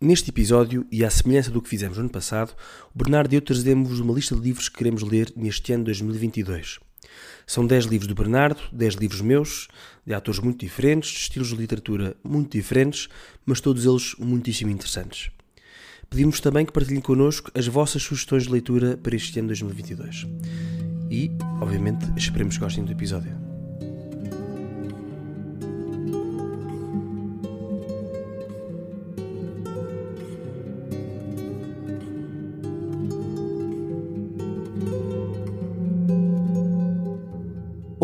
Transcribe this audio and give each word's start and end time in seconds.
Neste 0.00 0.30
episódio, 0.30 0.86
e 0.92 1.04
à 1.04 1.10
semelhança 1.10 1.50
do 1.50 1.60
que 1.60 1.68
fizemos 1.68 1.96
no 1.96 2.04
ano 2.04 2.10
passado, 2.10 2.54
o 2.94 2.98
Bernardo 2.98 3.32
e 3.32 3.36
eu 3.36 3.42
trazemos 3.42 3.98
uma 3.98 4.14
lista 4.14 4.32
de 4.32 4.40
livros 4.40 4.68
que 4.68 4.78
queremos 4.78 5.02
ler 5.02 5.32
neste 5.34 5.72
ano 5.72 5.82
de 5.82 5.86
2022. 5.86 6.78
São 7.44 7.66
10 7.66 7.86
livros 7.86 8.06
do 8.06 8.14
Bernardo, 8.14 8.60
10 8.70 8.94
livros 8.94 9.20
meus, 9.20 9.66
de 10.06 10.14
autores 10.14 10.38
muito 10.38 10.60
diferentes, 10.60 11.10
de 11.10 11.18
estilos 11.18 11.48
de 11.48 11.56
literatura 11.56 12.16
muito 12.22 12.52
diferentes, 12.52 13.08
mas 13.44 13.60
todos 13.60 13.84
eles 13.84 14.14
muitíssimo 14.20 14.70
interessantes. 14.70 15.32
Pedimos 16.08 16.38
também 16.38 16.64
que 16.64 16.72
partilhem 16.72 17.00
connosco 17.00 17.50
as 17.52 17.66
vossas 17.66 18.00
sugestões 18.00 18.44
de 18.44 18.52
leitura 18.52 18.96
para 18.96 19.16
este 19.16 19.40
ano 19.40 19.52
de 19.52 19.60
2022. 19.60 20.28
E, 21.10 21.28
obviamente, 21.60 22.06
esperemos 22.16 22.54
que 22.54 22.62
gostem 22.62 22.84
do 22.84 22.92
episódio. 22.92 23.47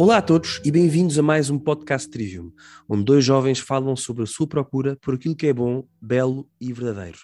Olá 0.04 0.18
a 0.18 0.22
todos 0.22 0.60
e 0.62 0.70
bem-vindos 0.70 1.18
a 1.18 1.22
mais 1.22 1.48
um 1.48 1.58
podcast 1.58 2.10
Trivium, 2.10 2.52
onde 2.86 3.04
dois 3.04 3.24
jovens 3.24 3.58
falam 3.58 3.96
sobre 3.96 4.22
a 4.22 4.26
sua 4.26 4.46
procura 4.46 4.98
por 5.00 5.14
aquilo 5.14 5.34
que 5.34 5.46
é 5.46 5.52
bom, 5.54 5.88
belo 5.98 6.46
e 6.60 6.74
verdadeiro. 6.74 7.20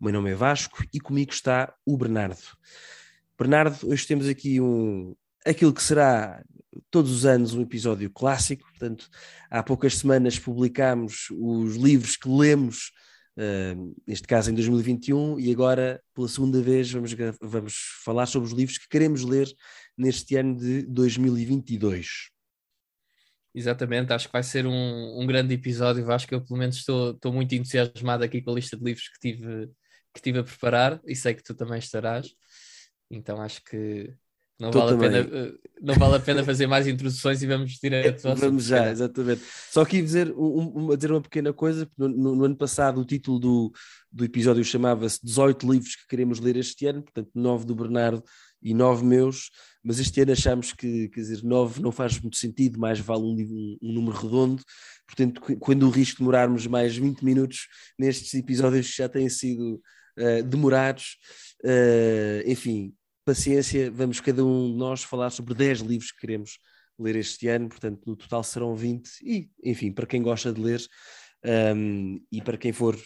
O 0.00 0.04
meu 0.06 0.14
nome 0.14 0.30
é 0.30 0.34
Vasco 0.34 0.82
e 0.94 0.98
comigo 0.98 1.30
está 1.30 1.74
o 1.84 1.94
Bernardo. 1.94 2.40
Bernardo, 3.38 3.86
hoje 3.86 4.06
temos 4.06 4.26
aqui 4.26 4.62
um 4.62 5.14
aquilo 5.44 5.74
que 5.74 5.82
será 5.82 6.42
todos 6.90 7.10
os 7.10 7.26
anos 7.26 7.52
um 7.52 7.60
episódio 7.60 8.08
clássico, 8.08 8.66
portanto, 8.66 9.10
há 9.50 9.62
poucas 9.62 9.98
semanas 9.98 10.38
publicámos 10.38 11.26
os 11.32 11.76
livros 11.76 12.16
que 12.16 12.30
lemos 12.30 12.92
Uh, 13.36 13.94
neste 14.06 14.26
caso 14.26 14.50
em 14.50 14.54
2021, 14.54 15.40
e 15.40 15.50
agora, 15.50 16.02
pela 16.14 16.28
segunda 16.28 16.60
vez, 16.60 16.90
vamos, 16.90 17.14
vamos 17.40 17.74
falar 18.04 18.26
sobre 18.26 18.48
os 18.48 18.54
livros 18.54 18.76
que 18.76 18.88
queremos 18.88 19.22
ler 19.22 19.50
neste 19.96 20.36
ano 20.36 20.56
de 20.56 20.82
2022. 20.82 22.30
Exatamente, 23.54 24.12
acho 24.12 24.28
que 24.28 24.32
vai 24.32 24.42
ser 24.42 24.66
um, 24.66 25.20
um 25.20 25.26
grande 25.26 25.54
episódio. 25.54 26.10
Acho 26.10 26.26
que 26.26 26.34
eu, 26.34 26.42
pelo 26.42 26.58
menos, 26.58 26.76
estou, 26.76 27.12
estou 27.12 27.32
muito 27.32 27.54
entusiasmado 27.54 28.24
aqui 28.24 28.40
com 28.40 28.50
a 28.50 28.54
lista 28.54 28.76
de 28.76 28.84
livros 28.84 29.08
que 29.08 29.18
tive, 29.18 29.70
que 30.14 30.22
tive 30.22 30.38
a 30.38 30.44
preparar 30.44 31.00
e 31.06 31.14
sei 31.14 31.34
que 31.34 31.42
tu 31.42 31.54
também 31.54 31.78
estarás. 31.78 32.28
Então, 33.10 33.40
acho 33.40 33.62
que 33.64 34.14
não 34.62 34.70
vale, 34.70 34.94
a 34.94 34.98
pena, 34.98 35.18
eh, 35.18 35.54
não 35.80 35.94
vale 35.94 36.16
a 36.16 36.20
pena 36.20 36.44
fazer 36.44 36.66
mais 36.66 36.86
introduções 36.86 37.42
e 37.42 37.46
vamos 37.46 37.72
direto 37.72 38.26
ao 38.28 38.36
Vamos 38.36 38.64
já, 38.64 38.90
exatamente. 38.90 39.42
Só 39.70 39.84
queria 39.84 40.04
dizer, 40.04 40.32
um, 40.36 40.94
dizer 40.94 41.10
uma 41.10 41.20
pequena 41.20 41.52
coisa, 41.52 41.90
no, 41.98 42.08
no, 42.08 42.36
no, 42.36 42.44
ano 42.44 42.56
passado 42.56 43.00
o 43.00 43.04
título 43.04 43.40
do, 43.40 43.72
do 44.10 44.24
episódio 44.24 44.64
chamava-se 44.64 45.18
18 45.24 45.70
livros 45.70 45.96
que 45.96 46.06
queremos 46.06 46.38
ler 46.38 46.56
este 46.56 46.86
ano, 46.86 47.02
portanto 47.02 47.30
9 47.34 47.66
do 47.66 47.74
Bernardo 47.74 48.22
e 48.62 48.72
9 48.72 49.04
meus, 49.04 49.50
mas 49.82 49.98
este 49.98 50.20
ano 50.20 50.30
achamos 50.30 50.72
que, 50.72 51.08
quer 51.08 51.20
dizer, 51.20 51.42
9 51.42 51.82
não 51.82 51.90
faz 51.90 52.20
muito 52.20 52.36
sentido, 52.36 52.78
mais 52.78 53.00
vale 53.00 53.24
um, 53.24 53.34
um, 53.34 53.78
um 53.82 53.92
número 53.92 54.16
redondo, 54.16 54.62
portanto 55.06 55.40
quando 55.58 55.86
o 55.88 55.90
risco 55.90 56.18
de 56.18 56.18
demorarmos 56.20 56.66
mais 56.68 56.96
20 56.96 57.24
minutos 57.24 57.66
nestes 57.98 58.32
episódios 58.34 58.88
que 58.88 58.96
já 58.98 59.08
têm 59.08 59.28
sido 59.28 59.82
uh, 60.18 60.42
demorados, 60.44 61.16
uh, 61.64 62.48
enfim, 62.48 62.94
paciência, 63.24 63.90
vamos 63.90 64.20
cada 64.20 64.44
um 64.44 64.70
de 64.70 64.76
nós 64.76 65.02
falar 65.02 65.30
sobre 65.30 65.54
10 65.54 65.80
livros 65.80 66.12
que 66.12 66.20
queremos 66.20 66.58
ler 66.98 67.16
este 67.16 67.48
ano, 67.48 67.68
portanto, 67.68 68.02
no 68.06 68.16
total 68.16 68.42
serão 68.42 68.74
20, 68.74 69.08
e 69.22 69.50
enfim, 69.64 69.92
para 69.92 70.06
quem 70.06 70.22
gosta 70.22 70.52
de 70.52 70.60
ler 70.60 70.80
um, 71.74 72.24
e 72.30 72.40
para 72.40 72.56
quem 72.56 72.72
for 72.72 72.96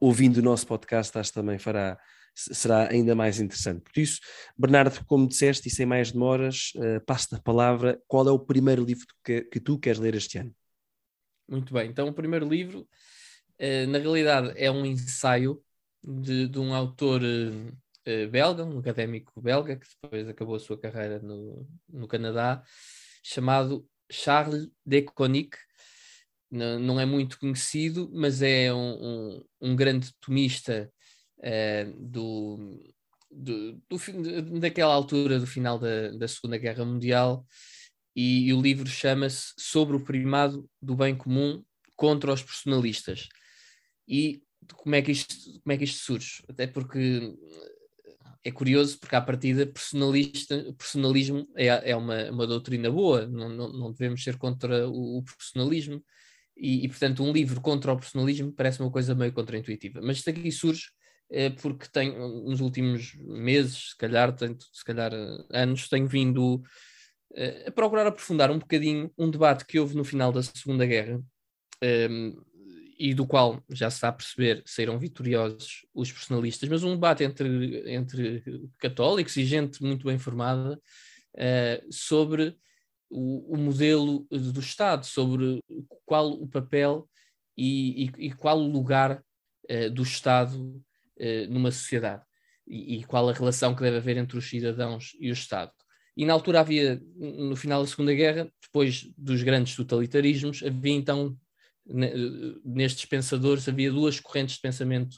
ouvindo 0.00 0.38
o 0.38 0.42
nosso 0.42 0.66
podcast, 0.66 1.16
acho 1.16 1.30
que 1.30 1.34
também 1.34 1.58
fará, 1.58 1.98
será 2.34 2.90
ainda 2.90 3.14
mais 3.14 3.40
interessante. 3.40 3.82
Por 3.82 3.98
isso, 4.00 4.20
Bernardo, 4.56 5.04
como 5.06 5.28
disseste, 5.28 5.68
e 5.68 5.70
sem 5.70 5.86
mais 5.86 6.10
demoras, 6.12 6.72
uh, 6.76 7.04
passo-te 7.06 7.36
a 7.36 7.40
palavra, 7.40 8.00
qual 8.06 8.28
é 8.28 8.32
o 8.32 8.38
primeiro 8.38 8.84
livro 8.84 9.06
que, 9.24 9.42
que, 9.42 9.60
tu 9.60 9.78
queres 9.78 9.98
ler 9.98 10.14
este 10.14 10.38
ano? 10.38 10.54
Muito 11.48 11.72
bem, 11.72 11.90
então 11.90 12.08
o 12.08 12.12
primeiro 12.12 12.48
livro, 12.48 12.80
uh, 12.80 13.86
na 13.88 13.98
realidade, 13.98 14.52
é 14.56 14.70
um 14.70 14.84
ensaio 14.84 15.62
de, 16.02 16.48
de 16.48 16.58
um 16.58 16.74
autor. 16.74 17.22
Uh, 17.22 17.83
uh, 18.06 18.28
belga, 18.30 18.64
um 18.64 18.78
académico 18.78 19.40
belga, 19.40 19.76
que 19.76 19.86
depois 20.02 20.28
acabou 20.28 20.56
a 20.56 20.60
sua 20.60 20.78
carreira 20.78 21.18
no, 21.20 21.68
no 21.88 22.06
Canadá, 22.06 22.62
chamado 23.22 23.86
Charles 24.10 24.68
de 24.84 25.02
Konik. 25.02 25.56
Não, 26.50 26.78
não 26.78 27.00
é 27.00 27.06
muito 27.06 27.38
conhecido, 27.38 28.10
mas 28.12 28.40
é 28.40 28.72
um, 28.72 28.78
um, 28.78 29.44
um 29.60 29.76
grande 29.76 30.12
tomista 30.20 30.92
uh, 31.38 31.92
do, 31.98 32.80
do, 33.30 33.82
do, 33.88 34.60
daquela 34.60 34.94
altura 34.94 35.40
do 35.40 35.46
final 35.46 35.78
da, 35.78 36.10
da 36.10 36.28
Segunda 36.28 36.56
Guerra 36.56 36.84
Mundial, 36.84 37.44
e, 38.14 38.46
e 38.46 38.54
o 38.54 38.60
livro 38.60 38.86
chama-se 38.86 39.52
Sobre 39.58 39.96
o 39.96 40.04
Primado 40.04 40.68
do 40.80 40.94
Bem 40.94 41.16
Comum 41.16 41.64
contra 41.96 42.32
os 42.32 42.42
Personalistas. 42.42 43.28
E 44.06 44.42
como 44.74 44.94
é 44.94 45.02
que 45.02 45.12
isto, 45.12 45.34
como 45.62 45.72
é 45.72 45.76
que 45.76 45.84
isto 45.84 46.04
surge? 46.04 46.42
Até 46.48 46.66
porque 46.66 47.34
é 48.44 48.50
curioso 48.52 48.98
porque, 49.00 49.16
à 49.16 49.20
partida, 49.20 49.66
personalista, 49.66 50.74
personalismo 50.76 51.48
é, 51.56 51.90
é 51.90 51.96
uma, 51.96 52.30
uma 52.30 52.46
doutrina 52.46 52.90
boa, 52.90 53.26
não, 53.26 53.48
não, 53.48 53.72
não 53.72 53.92
devemos 53.92 54.22
ser 54.22 54.36
contra 54.36 54.86
o, 54.86 55.18
o 55.18 55.24
personalismo, 55.24 56.04
e, 56.56 56.84
e, 56.84 56.88
portanto, 56.88 57.24
um 57.24 57.32
livro 57.32 57.60
contra 57.60 57.92
o 57.92 57.96
personalismo 57.96 58.52
parece 58.52 58.80
uma 58.80 58.90
coisa 58.90 59.14
meio 59.14 59.32
contraintuitiva. 59.32 60.00
Mas 60.02 60.18
isto 60.18 60.30
aqui 60.30 60.52
surge 60.52 60.84
é, 61.30 61.50
porque 61.50 61.88
tem, 61.90 62.16
nos 62.16 62.60
últimos 62.60 63.14
meses, 63.16 63.90
se 63.90 63.96
calhar, 63.96 64.32
tanto, 64.36 64.66
se 64.72 64.84
calhar 64.84 65.12
anos, 65.50 65.88
tenho 65.88 66.06
vindo 66.06 66.62
é, 67.34 67.68
a 67.68 67.72
procurar 67.72 68.06
aprofundar 68.06 68.50
um 68.50 68.58
bocadinho 68.58 69.10
um 69.18 69.30
debate 69.30 69.66
que 69.66 69.78
houve 69.80 69.96
no 69.96 70.04
final 70.04 70.30
da 70.30 70.42
Segunda 70.42 70.86
Guerra. 70.86 71.20
É, 71.80 72.08
e 72.98 73.14
do 73.14 73.26
qual 73.26 73.62
já 73.70 73.90
se 73.90 73.96
está 73.96 74.08
a 74.08 74.12
perceber 74.12 74.62
saíram 74.66 74.98
vitoriosos 74.98 75.86
os 75.94 76.10
personalistas, 76.10 76.68
mas 76.68 76.82
um 76.82 76.94
debate 76.94 77.24
entre, 77.24 77.92
entre 77.92 78.42
católicos 78.78 79.36
e 79.36 79.44
gente 79.44 79.82
muito 79.82 80.06
bem 80.06 80.18
formada 80.18 80.80
uh, 81.34 81.92
sobre 81.92 82.56
o, 83.10 83.54
o, 83.54 83.56
modelo 83.56 84.26
do 84.30 84.60
Estado, 84.60 85.06
sobre 85.06 85.62
qual 86.04 86.30
o 86.30 86.48
papel 86.48 87.08
e, 87.56 88.04
e, 88.04 88.26
e 88.26 88.32
qual 88.32 88.58
o 88.58 88.70
lugar 88.70 89.22
uh, 89.70 89.90
do 89.90 90.02
Estado 90.02 90.60
uh, 90.60 91.50
numa 91.50 91.70
sociedade 91.70 92.24
e, 92.66 92.96
e 92.98 93.04
qual 93.04 93.28
a 93.28 93.32
relação 93.32 93.74
que 93.74 93.82
deve 93.82 93.98
haver 93.98 94.16
entre 94.16 94.38
os 94.38 94.48
cidadãos 94.48 95.16
e 95.20 95.30
o 95.30 95.32
Estado. 95.32 95.72
E 96.16 96.24
na 96.24 96.32
altura 96.32 96.60
havia, 96.60 97.02
no 97.16 97.56
final 97.56 97.82
da 97.82 97.88
Segunda 97.88 98.14
Guerra, 98.14 98.48
depois 98.62 99.10
dos 99.18 99.42
grandes 99.42 99.74
totalitarismos, 99.74 100.62
havia 100.62 100.92
então 100.92 101.36
nestes 101.86 103.04
pensadores 103.04 103.68
havia 103.68 103.92
duas 103.92 104.18
correntes 104.18 104.56
de 104.56 104.62
pensamento 104.62 105.14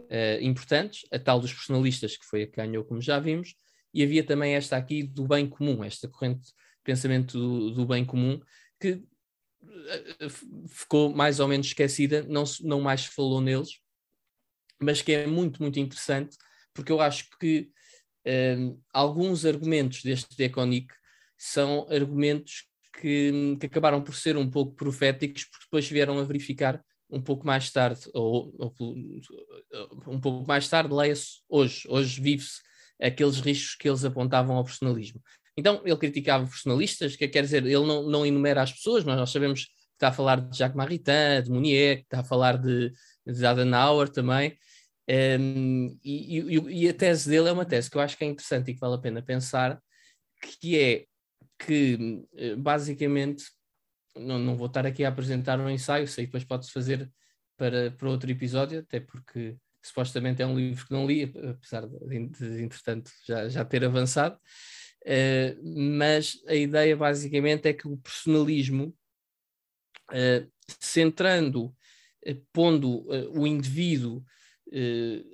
uh, 0.00 0.40
importantes, 0.40 1.06
a 1.12 1.18
tal 1.18 1.40
dos 1.40 1.52
personalistas, 1.52 2.16
que 2.16 2.24
foi 2.24 2.42
a 2.42 2.46
que 2.46 2.56
ganhou, 2.56 2.84
como 2.84 3.00
já 3.00 3.18
vimos, 3.18 3.54
e 3.92 4.02
havia 4.02 4.24
também 4.24 4.54
esta 4.54 4.76
aqui 4.76 5.02
do 5.02 5.26
bem 5.26 5.48
comum, 5.48 5.82
esta 5.82 6.08
corrente 6.08 6.46
de 6.46 6.52
pensamento 6.84 7.38
do, 7.38 7.70
do 7.72 7.86
bem 7.86 8.04
comum, 8.04 8.40
que 8.80 8.92
uh, 8.92 10.68
ficou 10.68 11.14
mais 11.14 11.40
ou 11.40 11.48
menos 11.48 11.66
esquecida, 11.66 12.22
não, 12.28 12.44
não 12.62 12.80
mais 12.80 13.06
falou 13.06 13.40
neles, 13.40 13.80
mas 14.80 15.02
que 15.02 15.12
é 15.12 15.26
muito, 15.26 15.62
muito 15.62 15.80
interessante, 15.80 16.36
porque 16.74 16.92
eu 16.92 17.00
acho 17.00 17.28
que 17.40 17.70
alguns 18.92 19.44
argumentos 19.46 20.02
deste 20.02 20.36
Deconic 20.36 20.92
são 21.38 21.86
argumentos 21.88 22.68
que, 23.00 23.56
que, 23.60 23.66
acabaram 23.66 24.02
por 24.02 24.14
ser 24.14 24.36
um 24.36 24.48
pouco 24.48 24.74
proféticos, 24.74 25.44
porque 25.44 25.64
depois 25.66 25.88
vieram 25.88 26.18
a 26.18 26.24
verificar 26.24 26.82
um 27.10 27.20
pouco 27.20 27.46
mais 27.46 27.70
tarde, 27.70 28.00
ou, 28.12 28.54
ou 28.58 28.74
um 30.08 30.20
pouco 30.20 30.46
mais 30.46 30.68
tarde, 30.68 30.92
leia-se 30.92 31.42
hoje. 31.48 31.86
Hoje 31.88 32.20
vive-se 32.20 32.60
aqueles 33.00 33.38
riscos 33.38 33.76
que 33.76 33.88
eles 33.88 34.04
apontavam 34.04 34.56
ao 34.56 34.64
personalismo. 34.64 35.20
Então, 35.56 35.80
ele 35.84 35.96
criticava 35.96 36.46
personalistas, 36.46 37.16
que 37.16 37.28
quer 37.28 37.42
dizer, 37.42 37.64
ele 37.64 37.86
não, 37.86 38.02
não 38.02 38.26
enumera 38.26 38.62
as 38.62 38.72
pessoas, 38.72 39.04
mas 39.04 39.16
nós 39.16 39.30
sabemos 39.30 39.64
que 39.64 39.70
está 39.94 40.08
a 40.08 40.12
falar 40.12 40.40
de 40.40 40.58
Jacques 40.58 40.76
Maritain, 40.76 41.42
de 41.42 41.50
Mounier, 41.50 41.98
que 41.98 42.02
está 42.02 42.20
a 42.20 42.24
falar 42.24 42.58
de, 42.58 42.92
de 43.26 43.46
Adenauer 43.46 44.08
também, 44.08 44.56
um, 45.08 45.98
e, 46.04 46.40
e, 46.40 46.84
e, 46.84 46.88
a 46.88 46.94
tese 46.94 47.30
dele 47.30 47.48
é 47.48 47.52
uma 47.52 47.64
tese 47.64 47.88
que 47.88 47.96
eu 47.96 48.00
acho 48.00 48.16
que 48.16 48.24
é 48.24 48.26
interessante 48.26 48.70
e 48.70 48.74
que 48.74 48.80
vale 48.80 48.96
a 48.96 48.98
pena 48.98 49.22
pensar, 49.22 49.80
que 50.60 50.76
é 50.76 51.04
que 51.58 52.24
eh, 52.34 52.56
basicamente 52.56 53.44
não, 54.14 54.38
não 54.38 54.56
vou 54.56 54.66
estar 54.66 54.86
aqui 54.86 55.04
a 55.04 55.08
apresentar 55.08 55.60
um 55.60 55.70
ensaio, 55.70 56.06
sei 56.06 56.24
que 56.24 56.28
depois 56.28 56.44
pode-se 56.44 56.72
fazer 56.72 57.10
para, 57.56 57.90
para 57.90 58.08
outro 58.08 58.30
episódio, 58.30 58.80
até 58.80 59.00
porque 59.00 59.56
supostamente 59.82 60.42
é 60.42 60.46
um 60.46 60.56
livro 60.56 60.86
que 60.86 60.92
não 60.92 61.06
li, 61.06 61.22
apesar 61.22 61.86
de, 61.86 62.28
de 62.28 62.62
entretanto 62.62 63.10
já, 63.26 63.48
já 63.48 63.64
ter 63.64 63.84
avançado. 63.84 64.38
Uh, 65.02 65.54
mas 65.62 66.42
a 66.48 66.54
ideia 66.54 66.96
basicamente 66.96 67.68
é 67.68 67.72
que 67.72 67.86
o 67.86 67.96
personalismo, 67.96 68.94
uh, 70.10 70.50
centrando, 70.80 71.66
uh, 71.66 72.46
pondo 72.52 73.06
o 73.32 73.46
indivíduo 73.46 74.24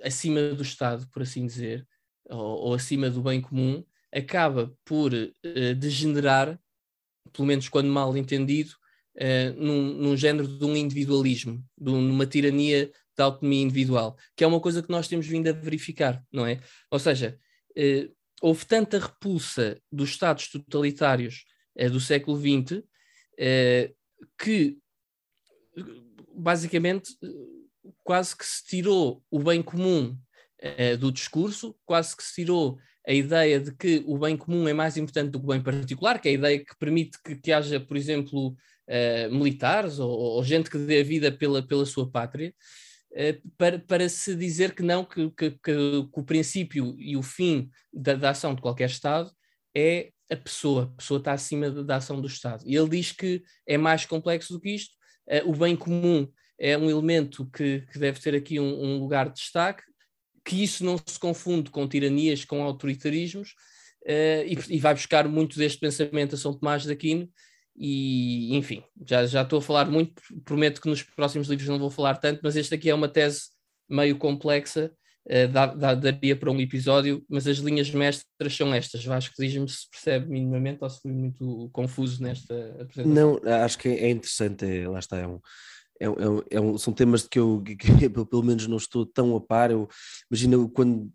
acima 0.05 0.51
do 0.51 0.63
Estado, 0.63 1.09
por 1.09 1.23
assim 1.23 1.47
dizer, 1.47 1.89
ou, 2.27 2.67
ou 2.67 2.75
acima 2.75 3.09
do 3.09 3.23
bem 3.23 3.41
comum, 3.41 3.83
acaba 4.13 4.73
por 4.85 5.11
degenerar, 5.79 6.59
pelo 7.33 7.47
menos 7.47 7.69
quando 7.69 7.89
mal 7.89 8.17
entendido, 8.17 8.75
Uh, 9.15 9.53
num, 9.63 9.93
num, 9.93 10.17
género 10.17 10.49
de 10.49 10.65
um 10.65 10.75
individualismo, 10.75 11.63
de 11.79 11.91
uma 11.91 12.25
tirania 12.25 12.91
da 13.15 13.25
autonomia 13.25 13.61
individual, 13.61 14.17
que 14.35 14.43
é 14.43 14.47
uma 14.47 14.59
coisa 14.59 14.83
que 14.83 14.89
nós 14.89 15.07
temos 15.07 15.27
vindo 15.27 15.49
a 15.49 15.53
verificar, 15.53 16.25
não 16.33 16.47
é? 16.47 16.61
Ou 16.91 16.99
seja, 16.99 17.39
uh, 17.77 18.17
houve 18.41 18.65
tanta 18.65 18.99
repulsa 18.99 19.79
dos 19.93 20.09
Estados 20.09 20.49
totalitários 20.49 21.45
uh, 21.79 21.91
do 21.91 22.01
século 22.01 22.41
XX 22.41 22.83
que 24.39 24.79
basicamente 26.35 27.11
quase 28.03 28.37
que 28.37 28.47
se 28.47 28.65
tirou 28.65 29.23
o 29.31 29.39
bem 29.39 29.63
comum 29.63 30.17
do 31.01 31.11
discurso, 31.11 31.75
quase 31.85 32.17
que 32.17 32.23
se 32.23 32.35
tirou 32.35 32.79
a 33.07 33.13
ideia 33.13 33.59
de 33.59 33.75
que 33.75 34.03
o 34.07 34.17
bem 34.17 34.37
comum 34.37 34.69
é 34.69 34.73
mais 34.73 34.97
importante 34.97 35.31
do 35.31 35.39
que 35.39 35.45
o 35.45 35.49
bem 35.49 35.61
particular, 35.61 36.21
que 36.21 36.29
é 36.29 36.33
a 36.33 36.35
ideia 36.35 36.59
que 36.65 36.77
permite 36.79 37.19
que, 37.23 37.35
que 37.35 37.53
haja, 37.53 37.81
por 37.81 37.97
exemplo, 37.97 38.49
uh, 38.49 39.35
militares 39.35 39.99
ou, 39.99 40.11
ou, 40.11 40.45
gente 40.45 40.71
que 40.71 40.79
dê 40.79 41.01
a 41.01 41.05
vida 41.05 41.33
pela, 41.33 41.67
pela 41.67 41.85
sua 41.85 42.09
pátria, 42.09 42.55
uh, 43.13 43.51
para, 43.59 43.79
para 43.79 44.09
se 44.09 44.35
dizer 44.37 44.75
que 44.75 44.83
não, 44.83 45.05
que, 45.05 45.31
que, 45.31 45.51
que, 45.51 46.09
o 46.13 46.23
princípio 46.23 46.95
e 46.99 47.17
o 47.17 47.23
fim 47.23 47.69
da, 47.93 48.15
da, 48.15 48.31
ação 48.31 48.55
de 48.55 48.63
qualquer 48.63 48.89
Estado 48.89 49.31
é 49.75 50.11
a 50.31 50.37
pessoa, 50.37 50.85
a 50.85 50.97
pessoa 50.97 51.19
está 51.19 51.33
acima 51.33 51.71
da, 51.71 51.83
da 51.83 51.97
ação 51.97 52.21
do 52.21 52.29
Estado. 52.29 52.63
E 52.67 52.77
ele 52.77 52.89
diz 52.89 53.11
que 53.11 53.43
é 53.67 53.77
mais 53.77 54.07
complexo 54.07 54.53
do 54.53 54.61
que 54.61 54.71
isto, 54.71 54.95
uh, 55.29 55.51
o 55.51 55.57
bem 55.57 55.75
comum 55.75 56.29
é 56.57 56.79
um 56.79 56.89
elemento 56.89 57.45
que, 57.51 57.81
que 57.93 57.99
deve 57.99 58.21
ter 58.21 58.37
aqui 58.37 58.61
um, 58.61 58.85
um 58.85 58.99
lugar 58.99 59.29
de 59.29 59.35
destaque, 59.35 59.83
que 60.45 60.63
isso 60.63 60.85
não 60.85 60.97
se 60.99 61.19
confunde 61.19 61.71
com 61.71 61.89
tiranias, 61.89 62.45
com 62.45 62.63
autoritarismos, 62.63 63.51
uh, 64.03 64.45
e, 64.47 64.59
e, 64.77 64.79
vai 64.79 64.95
buscar 64.95 65.29
muito 65.29 65.57
deste 65.57 65.79
pensamento 65.79 66.35
a 66.35 66.39
São 66.39 66.53
Tomás 66.53 66.83
de 66.83 66.93
Aquino, 66.93 67.29
e 67.77 68.55
enfim, 68.57 68.83
já, 69.07 69.25
já 69.25 69.43
estou 69.43 69.59
a 69.59 69.63
falar 69.63 69.91
muito, 69.91 70.21
prometo 70.45 70.81
que 70.81 70.89
nos 70.89 71.03
próximos 71.03 71.49
livros 71.49 71.69
não 71.69 71.79
vou 71.79 71.91
falar 71.91 72.17
tanto, 72.17 72.41
mas 72.43 72.57
este 72.57 72.75
aqui 72.75 72.91
é 72.91 72.95
uma 72.95 73.09
tese 73.09 73.43
meio 73.89 74.17
complexa, 74.17 74.93
uh, 75.27 75.49
dá, 75.49 75.67
dá, 75.67 75.95
daria 75.95 76.37
para 76.37 76.51
um 76.51 76.61
episódio, 76.61 77.25
mas 77.29 77.47
as 77.47 77.59
linhas 77.59 77.91
mestras 77.91 78.57
são 78.57 78.75
estas. 78.75 79.05
Vasco, 79.05 79.35
diz-me 79.39 79.69
se 79.69 79.89
percebe 79.91 80.29
minimamente 80.29 80.79
ou 80.83 80.91
se 80.91 81.01
fui 81.01 81.13
muito 81.13 81.71
confuso 81.73 82.23
nesta 82.23 82.55
apresentação. 82.81 83.41
Não, 83.43 83.53
acho 83.65 83.79
que 83.79 83.89
é 83.89 84.11
interessante, 84.11 84.65
é, 84.65 84.89
lá 84.89 84.99
está, 84.99 85.19
é 85.19 85.27
um, 85.27 85.41
é, 86.03 86.07
é, 86.07 86.59
é 86.59 86.79
são 86.79 86.93
temas 86.93 87.27
que 87.27 87.39
eu, 87.39 87.63
que, 87.65 87.77
que, 87.77 88.09
pelo 88.09 88.43
menos 88.43 88.67
não 88.67 88.77
estou 88.77 89.07
tão 89.07 89.37
a 89.37 89.41
par. 89.41 89.71
Eu 89.71 89.89
imagino 90.31 90.69
quando 90.69 91.11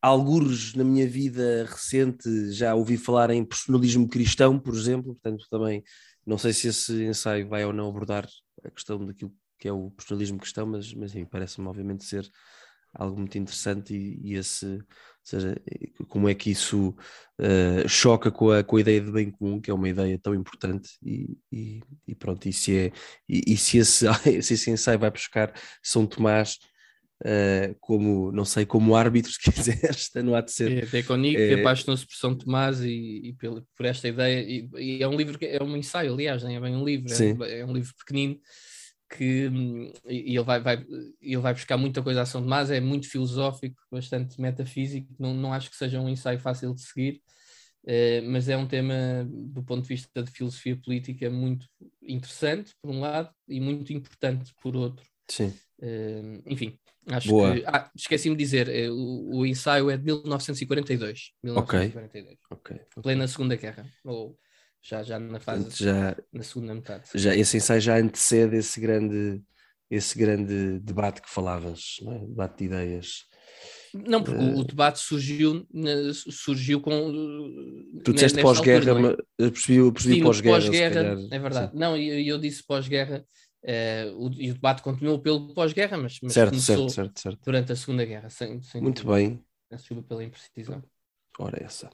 alguns 0.00 0.74
na 0.74 0.84
minha 0.84 1.06
vida 1.08 1.66
recente 1.68 2.52
já 2.52 2.74
ouvi 2.74 2.96
falar 2.96 3.30
em 3.30 3.44
personalismo 3.44 4.08
cristão, 4.08 4.58
por 4.58 4.74
exemplo, 4.74 5.14
portanto 5.14 5.46
também 5.50 5.82
não 6.26 6.38
sei 6.38 6.52
se 6.52 6.68
esse 6.68 7.04
ensaio 7.04 7.48
vai 7.48 7.64
ou 7.64 7.72
não 7.72 7.88
abordar 7.88 8.26
a 8.64 8.70
questão 8.70 9.04
daquilo 9.04 9.32
que 9.58 9.68
é 9.68 9.72
o 9.72 9.90
personalismo 9.90 10.38
cristão, 10.38 10.66
mas, 10.66 10.94
mas 10.94 11.12
parece-me 11.30 11.66
obviamente 11.66 12.04
ser 12.04 12.28
algo 12.92 13.18
muito 13.18 13.38
interessante 13.38 13.94
e, 13.94 14.32
e 14.32 14.34
esse 14.34 14.82
seja, 15.22 15.56
como 16.08 16.28
é 16.28 16.34
que 16.34 16.50
isso 16.50 16.94
uh, 17.38 17.88
choca 17.88 18.30
com 18.30 18.50
a, 18.50 18.64
com 18.64 18.76
a 18.76 18.80
ideia 18.80 19.00
de 19.00 19.12
bem 19.12 19.30
comum, 19.30 19.60
que 19.60 19.70
é 19.70 19.74
uma 19.74 19.88
ideia 19.88 20.18
tão 20.18 20.34
importante, 20.34 20.90
e, 21.02 21.36
e, 21.52 21.80
e 22.06 22.14
pronto, 22.14 22.48
e 22.48 22.52
se, 22.52 22.76
é, 22.76 22.92
e, 23.28 23.56
se, 23.56 23.78
esse, 23.78 24.06
se 24.42 24.54
esse 24.54 24.70
ensaio 24.70 24.98
vai 24.98 25.10
buscar 25.10 25.52
São 25.82 26.06
Tomás 26.06 26.58
uh, 27.22 27.76
como, 27.80 28.32
não 28.32 28.44
sei, 28.44 28.66
como 28.66 28.96
árbitro, 28.96 29.30
se 29.32 29.38
quiseres, 29.38 30.10
não 30.16 30.34
há 30.34 30.40
de 30.40 30.52
ser. 30.52 30.84
É, 30.84 30.86
Deconic, 30.86 31.36
é... 31.36 31.48
que 31.48 31.60
apaixonou-se 31.60 32.06
por 32.06 32.16
São 32.16 32.34
Tomás 32.34 32.80
e, 32.80 33.20
e 33.24 33.32
por, 33.34 33.64
por, 33.76 33.86
esta 33.86 34.08
ideia, 34.08 34.42
e, 34.42 35.02
é 35.02 35.06
um 35.06 35.16
livro, 35.16 35.38
é 35.42 35.62
um 35.62 35.76
ensaio, 35.76 36.12
aliás, 36.12 36.42
nem 36.42 36.56
é 36.56 36.60
bem 36.60 36.74
um 36.74 36.84
livro, 36.84 37.12
é, 37.12 37.60
é 37.60 37.64
um 37.64 37.72
livro 37.72 37.94
pequenino, 37.98 38.38
que 39.10 39.50
e 40.06 40.36
ele 40.36 40.42
vai, 40.42 40.60
vai, 40.60 40.86
ele 41.20 41.36
vai 41.38 41.52
buscar 41.52 41.76
muita 41.76 42.02
coisa 42.02 42.22
a 42.22 42.26
São 42.26 42.42
Tomás, 42.42 42.70
é 42.70 42.80
muito 42.80 43.08
filosófico, 43.08 43.82
bastante 43.90 44.40
metafísico, 44.40 45.08
não, 45.18 45.34
não 45.34 45.52
acho 45.52 45.68
que 45.68 45.76
seja 45.76 46.00
um 46.00 46.08
ensaio 46.08 46.38
fácil 46.38 46.72
de 46.72 46.82
seguir, 46.82 47.20
uh, 47.84 48.30
mas 48.30 48.48
é 48.48 48.56
um 48.56 48.68
tema 48.68 48.94
do 49.28 49.62
ponto 49.64 49.82
de 49.82 49.88
vista 49.88 50.22
de 50.22 50.30
filosofia 50.30 50.76
política 50.76 51.28
muito 51.28 51.66
interessante, 52.00 52.72
por 52.80 52.90
um 52.90 53.00
lado, 53.00 53.30
e 53.48 53.60
muito 53.60 53.92
importante, 53.92 54.54
por 54.62 54.76
outro. 54.76 55.04
Sim. 55.28 55.52
Uh, 55.82 56.42
enfim, 56.46 56.78
acho 57.08 57.28
Boa. 57.28 57.54
que. 57.54 57.64
Ah, 57.66 57.90
esqueci-me 57.96 58.36
de 58.36 58.44
dizer, 58.44 58.68
uh, 58.68 58.92
o, 58.92 59.38
o, 59.38 59.46
ensaio 59.46 59.90
é 59.90 59.96
de 59.96 60.04
1942. 60.04 61.32
1942. 61.42 62.38
Ok. 62.50 62.76
okay. 62.76 63.02
Plena 63.02 63.26
Segunda 63.26 63.56
Guerra. 63.56 63.86
Ou 64.04 64.38
já, 64.82 65.02
já 65.02 65.18
na 65.18 65.38
fase 65.38 65.64
Portanto, 65.64 65.84
já, 65.84 66.16
na 66.32 66.42
segunda 66.42 66.74
metade. 66.74 67.04
Já, 67.14 67.34
esse 67.34 67.56
ensaio 67.56 67.80
já 67.80 67.98
antecede 67.98 68.56
esse 68.56 68.80
grande, 68.80 69.42
esse 69.90 70.18
grande 70.18 70.78
debate 70.80 71.20
que 71.20 71.30
falavas, 71.30 71.96
não 72.02 72.12
é? 72.12 72.18
debate 72.18 72.58
de 72.58 72.64
ideias. 72.64 73.30
Não, 73.92 74.22
porque 74.22 74.40
uh, 74.40 74.58
o 74.58 74.64
debate 74.64 75.00
surgiu, 75.00 75.66
surgiu 76.14 76.80
com. 76.80 76.92
Tu 78.04 78.12
disseste 78.12 78.40
pós-guerra, 78.40 78.92
é? 79.38 79.50
percebi, 79.50 79.92
percebi 79.92 80.22
pós-guerra. 80.22 80.56
Pós-guerra, 80.56 81.18
é 81.30 81.38
verdade. 81.38 81.72
Sim. 81.72 81.78
Não, 81.78 81.96
eu, 81.96 82.20
eu 82.20 82.38
disse 82.38 82.64
pós-guerra, 82.64 83.24
uh, 83.64 84.16
o, 84.16 84.30
e 84.38 84.50
o 84.50 84.54
debate 84.54 84.82
continuou 84.82 85.18
pelo 85.18 85.52
pós-guerra, 85.54 85.98
mas, 85.98 86.18
mas 86.22 86.32
certo, 86.32 86.56
certo, 86.60 86.88
certo, 86.88 87.20
certo, 87.20 87.40
durante 87.44 87.72
a 87.72 87.76
Segunda 87.76 88.04
Guerra. 88.04 88.30
Sem, 88.30 88.62
sem 88.62 88.80
Muito 88.80 89.04
bem. 89.06 89.42
Desculpa 89.70 90.02
pela 90.04 90.24
imprecisão. 90.24 90.82
Ora, 91.40 91.56
essa. 91.64 91.88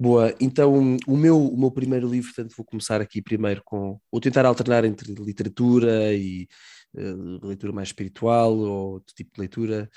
Boa, 0.00 0.34
então 0.40 0.96
o 1.06 1.14
meu, 1.14 1.38
o 1.38 1.60
meu 1.60 1.70
primeiro 1.70 2.08
livro, 2.08 2.32
portanto, 2.32 2.56
vou 2.56 2.64
começar 2.64 3.02
aqui 3.02 3.20
primeiro 3.20 3.62
com. 3.62 4.00
Vou 4.10 4.18
tentar 4.18 4.46
alternar 4.46 4.82
entre 4.86 5.12
literatura 5.12 6.14
e 6.14 6.48
uh, 6.96 7.46
leitura 7.46 7.70
mais 7.70 7.88
espiritual 7.88 8.56
ou 8.56 8.92
outro 8.94 9.14
tipo 9.14 9.34
de 9.34 9.40
leitura. 9.40 9.90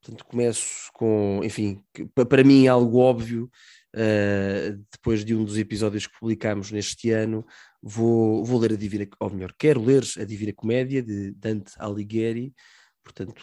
Portanto, 0.00 0.24
começo 0.24 0.90
com, 0.94 1.42
enfim, 1.44 1.82
para 2.14 2.42
mim 2.42 2.64
é 2.64 2.68
algo 2.68 2.98
óbvio, 2.98 3.50
uh, 3.94 4.82
depois 4.92 5.26
de 5.26 5.34
um 5.34 5.44
dos 5.44 5.58
episódios 5.58 6.06
que 6.06 6.18
publicámos 6.18 6.70
neste 6.70 7.10
ano, 7.10 7.44
vou, 7.82 8.42
vou 8.46 8.58
ler 8.60 8.72
a 8.72 8.76
Divina, 8.76 9.06
ou 9.20 9.28
melhor, 9.28 9.52
quero 9.58 9.84
ler 9.84 10.04
a 10.18 10.24
Divina 10.24 10.54
Comédia 10.54 11.02
de 11.02 11.32
Dante 11.32 11.72
Alighieri, 11.78 12.54
portanto, 13.04 13.42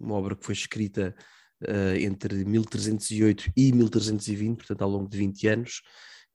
uma 0.00 0.14
obra 0.14 0.36
que 0.36 0.44
foi 0.44 0.54
escrita 0.54 1.16
uh, 1.62 1.96
entre 1.98 2.44
1308 2.44 3.52
e 3.56 3.72
1320, 3.72 4.56
portanto 4.56 4.82
ao 4.82 4.90
longo 4.90 5.08
de 5.08 5.18
20 5.18 5.48
anos, 5.48 5.82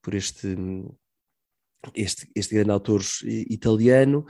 por 0.02 0.16
este, 0.16 0.56
este, 1.96 2.30
este 2.36 2.56
grande 2.56 2.72
autor 2.72 3.02
italiano. 3.24 4.26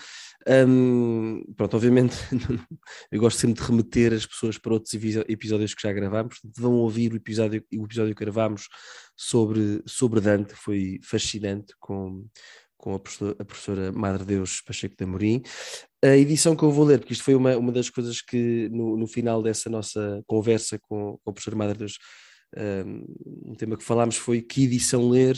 Um, 0.48 1.44
pronto, 1.56 1.78
obviamente 1.78 2.16
eu 3.12 3.20
gosto 3.20 3.40
sempre 3.40 3.62
de 3.62 3.68
remeter 3.68 4.14
as 4.14 4.26
pessoas 4.26 4.58
para 4.58 4.74
outros 4.74 4.94
episódios 4.94 5.74
que 5.74 5.82
já 5.82 5.94
gravámos, 5.94 6.40
vão 6.58 6.74
ouvir 6.74 7.14
o 7.14 7.18
episódio, 7.18 7.64
o 7.74 7.86
episódio 7.86 8.16
que 8.16 8.24
gravámos 8.24 8.68
sobre, 9.16 9.82
sobre 9.86 10.20
Dante, 10.20 10.56
foi 10.56 11.00
fascinante 11.04 11.74
com, 11.80 12.26
com 12.78 12.96
a 12.96 13.00
professora, 13.00 13.36
a 13.40 13.46
professora 13.46 13.92
Madre 13.92 14.26
Deus 14.26 14.62
Pacheco 14.62 14.96
de 14.98 15.04
Amorim. 15.04 15.44
A 16.04 16.18
edição 16.18 16.56
que 16.56 16.64
eu 16.64 16.72
vou 16.72 16.86
ler, 16.86 17.00
porque 17.00 17.14
isto 17.14 17.24
foi 17.24 17.36
uma, 17.36 17.56
uma 17.58 17.72
das 17.72 17.90
coisas 17.90 18.22
que 18.22 18.68
no, 18.70 18.98
no 18.98 19.08
final 19.08 19.42
dessa 19.44 19.70
nossa 19.70 20.24
conversa 20.26 20.80
com, 20.80 21.20
com 21.24 21.30
a 21.30 21.34
professora 21.34 21.56
Madre 21.56 21.78
Deus, 21.78 22.00
um, 22.86 23.52
um 23.52 23.56
tema 23.56 23.78
que 23.78 23.84
falámos 23.84 24.18
foi 24.18 24.42
que 24.42 24.64
edição 24.64 25.10
ler 25.10 25.38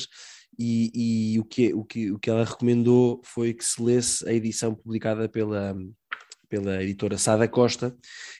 e, 0.57 1.33
e, 1.33 1.39
o, 1.39 1.43
que, 1.43 1.73
o, 1.73 1.83
que, 1.83 2.11
o 2.11 2.19
que 2.19 2.29
ela 2.29 2.45
recomendou 2.45 3.21
foi 3.23 3.53
que 3.53 3.65
se 3.65 3.81
lesse 3.81 4.27
a 4.27 4.33
edição 4.33 4.73
publicada 4.73 5.27
pela, 5.27 5.75
pela 6.49 6.83
editora 6.83 7.17
Sada 7.17 7.47
Costa, 7.47 7.95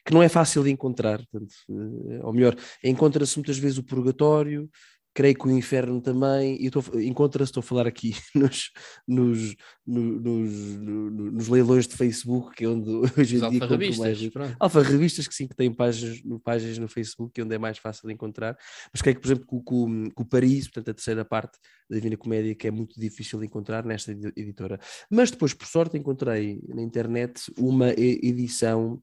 que 0.05 0.13
não 0.13 0.21
é 0.21 0.29
fácil 0.29 0.63
de 0.63 0.69
encontrar, 0.69 1.17
portanto, 1.25 1.53
eh, 1.69 2.19
ou 2.23 2.31
melhor, 2.31 2.55
encontra-se 2.83 3.35
muitas 3.37 3.57
vezes 3.57 3.79
o 3.79 3.83
Purgatório, 3.83 4.69
creio 5.13 5.36
que 5.36 5.48
o 5.48 5.51
inferno 5.51 6.01
também, 6.01 6.58
e 6.60 6.72
encontra-se, 7.08 7.51
estou 7.51 7.62
a 7.62 7.63
falar 7.63 7.88
aqui 7.88 8.15
nos, 8.36 8.72
nos, 9.08 9.55
nos, 9.86 10.51
nos, 10.77 11.48
leilões 11.48 11.88
de 11.88 11.96
Facebook, 11.96 12.55
que 12.55 12.65
é 12.65 12.67
onde 12.67 12.89
hoje 13.20 13.38
em 13.38 13.50
dia 13.50 13.60
compro 13.60 13.98
mais. 13.98 14.20
Alfa 14.60 14.82
revistas 14.82 15.27
que 15.27 15.36
sim, 15.36 15.48
que 15.48 15.55
têm 15.55 15.72
páginas, 15.72 16.22
páginas 16.43 16.77
no 16.77 16.88
Facebook, 16.88 17.34
que 17.34 17.41
é 17.41 17.43
onde 17.43 17.53
é 17.53 17.60
mais 17.60 17.77
fácil 17.77 18.08
de 18.08 18.13
encontrar, 18.13 18.58
mas 18.91 19.01
creio 19.01 19.15
que, 19.15 19.22
por 19.22 19.27
exemplo, 19.27 19.63
com, 19.63 20.10
o 20.17 20.25
Paris, 20.25 20.67
portanto, 20.67 20.89
a 20.89 20.93
terceira 20.93 21.24
parte 21.24 21.58
da 21.89 21.96
Divina 21.96 22.17
Comédia, 22.17 22.55
que 22.55 22.67
é 22.67 22.72
muito 22.72 23.00
difícil 23.00 23.39
de 23.39 23.46
encontrar 23.46 23.86
nesta 23.86 24.12
editora. 24.12 24.79
Mas 25.10 25.29
depois, 25.29 25.53
por 25.53 25.67
sorte, 25.67 25.98
encontrei 25.98 26.60
na 26.67 26.82
internet 26.82 27.51
uma 27.58 27.91
edição 27.91 29.01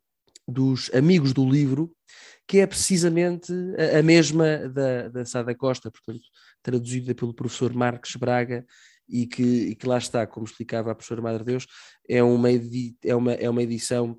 dos 0.50 0.90
Amigos 0.92 1.33
do 1.33 1.49
Livro, 1.49 1.90
que 2.47 2.59
é 2.59 2.66
precisamente 2.66 3.52
a, 3.97 4.02
mesma 4.02 4.69
da, 4.69 5.09
da 5.09 5.25
Sada 5.25 5.54
Costa, 5.54 5.90
portanto, 5.90 6.25
traduzida 6.62 7.14
pelo 7.14 7.33
professor 7.33 7.73
Marques 7.73 8.16
Braga, 8.16 8.66
e 9.11 9.26
que, 9.26 9.42
e 9.42 9.75
que 9.75 9.87
lá 9.87 9.99
está, 9.99 10.26
como 10.26 10.47
explicava 10.47 10.90
a 10.90 10.95
professora 10.95 11.21
Madre 11.21 11.45
Deus, 11.45 11.66
é 12.09 12.23
uma, 12.23 12.49
é 13.04 13.14
uma, 13.14 13.33
é 13.33 13.50
uma 13.50 13.62
edição 13.62 14.16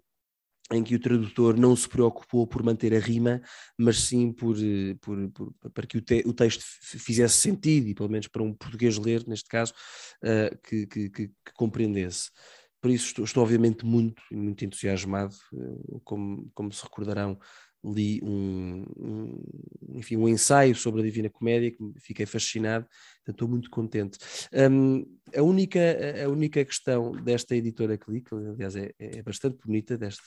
em 0.71 0.83
que 0.83 0.95
o 0.95 0.99
tradutor 0.99 1.57
não 1.57 1.75
se 1.75 1.87
preocupou 1.87 2.47
por 2.47 2.63
manter 2.63 2.93
a 2.93 2.99
rima, 2.99 3.41
mas 3.77 3.99
sim 3.99 4.31
por, 4.31 4.55
por, 5.01 5.29
por 5.31 5.53
para 5.73 5.85
que 5.85 5.97
o, 5.97 6.01
te, 6.01 6.23
o, 6.25 6.33
texto 6.33 6.63
fizesse 6.81 7.37
sentido, 7.37 7.87
e 7.87 7.93
pelo 7.93 8.09
menos 8.09 8.27
para 8.27 8.43
um 8.43 8.53
português 8.53 8.97
ler, 8.97 9.27
neste 9.27 9.49
caso, 9.49 9.73
uh, 10.23 10.57
que, 10.63 10.87
que, 10.87 11.09
que, 11.09 11.27
que, 11.27 11.53
compreendesse. 11.55 12.29
Por 12.81 12.89
isso 12.89 13.07
estou, 13.07 13.25
estou 13.25 13.43
obviamente 13.43 13.85
muito, 13.85 14.21
muito 14.31 14.65
entusiasmado, 14.65 15.35
uh, 15.53 15.99
como, 16.03 16.49
como 16.53 16.71
se 16.73 16.83
recordarão, 16.83 17.39
li 17.83 18.21
um, 18.23 18.85
um, 18.97 19.43
enfim, 19.95 20.15
um 20.15 20.27
ensaio 20.27 20.75
sobre 20.75 21.01
a 21.01 21.03
Divina 21.03 21.29
Comédia, 21.29 21.71
que 21.71 21.77
fiquei 21.99 22.25
fascinado, 22.25 22.85
então 23.21 23.33
estou 23.33 23.47
muito 23.47 23.69
contente. 23.69 24.17
Um, 24.53 25.05
a, 25.35 25.41
única, 25.41 25.79
a 26.23 26.29
única 26.29 26.63
questão 26.63 27.11
desta 27.11 27.55
editora 27.55 27.97
que 27.97 28.11
li, 28.11 28.21
que 28.21 28.33
aliás 28.33 28.75
é, 28.75 28.91
é 28.99 29.21
bastante 29.21 29.57
bonita, 29.65 29.97
deste, 29.97 30.23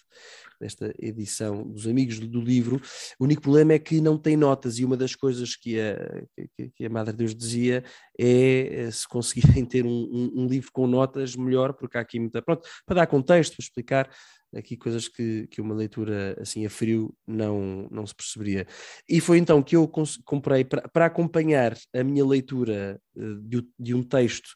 desta 0.60 0.92
edição 0.98 1.62
dos 1.62 1.86
Amigos 1.86 2.18
do, 2.18 2.26
do, 2.26 2.40
Livro, 2.40 2.80
o 3.18 3.24
único 3.24 3.42
problema 3.42 3.72
é 3.72 3.78
que 3.78 4.00
não 4.00 4.18
tem 4.18 4.36
notas, 4.36 4.78
e 4.78 4.84
uma 4.84 4.96
das 4.96 5.14
coisas 5.14 5.56
que 5.56 5.80
a, 5.80 6.24
que, 6.56 6.70
que 6.70 6.86
a 6.86 6.90
Madre 6.90 7.14
Deus 7.16 7.34
dizia 7.34 7.84
é 8.18 8.84
eh, 8.84 8.90
se 8.90 9.06
conseguirem 9.08 9.64
ter 9.64 9.84
um, 9.84 9.88
um, 9.90 10.42
um 10.42 10.46
livro 10.46 10.70
com 10.72 10.86
notas, 10.86 11.36
melhor, 11.36 11.72
porque 11.74 11.98
há 11.98 12.00
aqui 12.00 12.18
muita. 12.18 12.42
Pronto, 12.42 12.68
para 12.86 12.96
dar 12.96 13.06
contexto, 13.06 13.56
para 13.56 13.62
explicar 13.62 14.10
aqui 14.56 14.76
coisas 14.76 15.08
que, 15.08 15.46
que 15.48 15.60
uma 15.60 15.74
leitura 15.74 16.36
assim 16.40 16.64
a 16.64 16.70
frio 16.70 17.14
não, 17.26 17.88
não 17.90 18.06
se 18.06 18.14
perceberia. 18.14 18.66
E 19.08 19.20
foi 19.20 19.38
então 19.38 19.62
que 19.62 19.76
eu 19.76 19.90
comprei, 20.24 20.64
para, 20.64 21.06
acompanhar 21.06 21.76
a 21.94 22.04
minha 22.04 22.24
leitura 22.24 23.00
eh, 23.16 23.20
de, 23.42 23.66
de 23.78 23.94
um 23.94 24.02
texto 24.02 24.48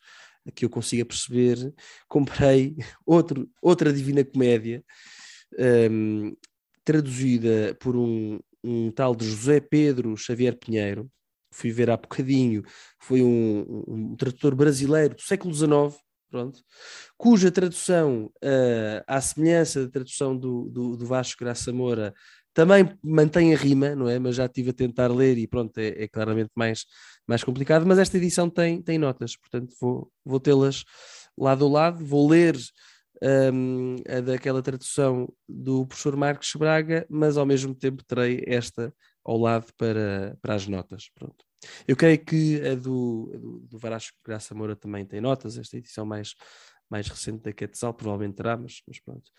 que 0.55 0.65
eu 0.65 0.71
consiga 0.71 1.05
perceber, 1.05 1.57
comprei 2.09 2.77
outro, 3.07 3.49
outra 3.63 3.93
Divina 3.93 4.25
Comédia, 4.25 4.85
um, 5.59 5.63
ehm, 5.65 6.33
traduzida 6.85 7.77
por 7.81 7.97
um, 7.97 8.39
um 8.65 8.91
tal 8.91 9.15
de 9.15 9.27
José 9.27 9.61
Pedro 9.61 10.17
Xavier 10.17 10.57
Pinheiro, 10.57 11.11
fui 11.53 11.71
ver 11.71 11.91
há 11.91 11.97
bocadinho, 11.97 12.63
foi 13.01 13.23
um, 13.23 13.85
um 13.87 14.17
tradutor 14.17 14.55
brasileiro 14.55 15.15
do 15.15 15.23
século 15.23 15.53
XIX, 15.53 15.99
pronto, 16.31 16.61
cuja 17.17 17.51
tradução, 17.51 18.27
uh, 18.45 19.05
à 19.07 19.21
semelhança 19.21 19.85
da 19.85 19.91
tradução 19.91 20.37
do, 20.37 20.69
do, 20.71 20.97
do 20.97 21.07
Vasco 21.07 21.43
Graça 21.43 21.73
Moura, 21.73 22.15
também 22.55 22.91
mantém 23.03 23.55
a 23.55 23.57
rima, 23.57 23.95
não 23.95 24.09
é? 24.09 24.19
Mas 24.19 24.35
já 24.37 24.47
estive 24.47 24.71
a 24.71 24.73
tentar 24.73 25.09
ler 25.09 25.39
e 25.39 25.47
pronto, 25.47 25.79
é, 25.79 26.05
é 26.05 26.09
claramente 26.09 26.51
mais, 26.57 26.85
mais 27.27 27.45
complicado, 27.45 27.87
mas 27.87 27.99
esta 27.99 28.17
edição 28.17 28.51
tem, 28.51 28.83
tem 28.83 28.99
notas, 28.99 29.37
portanto 29.37 29.75
vou, 29.81 30.11
vou 30.25 30.41
tê-las 30.41 30.85
lado 31.37 31.65
a 31.67 31.69
lado, 31.69 32.05
vou 32.05 32.29
ler 32.29 32.57
um, 33.23 33.97
a 34.09 34.21
daquela 34.21 34.63
tradução 34.63 35.33
do 35.49 35.87
professor 35.87 36.17
Marcos 36.17 36.53
Braga, 36.57 37.07
mas 37.09 37.37
ao 37.37 37.47
mesmo 37.47 37.75
tempo 37.75 38.05
terei 38.05 38.43
esta 38.47 38.93
ao 39.25 39.39
lado 39.39 39.67
para, 39.77 40.37
para 40.43 40.55
as 40.55 40.67
notas, 40.67 41.11
pronto. 41.15 41.48
Eu 41.87 41.97
creio 41.97 42.25
que 42.25 42.61
a 42.67 42.75
do, 42.75 43.31
do, 43.39 43.59
do 43.61 43.79
Varasco 43.79 44.17
Graça 44.25 44.55
Moura 44.55 44.77
também 44.77 45.05
tem 45.05 45.21
notas, 45.21 45.59
esta 45.59 45.77
edição 45.77 46.05
mais, 46.07 46.35
mais 46.89 47.09
recente 47.09 47.43
da 47.43 47.53
Quetzal 47.53 47.95
provavelmente 47.95 48.37
terá, 48.37 48.57
mas, 48.57 48.83
mas 48.87 49.01
pronto. 49.01 49.31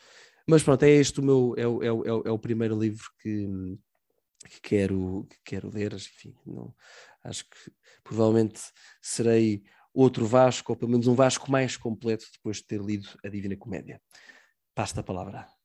Mas 0.48 0.64
pronto, 0.64 0.84
é 0.84 0.90
este 0.90 1.20
o 1.20 1.24
meu, 1.24 1.54
é 1.58 1.68
o, 1.68 1.84
é 1.84 1.92
o, 1.92 2.24
é 2.28 2.32
o 2.32 2.40
primeiro 2.40 2.78
livro 2.78 3.06
que, 3.22 3.48
que, 4.50 4.62
quero, 4.62 5.28
que 5.30 5.38
quero 5.46 5.70
ler, 5.70 5.94
enfim, 5.94 6.36
não, 6.46 6.74
acho 7.24 7.46
que 7.46 7.72
provavelmente 8.04 8.60
serei 9.02 9.64
outro 9.94 10.26
Vasco, 10.26 10.72
ou 10.72 10.76
pelo 10.76 10.92
menos 10.92 11.08
um 11.08 11.16
Vasco 11.16 11.52
mais 11.52 11.78
completo 11.78 12.26
depois 12.34 12.58
de 12.58 12.66
ter 12.66 12.82
lido 12.82 13.10
a 13.24 13.30
Divina 13.30 13.56
Comédia. 13.56 14.02
Passa 14.74 15.00
a 15.00 15.04
palavra. 15.04 15.59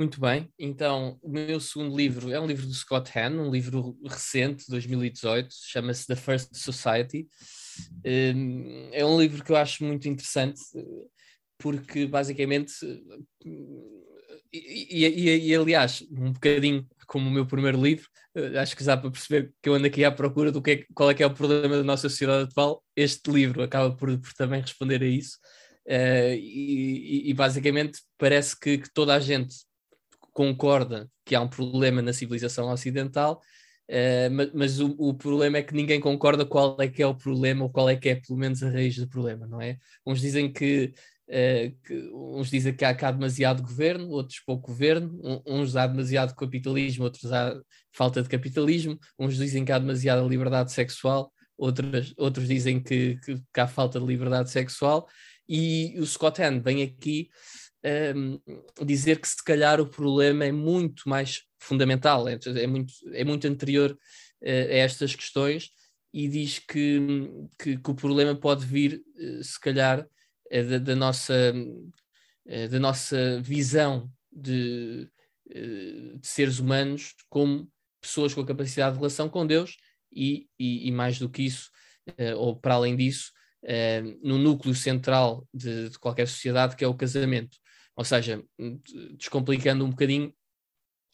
Muito 0.00 0.18
bem, 0.18 0.50
então 0.58 1.18
o 1.20 1.28
meu 1.28 1.60
segundo 1.60 1.94
livro 1.94 2.32
é 2.32 2.40
um 2.40 2.46
livro 2.46 2.66
do 2.66 2.72
Scott 2.72 3.10
Hahn, 3.18 3.38
um 3.38 3.50
livro 3.50 3.98
recente, 4.02 4.64
2018, 4.66 5.48
chama-se 5.52 6.06
The 6.06 6.16
First 6.16 6.54
Society. 6.54 7.28
Hum, 8.34 8.88
é 8.92 9.04
um 9.04 9.20
livro 9.20 9.44
que 9.44 9.52
eu 9.52 9.56
acho 9.56 9.84
muito 9.84 10.08
interessante, 10.08 10.58
porque 11.58 12.06
basicamente, 12.06 12.72
e, 14.50 15.04
e, 15.04 15.48
e 15.48 15.54
aliás, 15.54 16.02
um 16.10 16.32
bocadinho 16.32 16.88
como 17.06 17.28
o 17.28 17.30
meu 17.30 17.44
primeiro 17.44 17.78
livro, 17.78 18.08
acho 18.58 18.74
que 18.74 18.82
dá 18.82 18.96
para 18.96 19.10
perceber 19.10 19.52
que 19.62 19.68
eu 19.68 19.74
ando 19.74 19.86
aqui 19.86 20.02
à 20.02 20.10
procura 20.10 20.50
do 20.50 20.62
que 20.62 20.70
é, 20.70 20.84
qual 20.94 21.10
é 21.10 21.14
que 21.14 21.22
é 21.22 21.26
o 21.26 21.34
problema 21.34 21.76
da 21.76 21.84
nossa 21.84 22.08
sociedade 22.08 22.44
atual. 22.44 22.82
Este 22.96 23.30
livro 23.30 23.62
acaba 23.62 23.94
por, 23.94 24.18
por 24.18 24.32
também 24.32 24.62
responder 24.62 25.02
a 25.02 25.06
isso. 25.06 25.36
Uh, 25.86 26.36
e, 26.36 27.30
e, 27.30 27.34
basicamente 27.34 28.00
parece 28.16 28.58
que, 28.58 28.78
que, 28.78 28.92
toda 28.92 29.14
a 29.14 29.18
gente 29.18 29.56
concorda 30.40 31.06
que 31.22 31.34
há 31.34 31.40
um 31.42 31.48
problema 31.48 32.00
na 32.00 32.14
civilização 32.14 32.70
ocidental, 32.70 33.42
uh, 33.90 34.30
mas, 34.32 34.50
mas 34.54 34.80
o, 34.80 34.96
o, 34.98 35.12
problema 35.12 35.58
é 35.58 35.62
que 35.62 35.74
ninguém 35.74 36.00
concorda 36.00 36.46
qual 36.46 36.80
é 36.80 36.88
que 36.88 37.02
é 37.02 37.06
o 37.06 37.14
problema 37.14 37.64
ou 37.64 37.70
qual 37.70 37.90
é 37.90 37.94
que 37.94 38.08
é 38.08 38.14
pelo 38.14 38.38
menos 38.38 38.62
a 38.62 38.70
raiz 38.70 38.96
do 38.96 39.06
problema, 39.06 39.46
não 39.46 39.60
é? 39.60 39.76
Uns 40.06 40.18
dizem 40.18 40.50
que, 40.50 40.94
uh, 41.28 41.76
que 41.84 42.10
uns 42.14 42.48
dizem 42.48 42.72
que 42.74 42.86
há 42.86 42.94
cá 42.94 43.10
demasiado 43.10 43.62
governo, 43.62 44.08
outros 44.08 44.40
pouco 44.40 44.68
governo, 44.68 45.20
uns 45.46 45.76
há 45.76 45.86
demasiado 45.86 46.34
capitalismo, 46.34 47.04
outros 47.04 47.30
há 47.30 47.54
falta 47.92 48.22
de 48.22 48.28
capitalismo, 48.30 48.98
uns 49.18 49.36
dizem 49.36 49.62
que 49.62 49.72
há 49.72 49.78
demasiada 49.78 50.26
liberdade 50.26 50.72
sexual, 50.72 51.30
outros, 51.58 52.14
outros 52.16 52.48
dizem 52.48 52.82
que, 52.82 53.18
que, 53.22 53.34
que 53.34 53.60
há 53.60 53.68
falta 53.68 54.00
de 54.00 54.06
liberdade 54.06 54.48
sexual, 54.48 55.06
e 55.46 55.96
o 55.98 56.06
Scott 56.06 56.40
Hand 56.40 56.60
vem 56.60 56.82
aqui 56.82 57.28
um, 57.84 58.40
dizer 58.84 59.20
que 59.20 59.28
se 59.28 59.42
calhar 59.42 59.80
o 59.80 59.86
problema 59.86 60.44
é 60.44 60.52
muito 60.52 61.08
mais 61.08 61.42
fundamental, 61.58 62.28
é, 62.28 62.38
é 62.56 62.66
muito, 62.66 62.92
é 63.12 63.24
muito 63.24 63.46
anterior 63.46 63.92
uh, 63.92 64.46
a 64.46 64.74
estas 64.74 65.14
questões 65.14 65.70
e 66.12 66.28
diz 66.28 66.58
que, 66.58 67.00
que, 67.58 67.78
que 67.78 67.90
o 67.90 67.94
problema 67.94 68.34
pode 68.34 68.64
vir, 68.64 69.02
uh, 69.16 69.44
se 69.44 69.58
calhar, 69.58 70.00
uh, 70.00 70.68
da, 70.68 70.78
da, 70.78 70.96
nossa, 70.96 71.52
da 72.70 72.80
nossa 72.80 73.40
visão 73.40 74.10
de, 74.32 75.08
de, 75.48 76.18
seres 76.22 76.58
humanos 76.58 77.14
como 77.28 77.70
pessoas 78.00 78.34
com 78.34 78.40
a 78.40 78.46
capacidade 78.46 78.94
de 78.94 78.98
relação 78.98 79.28
com 79.28 79.46
Deus 79.46 79.76
e, 80.12 80.48
e, 80.58 80.88
e 80.88 80.92
mais 80.92 81.18
do 81.18 81.28
que 81.28 81.42
isso, 81.42 81.70
ou 82.36 82.56
para 82.56 82.74
além 82.74 82.96
disso, 82.96 83.30
no 84.22 84.38
núcleo 84.38 84.74
central 84.74 85.46
de, 85.52 85.90
de, 85.90 85.98
qualquer 85.98 86.26
sociedade, 86.26 86.74
que 86.74 86.82
é 86.82 86.88
o 86.88 86.94
casamento. 86.94 87.58
Ou 88.00 88.04
seja, 88.04 88.42
descomplicando 89.18 89.84
um 89.84 89.90
bocadinho 89.90 90.32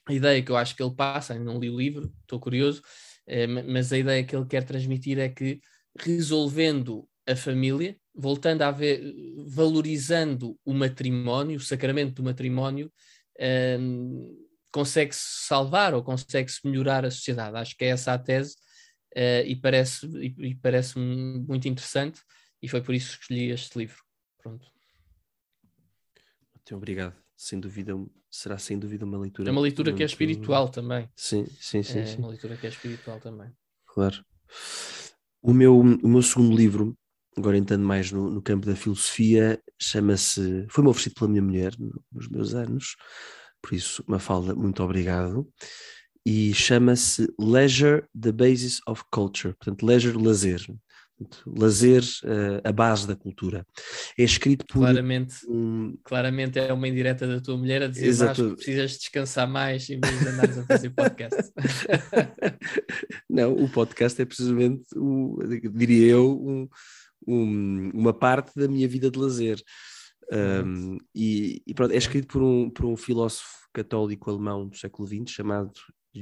a 0.07 0.13
ideia 0.13 0.41
que 0.41 0.53
eu 0.53 0.57
acho 0.57 0.77
que 0.77 0.81
ele 0.81 0.95
passa, 0.95 1.33
ainda 1.33 1.45
não 1.45 1.59
li 1.59 1.69
o 1.69 1.77
livro, 1.77 2.15
estou 2.21 2.39
curioso, 2.39 2.81
eh, 3.27 3.49
mas 3.49 3.93
a 3.93 3.99
ideia 3.99 4.23
que 4.23 4.37
ele 4.37 4.47
quer 4.47 4.63
transmitir 4.63 5.19
é 5.19 5.29
que 5.29 5.61
resolvendo 5.99 7.09
a 7.27 7.35
família, 7.35 7.99
voltando 8.15 8.63
a 8.63 8.71
ver, 8.71 9.03
valorizando 9.49 10.57
o 10.65 10.73
matrimónio, 10.73 11.57
o 11.57 11.61
sacramento 11.61 12.15
do 12.15 12.23
matrimónio, 12.23 12.89
um, 13.81 14.47
consegue-se 14.71 15.25
salvar 15.49 15.93
ou 15.93 16.05
consegue-se 16.05 16.61
melhorar 16.65 17.05
a 17.05 17.11
sociedade. 17.11 17.57
Acho 17.57 17.77
que 17.77 17.85
é 17.85 17.89
essa 17.89 18.13
a 18.13 18.19
tese 18.19 18.55
uh, 19.17 19.45
e 19.45 19.57
parece 19.57 20.07
e, 20.07 20.51
e 20.51 20.55
parece 20.55 20.97
muito 21.01 21.67
interessante 21.67 22.21
e 22.63 22.69
foi 22.69 22.81
por 22.81 22.95
isso 22.95 23.17
que 23.17 23.23
escolhi 23.25 23.51
este 23.51 23.77
livro. 23.77 23.99
Pronto. 24.41 24.76
Muito 26.67 26.79
obrigado. 26.79 27.15
Sem 27.37 27.61
dúvida, 27.61 27.95
será 28.29 28.59
sem 28.59 28.77
dúvida 28.77 29.05
uma 29.05 29.19
leitura. 29.19 29.49
É 29.49 29.53
uma 29.53 29.61
leitura 29.61 29.91
muito... 29.91 29.99
que 29.99 30.03
é 30.03 30.07
espiritual 30.07 30.69
também. 30.69 31.09
Sim, 31.15 31.47
sim, 31.61 31.81
sim. 31.85 32.01
É 32.01 32.07
sim. 32.07 32.19
uma 32.19 32.29
leitura 32.29 32.57
que 32.57 32.67
é 32.67 32.69
espiritual 32.69 33.21
também. 33.21 33.53
Claro. 33.87 34.25
O 35.41 35.53
meu, 35.53 35.79
o 35.79 36.09
meu 36.09 36.23
segundo 36.23 36.57
livro, 36.57 36.99
agora 37.37 37.57
entrando 37.57 37.85
mais 37.85 38.11
no, 38.11 38.29
no 38.29 38.43
campo 38.43 38.67
da 38.67 38.75
filosofia, 38.75 39.63
chama-se. 39.81 40.67
Foi-me 40.69 40.91
oferecido 40.91 41.15
pela 41.15 41.31
minha 41.31 41.43
mulher 41.43 41.73
nos 42.11 42.29
meus 42.29 42.53
anos, 42.53 42.97
por 43.63 43.73
isso, 43.73 44.03
uma 44.09 44.19
falda, 44.19 44.53
muito 44.53 44.83
obrigado. 44.83 45.49
E 46.25 46.53
chama-se 46.53 47.33
Leisure, 47.39 48.05
the 48.21 48.33
Basis 48.33 48.81
of 48.89 49.05
Culture. 49.13 49.55
Portanto, 49.55 49.87
leisure, 49.87 50.21
lazer 50.21 50.67
lazer 51.47 52.03
uh, 52.25 52.61
a 52.63 52.73
base 52.73 53.07
da 53.07 53.17
cultura. 53.17 53.67
É 54.19 54.23
escrito 54.23 54.67
por. 54.67 54.81
Claramente, 54.81 55.35
um... 55.49 55.97
claramente 56.05 56.59
é 56.59 56.73
uma 56.73 56.87
indireta 56.87 57.27
da 57.27 57.41
tua 57.41 57.57
mulher 57.57 57.83
a 57.83 57.89
dizer 57.89 58.07
Exato. 58.07 58.51
que 58.51 58.57
precisas 58.57 58.99
descansar 58.99 59.49
mais 59.49 59.89
em 59.89 59.99
vez 59.99 60.19
de 60.19 60.29
andares 60.29 60.59
a 60.59 60.65
fazer 60.65 60.91
podcast. 60.91 61.53
Não, 63.29 63.55
o 63.55 63.69
podcast 63.69 64.21
é 64.21 64.25
precisamente, 64.25 64.87
o, 64.95 65.39
diria 65.73 66.13
eu, 66.13 66.33
um, 66.33 66.69
um, 67.27 67.91
uma 67.95 68.13
parte 68.13 68.53
da 68.55 68.69
minha 68.69 68.87
vida 68.87 69.11
de 69.11 69.19
lazer. 69.19 69.63
Um, 70.33 70.99
e, 71.15 71.63
e 71.67 71.75
pronto, 71.75 71.93
é 71.93 71.97
escrito 71.97 72.27
por 72.27 72.43
um, 72.43 72.69
por 72.69 72.85
um 72.85 72.97
filósofo 72.97 73.69
católico 73.73 74.31
alemão 74.31 74.67
do 74.67 74.77
século 74.77 75.07
XX 75.07 75.31
chamado 75.31 75.73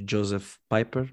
Joseph 0.07 0.55
Piper, 0.69 1.11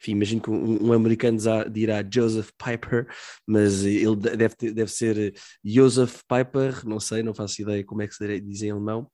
enfim, 0.00 0.12
imagino 0.12 0.40
que 0.40 0.50
um, 0.50 0.88
um, 0.88 0.92
americano 0.92 1.38
dirá 1.70 2.02
Joseph 2.08 2.50
Piper, 2.58 3.06
mas 3.46 3.84
ele 3.84 4.16
deve, 4.16 4.54
ter, 4.56 4.72
deve 4.72 4.90
ser 4.90 5.34
Joseph 5.64 6.20
Piper, 6.28 6.86
não 6.86 7.00
sei, 7.00 7.22
não 7.22 7.34
faço 7.34 7.62
ideia 7.62 7.84
como 7.84 8.02
é 8.02 8.08
que 8.08 8.14
se 8.14 8.40
diz 8.40 8.62
em 8.62 8.70
alemão. 8.70 9.10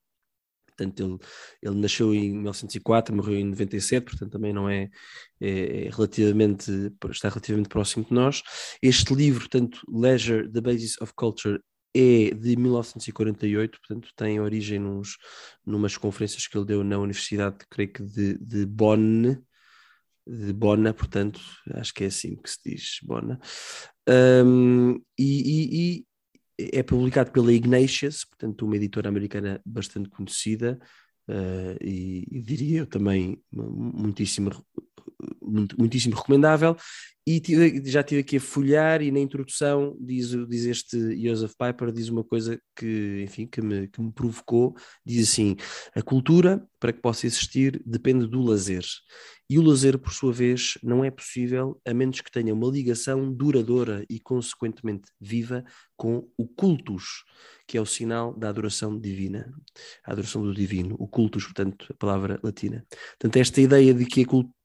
Portanto, 0.78 1.02
ele, 1.02 1.18
ele 1.60 1.80
nasceu 1.80 2.14
em 2.14 2.32
1904, 2.34 3.14
morreu 3.14 3.36
em 3.36 3.44
97, 3.44 4.04
portanto 4.04 4.30
também 4.30 4.52
não 4.52 4.68
é, 4.68 4.88
é, 5.40 5.86
é, 5.86 5.90
relativamente, 5.90 6.70
está 7.10 7.28
relativamente 7.28 7.68
próximo 7.68 8.04
de 8.04 8.14
nós. 8.14 8.42
Este 8.80 9.12
livro, 9.12 9.40
portanto, 9.40 9.80
Leisure, 9.88 10.48
The 10.50 10.60
Basis 10.60 11.00
of 11.00 11.12
Culture, 11.16 11.58
é 11.94 12.30
de 12.34 12.56
1948, 12.56 13.78
portanto 13.80 14.10
tem 14.14 14.38
origem 14.40 14.78
nos, 14.78 15.16
numas 15.66 15.96
conferências 15.96 16.46
que 16.46 16.56
ele 16.56 16.66
deu 16.66 16.84
na 16.84 16.98
Universidade, 16.98 17.58
creio 17.68 17.92
que 17.92 18.02
de, 18.04 18.38
de 18.38 18.66
Bonn, 18.66 19.36
de 20.28 20.52
Bona, 20.52 20.92
portanto, 20.92 21.40
acho 21.74 21.94
que 21.94 22.04
é 22.04 22.08
assim 22.08 22.36
que 22.36 22.50
se 22.50 22.58
diz, 22.64 22.98
Bona. 23.02 23.40
Um, 24.08 24.94
e, 25.18 25.24
e, 25.98 26.04
e, 26.58 26.68
é 26.76 26.82
publicado 26.82 27.30
pela 27.30 27.52
Ignatius, 27.52 28.24
portanto, 28.24 28.66
uma 28.66 28.76
editora 28.76 29.08
americana 29.08 29.60
bastante 29.64 30.10
conhecida, 30.10 30.78
uh, 31.28 31.76
e, 31.82 32.26
e, 32.30 32.42
diria 32.42 32.80
eu 32.80 32.86
também 32.86 33.42
muitíssimo, 33.50 34.50
muitíssimo 35.78 36.14
recomendável. 36.14 36.76
E 37.30 37.40
tive, 37.40 37.82
já 37.84 38.00
estive 38.00 38.22
aqui 38.22 38.38
a 38.38 38.40
folhar 38.40 39.02
e 39.02 39.10
na 39.10 39.20
introdução 39.20 39.94
diz, 40.00 40.30
diz 40.48 40.64
este 40.64 41.22
Joseph 41.22 41.52
Piper, 41.58 41.92
diz 41.92 42.08
uma 42.08 42.24
coisa 42.24 42.58
que, 42.74 43.22
enfim, 43.22 43.46
que 43.46 43.60
me, 43.60 43.86
que 43.86 44.00
me 44.00 44.10
provocou, 44.10 44.74
diz 45.04 45.28
assim, 45.28 45.54
a 45.94 46.00
cultura, 46.00 46.66
para 46.80 46.90
que 46.90 47.02
possa 47.02 47.26
existir, 47.26 47.82
depende 47.84 48.26
do 48.26 48.40
lazer. 48.40 48.82
E 49.50 49.58
o 49.58 49.62
lazer, 49.62 49.98
por 49.98 50.10
sua 50.10 50.32
vez, 50.32 50.78
não 50.82 51.04
é 51.04 51.10
possível 51.10 51.78
a 51.86 51.92
menos 51.92 52.22
que 52.22 52.30
tenha 52.30 52.54
uma 52.54 52.70
ligação 52.70 53.30
duradoura 53.30 54.06
e, 54.08 54.18
consequentemente, 54.18 55.10
viva 55.20 55.62
com 55.98 56.26
o 56.38 56.48
cultus, 56.48 57.24
que 57.66 57.76
é 57.76 57.80
o 57.80 57.86
sinal 57.86 58.32
da 58.32 58.48
adoração 58.48 58.98
divina, 58.98 59.52
a 60.02 60.12
adoração 60.12 60.42
do 60.42 60.54
divino, 60.54 60.96
o 60.98 61.06
cultus, 61.06 61.44
portanto, 61.44 61.88
a 61.90 61.94
palavra 61.94 62.40
latina. 62.42 62.86
Portanto, 63.18 63.36
esta 63.36 63.60
ideia 63.60 63.92
de 63.92 64.06
que 64.06 64.22
a 64.22 64.26
cultura 64.26 64.57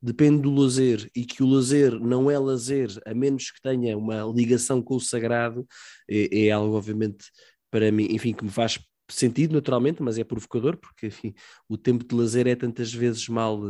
depende 0.00 0.42
do 0.42 0.54
lazer 0.54 1.10
e 1.14 1.24
que 1.24 1.42
o 1.42 1.46
lazer 1.46 1.92
não 1.98 2.30
é 2.30 2.38
lazer 2.38 2.90
a 3.06 3.14
menos 3.14 3.50
que 3.50 3.60
tenha 3.60 3.96
uma 3.96 4.22
ligação 4.24 4.82
com 4.82 4.96
o 4.96 5.00
sagrado, 5.00 5.66
é, 6.08 6.46
é 6.46 6.50
algo, 6.50 6.76
obviamente, 6.76 7.26
para 7.70 7.90
mim, 7.90 8.06
enfim, 8.10 8.32
que 8.32 8.44
me 8.44 8.50
faz 8.50 8.78
sentido 9.08 9.54
naturalmente, 9.54 10.02
mas 10.02 10.18
é 10.18 10.24
provocador, 10.24 10.76
porque 10.76 11.06
enfim, 11.06 11.34
o 11.68 11.76
tempo 11.76 12.04
de 12.04 12.14
lazer 12.14 12.46
é 12.46 12.54
tantas 12.54 12.92
vezes 12.92 13.28
mal, 13.28 13.60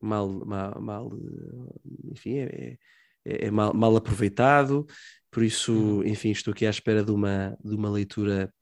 mal, 0.00 0.28
mal, 0.28 0.80
mal 0.80 1.12
enfim, 2.10 2.38
é, 2.38 2.78
é, 3.24 3.46
é 3.46 3.50
mal, 3.50 3.72
mal, 3.74 3.96
aproveitado, 3.96 4.86
por 5.30 5.42
isso, 5.42 5.72
uhum. 5.72 6.06
enfim, 6.06 6.30
estou 6.30 6.52
aqui 6.52 6.66
à 6.66 6.70
espera 6.70 7.02
de 7.02 7.10
uma, 7.10 7.56
de 7.64 7.74
uma 7.74 7.90
leitura 7.90 8.52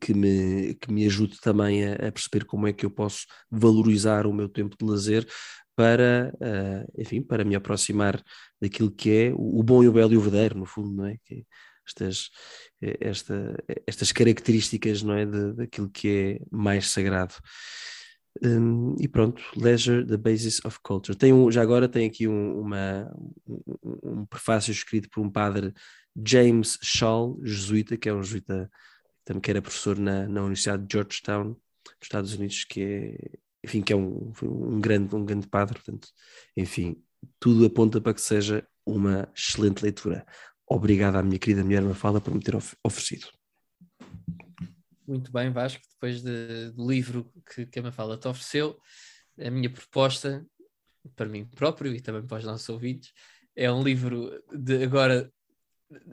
que 0.00 0.14
me, 0.14 0.74
que 0.74 0.92
me 0.92 1.06
ajude 1.06 1.38
também 1.40 1.84
a, 1.84 1.94
a, 1.94 2.12
perceber 2.12 2.44
como 2.44 2.66
é 2.66 2.72
que 2.72 2.84
eu 2.84 2.90
posso 2.90 3.26
valorizar 3.50 4.26
o 4.26 4.32
meu 4.32 4.48
tempo 4.48 4.76
de 4.78 4.84
lazer 4.84 5.26
para, 5.76 6.32
uh, 6.36 7.00
enfim, 7.00 7.22
para 7.22 7.44
me 7.44 7.54
aproximar 7.54 8.22
daquilo 8.60 8.90
que 8.90 9.10
é 9.10 9.32
o, 9.32 9.60
o, 9.60 9.62
bom 9.62 9.82
e 9.82 9.88
o 9.88 9.92
belo 9.92 10.12
e 10.12 10.16
o 10.16 10.20
verdadeiro, 10.20 10.58
no 10.58 10.66
fundo, 10.66 10.90
não 10.92 11.06
é? 11.06 11.16
Que 11.24 11.46
estas, 11.86 12.28
esta, 12.80 13.56
estas 13.86 14.12
características, 14.12 15.02
não 15.02 15.14
é? 15.14 15.24
De, 15.26 15.54
daquilo 15.54 15.90
que 15.90 16.08
é 16.08 16.44
mais 16.50 16.90
sagrado. 16.90 17.34
Um, 18.42 18.94
e 18.98 19.08
pronto, 19.08 19.42
Leisure, 19.56 20.06
The 20.06 20.16
Basis 20.16 20.64
of 20.64 20.78
Culture. 20.82 21.16
Tem 21.16 21.32
um, 21.32 21.50
já 21.50 21.62
agora 21.62 21.88
tem 21.88 22.06
aqui 22.06 22.28
um, 22.28 22.60
uma, 22.60 23.10
um, 23.46 24.20
um 24.20 24.26
prefácio 24.26 24.70
escrito 24.70 25.08
por 25.10 25.20
um 25.20 25.30
padre 25.30 25.72
James 26.24 26.78
Shaw, 26.82 27.38
jesuíta, 27.42 27.96
que 27.96 28.08
é 28.08 28.14
um 28.14 28.22
jesuíta 28.22 28.70
também 29.24 29.40
que 29.40 29.50
era 29.50 29.62
professor 29.62 29.98
na, 29.98 30.26
na 30.26 30.40
Universidade 30.40 30.86
de 30.86 30.92
Georgetown, 30.92 31.52
dos 31.52 31.94
Estados 32.02 32.34
Unidos, 32.34 32.64
que 32.64 32.82
é, 32.82 33.38
enfim, 33.64 33.82
que 33.82 33.92
é 33.92 33.96
um, 33.96 34.32
um, 34.42 34.80
grande, 34.80 35.14
um 35.14 35.24
grande 35.24 35.46
padre, 35.46 35.74
portanto, 35.74 36.08
enfim, 36.56 37.02
tudo 37.38 37.66
aponta 37.66 38.00
para 38.00 38.14
que 38.14 38.20
seja 38.20 38.66
uma 38.84 39.28
excelente 39.34 39.82
leitura. 39.82 40.26
Obrigado 40.66 41.16
à 41.16 41.22
minha 41.22 41.38
querida 41.38 41.64
mulher 41.64 41.82
Mafalda 41.82 42.20
por 42.20 42.34
me 42.34 42.40
ter 42.40 42.54
oferecido. 42.84 43.26
Muito 45.06 45.32
bem, 45.32 45.50
Vasco, 45.50 45.82
depois 45.92 46.22
de, 46.22 46.70
do 46.70 46.88
livro 46.88 47.32
que, 47.52 47.66
que 47.66 47.78
a 47.80 47.82
Mafalda 47.82 48.16
te 48.16 48.28
ofereceu, 48.28 48.78
a 49.38 49.50
minha 49.50 49.68
proposta, 49.68 50.46
para 51.16 51.28
mim 51.28 51.44
próprio 51.44 51.94
e 51.94 52.00
também 52.00 52.24
para 52.24 52.38
os 52.38 52.44
nossos 52.44 52.68
ouvintes, 52.68 53.12
é 53.56 53.70
um 53.70 53.82
livro 53.82 54.30
de 54.52 54.82
agora 54.84 55.30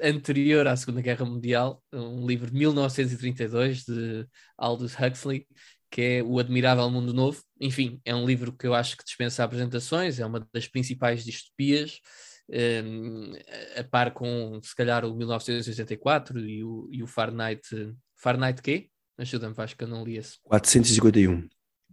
anterior 0.02 0.68
à 0.68 0.76
Segunda 0.76 1.02
Guerra 1.02 1.26
Mundial, 1.26 1.84
um 1.94 2.26
livro 2.26 2.50
de 2.50 2.58
1932 2.58 3.84
de 3.84 4.28
Aldous 4.58 4.96
Huxley, 5.00 5.48
que 5.90 6.02
é 6.02 6.24
O 6.24 6.40
Admirável 6.40 6.90
Mundo 6.90 7.14
Novo. 7.14 7.42
Enfim, 7.60 8.02
é 8.04 8.14
um 8.14 8.26
livro 8.26 8.52
que 8.52 8.68
eu 8.68 8.74
acho 8.74 8.98
que 8.98 9.04
dispensa 9.04 9.44
apresentações, 9.44 10.20
é 10.20 10.26
uma 10.26 10.48
das 10.54 10.68
principais 10.68 11.24
distopias, 11.24 12.00
um, 12.50 13.34
a 13.78 13.84
par 13.84 14.14
com, 14.14 14.60
se 14.62 14.76
calhar, 14.76 15.06
o 15.06 15.16
1984 15.16 16.40
e 16.40 16.64
o, 16.64 16.88
e 16.92 17.04
o 17.04 17.08
Fahrenheit. 17.08 17.62
Fahrenheit 18.16 18.62
quê? 18.62 18.90
Ajuda-me, 19.18 19.56
acho 19.58 19.76
que 19.76 19.84
eu 19.84 19.88
não 19.88 20.04
li 20.04 20.18
esse. 20.18 20.38
451. 20.44 21.48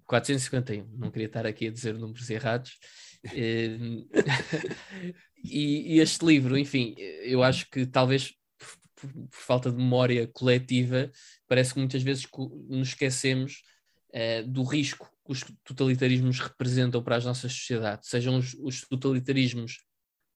451, 0.07 0.87
não 0.99 1.11
queria 1.11 1.27
estar 1.27 1.47
aqui 1.47 1.68
a 1.68 1.70
dizer 1.70 1.94
números 1.94 2.29
errados. 2.29 2.79
E, 5.44 5.96
e, 5.96 6.00
este 6.00 6.24
livro, 6.24 6.57
enfim, 6.57 6.94
eu 6.98 7.42
acho 7.42 7.68
que 7.70 7.85
talvez 7.85 8.35
por, 8.59 9.12
por, 9.12 9.28
falta 9.30 9.70
de 9.70 9.76
memória 9.76 10.26
coletiva, 10.26 11.12
parece 11.46 11.74
que 11.74 11.80
muitas 11.80 12.02
vezes 12.02 12.26
nos 12.68 12.88
esquecemos 12.88 13.62
uh, 14.09 14.48
do 14.48 14.62
risco 14.62 15.07
que 15.24 15.33
os 15.33 15.44
totalitarismos 15.62 16.40
representam 16.40 17.02
para 17.02 17.16
as 17.16 17.24
nossas 17.24 17.52
sociedades, 17.52 18.09
sejam 18.09 18.38
os, 18.38 18.54
os 18.54 18.83
totalitarismos, 18.83 19.78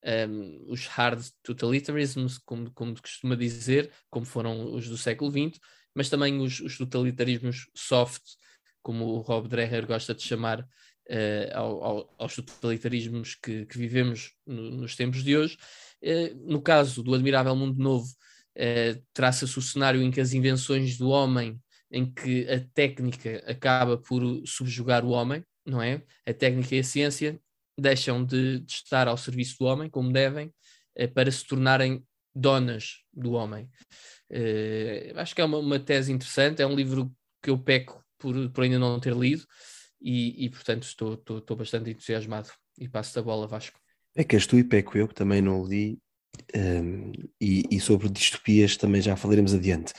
um, 0.04 0.08
ehm, 0.08 0.64
os 0.66 0.86
hard 0.86 1.22
totalitarismos, 1.42 2.38
como, 2.38 2.70
como 2.72 3.00
costuma 3.00 3.34
dizer, 3.34 3.90
como 4.08 4.24
foram 4.24 4.74
os 4.74 4.88
do 4.88 4.96
século 4.96 5.30
XX, 5.30 5.60
mas 5.94 6.08
também 6.08 6.40
os, 6.40 6.60
os 6.60 6.78
totalitarismos 6.78 7.68
soft, 7.74 8.22
como 8.82 9.04
o 9.04 9.20
Rob 9.20 9.48
Dreher 9.48 9.86
gosta 9.86 10.14
de 10.14 10.22
chamar, 10.22 10.66
uh, 11.08 11.56
ao, 11.56 11.84
ao, 11.84 12.14
aos 12.18 12.34
totalitarismos 12.36 13.34
que, 13.34 13.66
que 13.66 13.78
vivemos 13.78 14.32
no, 14.46 14.70
nos 14.70 14.94
tempos 14.94 15.24
de 15.24 15.36
hoje. 15.36 15.56
Uh, 16.02 16.50
no 16.50 16.60
caso 16.60 17.02
do 17.02 17.14
Admirável 17.14 17.56
Mundo 17.56 17.82
Novo, 17.82 18.06
uh, 18.06 19.02
traça-se 19.12 19.58
o 19.58 19.62
cenário 19.62 20.02
em 20.02 20.10
que 20.10 20.20
as 20.20 20.32
invenções 20.32 20.96
do 20.96 21.08
homem, 21.08 21.58
em 21.90 22.10
que 22.10 22.48
a 22.48 22.60
técnica 22.74 23.42
acaba 23.46 23.96
por 23.96 24.22
subjugar 24.46 25.04
o 25.04 25.10
homem, 25.10 25.42
não 25.64 25.82
é? 25.82 26.02
A 26.26 26.32
técnica 26.32 26.76
e 26.76 26.80
a 26.80 26.84
ciência 26.84 27.40
deixam 27.78 28.24
de, 28.24 28.60
de 28.60 28.72
estar 28.72 29.08
ao 29.08 29.16
serviço 29.16 29.56
do 29.58 29.66
homem, 29.66 29.88
como 29.88 30.12
devem, 30.12 30.52
para 31.14 31.30
se 31.30 31.46
tornarem 31.46 32.04
donas 32.34 33.04
do 33.12 33.32
homem. 33.32 33.68
acho 35.14 35.34
que 35.34 35.40
é 35.40 35.44
uma, 35.44 35.58
uma, 35.58 35.78
tese 35.78 36.12
interessante, 36.12 36.60
é 36.60 36.66
um 36.66 36.74
livro 36.74 37.10
que 37.42 37.50
eu 37.50 37.58
peco 37.58 38.04
por, 38.18 38.50
por 38.50 38.64
ainda 38.64 38.78
não 38.78 38.98
ter 38.98 39.14
lido, 39.14 39.46
e, 40.00 40.44
e 40.44 40.50
portanto 40.50 40.84
estou, 40.84 41.14
estou, 41.14 41.38
estou, 41.38 41.56
bastante 41.56 41.90
entusiasmado 41.90 42.48
e 42.78 42.88
passo 42.88 43.18
a 43.18 43.22
bola 43.22 43.46
Vasco. 43.46 43.78
É 44.16 44.24
que 44.24 44.37
és 44.37 44.46
tu 44.46 44.58
e 44.58 44.64
peco 44.64 44.96
eu, 44.96 45.08
que 45.08 45.14
também 45.14 45.42
não 45.42 45.64
li, 45.64 45.98
um, 46.54 47.12
e, 47.40 47.64
e, 47.70 47.80
sobre 47.80 48.08
distopias 48.08 48.76
também 48.76 49.00
já 49.00 49.16
falaremos 49.16 49.54
adiante. 49.54 49.92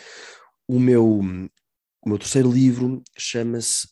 O 0.67 0.79
meu, 0.79 1.19
o 1.19 2.09
meu 2.09 2.17
terceiro 2.17 2.51
livro 2.51 3.03
chama-se 3.17 3.88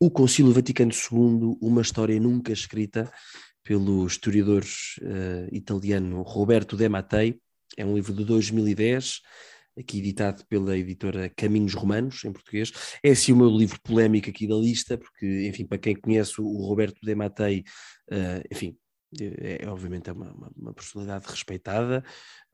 O 0.00 0.10
Concílio 0.10 0.52
Vaticano 0.52 0.92
II, 0.92 1.56
uma 1.60 1.82
história 1.82 2.18
nunca 2.18 2.52
escrita 2.52 3.12
pelo 3.64 4.06
historiador 4.06 4.62
uh, 4.62 5.54
italiano 5.54 6.22
Roberto 6.22 6.76
De 6.76 6.88
Mattei, 6.88 7.40
é 7.76 7.84
um 7.84 7.94
livro 7.94 8.12
de 8.12 8.24
2010, 8.24 9.20
aqui 9.78 9.98
editado 9.98 10.44
pela 10.46 10.76
editora 10.76 11.30
Caminhos 11.36 11.74
Romanos, 11.74 12.24
em 12.24 12.32
português. 12.32 12.72
É 13.02 13.10
assim 13.10 13.32
o 13.32 13.36
meu 13.36 13.50
livro 13.50 13.80
polémico 13.82 14.30
aqui 14.30 14.46
da 14.46 14.54
lista, 14.54 14.98
porque, 14.98 15.48
enfim, 15.48 15.66
para 15.66 15.78
quem 15.78 15.94
conhece 15.94 16.40
o 16.40 16.66
Roberto 16.66 16.98
De 17.02 17.14
Matei, 17.14 17.64
uh, 18.10 18.42
enfim, 18.50 18.76
é, 19.20 19.64
é, 19.64 19.68
obviamente 19.68 20.08
é 20.08 20.12
uma, 20.12 20.32
uma, 20.32 20.50
uma 20.56 20.74
personalidade 20.74 21.26
respeitada, 21.28 22.02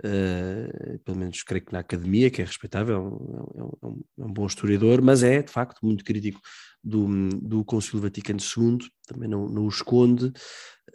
uh, 0.05 0.99
pelo 1.01 1.19
menos 1.19 1.43
creio 1.43 1.65
que 1.65 1.73
na 1.73 1.81
academia, 1.81 2.31
que 2.31 2.43
é 2.43 2.45
respeitável, 2.45 2.97
é, 2.97 2.99
é 2.99 3.63
um, 3.63 3.71
é, 3.83 3.87
um, 3.87 4.05
é 4.19 4.25
um, 4.25 4.33
bom 4.33 4.47
historiador, 4.47 5.01
mas 5.01 5.23
é 5.23 5.43
de 5.43 5.53
facto 5.53 5.79
muito 5.85 6.05
crítico 6.05 6.41
do, 6.83 7.29
do 7.41 7.65
Concílio 7.65 8.03
Vaticano 8.03 8.41
II, 8.41 8.79
também 9.07 9.29
não, 9.29 9.49
não 9.49 9.65
o 9.65 9.69
esconde. 9.69 10.33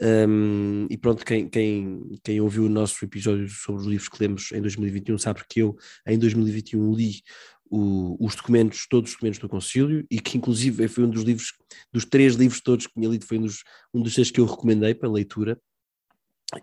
Um, 0.02 0.88
e 0.90 0.98
pronto, 0.98 1.24
quem, 1.24 1.48
quem, 1.48 2.02
quem 2.24 2.42
ouviu 2.42 2.66
o 2.66 2.70
nosso 2.70 3.04
episódio 3.06 3.48
sobre 3.50 3.82
os 3.82 3.88
livros 3.88 4.10
que 4.10 4.22
lemos 4.22 4.52
em 4.52 4.62
2021 4.62 5.18
sabe 5.18 5.44
que 5.48 5.62
eu, 5.62 5.76
em 6.08 6.18
2021, 6.18 6.94
li 6.94 7.22
o, 7.70 8.18
os 8.24 8.36
documentos, 8.36 8.88
todos 8.88 9.10
os 9.10 9.16
documentos 9.16 9.40
do 9.40 9.50
Concílio, 9.50 10.06
e 10.10 10.20
que 10.20 10.38
inclusive 10.38 10.88
foi 10.88 11.04
um 11.04 11.10
dos 11.10 11.24
livros, 11.24 11.54
dos 11.92 12.06
três 12.06 12.36
livros 12.36 12.62
todos 12.62 12.88
que 12.88 12.94
tinha 12.94 13.10
lido, 13.10 13.26
foi 13.26 13.38
um 13.38 13.42
dos, 13.42 13.64
um 13.94 14.02
dos 14.02 14.14
três 14.14 14.32
que 14.32 14.40
eu 14.40 14.46
recomendei 14.46 14.94
para 14.94 15.10
leitura. 15.10 15.60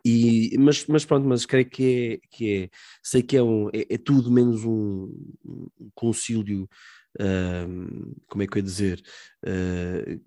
E, 0.04 0.56
mas, 0.56 0.86
mas 0.86 1.04
pronto, 1.04 1.26
mas 1.26 1.44
creio 1.44 1.68
que 1.68 1.84
é, 2.22 2.28
que 2.30 2.52
é 2.52 2.70
sei 3.02 3.22
que 3.22 3.36
é, 3.36 3.42
um, 3.42 3.68
é, 3.70 3.94
é 3.94 3.98
tudo 3.98 4.30
menos 4.30 4.64
um, 4.64 5.12
um 5.44 5.90
concílio 5.94 6.68
uh, 7.18 8.16
como 8.28 8.42
é 8.42 8.46
que 8.46 8.54
eu 8.54 8.58
ia 8.58 8.62
dizer, 8.62 9.02
uh, 9.46 10.20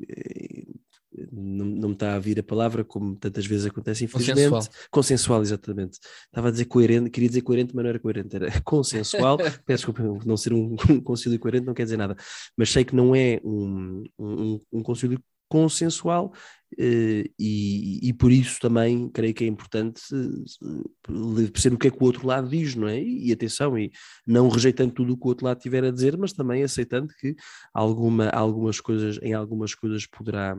não, 1.32 1.66
não 1.66 1.90
me 1.90 1.94
está 1.94 2.16
a 2.16 2.20
vir 2.20 2.40
a 2.40 2.44
palavra, 2.44 2.84
como 2.84 3.16
tantas 3.16 3.46
vezes 3.46 3.66
acontece, 3.66 4.04
infelizmente. 4.06 4.50
Consensual. 4.50 4.88
Consensual, 4.92 5.42
exatamente. 5.42 6.00
Estava 6.26 6.48
a 6.48 6.52
dizer 6.52 6.66
coerente, 6.66 7.10
queria 7.10 7.30
dizer 7.30 7.42
coerente, 7.42 7.76
mas 7.76 7.84
não 7.84 7.90
era 7.90 8.00
coerente, 8.00 8.36
era 8.36 8.48
consensual. 8.62 9.38
Peço 9.66 9.92
desculpa, 9.92 10.26
não 10.26 10.38
ser 10.38 10.54
um, 10.54 10.76
um 10.90 11.02
concílio 11.02 11.40
coerente 11.40 11.66
não 11.66 11.74
quer 11.74 11.84
dizer 11.84 11.98
nada, 11.98 12.16
mas 12.58 12.70
sei 12.70 12.84
que 12.84 12.96
não 12.96 13.16
é 13.16 13.40
um, 13.44 14.04
um, 14.18 14.62
um 14.72 14.84
concílio 14.84 15.22
consensual 15.48 16.34
e, 16.78 18.00
e, 18.02 18.14
por 18.14 18.32
isso 18.32 18.60
também 18.60 19.10
creio 19.10 19.34
que 19.34 19.44
é 19.44 19.48
importante 19.48 20.02
eh, 20.14 21.48
perceber 21.52 21.76
o 21.76 21.80
que 21.80 21.88
é 21.88 21.92
que 21.92 21.98
o 22.02 22.06
outro 22.06 22.28
lado 22.28 22.50
diz, 22.50 22.76
não 22.76 22.88
é? 22.88 23.02
E, 23.02 23.32
atenção, 23.32 23.78
e 23.78 23.92
não 24.26 24.50
rejeitando 24.50 24.94
tudo 24.94 25.14
o 25.14 25.18
que 25.18 25.26
o 25.26 25.28
outro 25.28 25.46
lado 25.46 25.60
tiver 25.60 25.84
a 25.84 25.92
dizer, 25.92 26.18
mas 26.18 26.34
também 26.34 26.64
aceitando 26.64 27.14
que 27.20 27.36
alguma, 27.74 28.30
algumas 28.30 28.80
coisas, 28.80 29.20
em 29.22 29.34
algumas 29.34 29.76
coisas 29.76 30.06
poderá, 30.06 30.58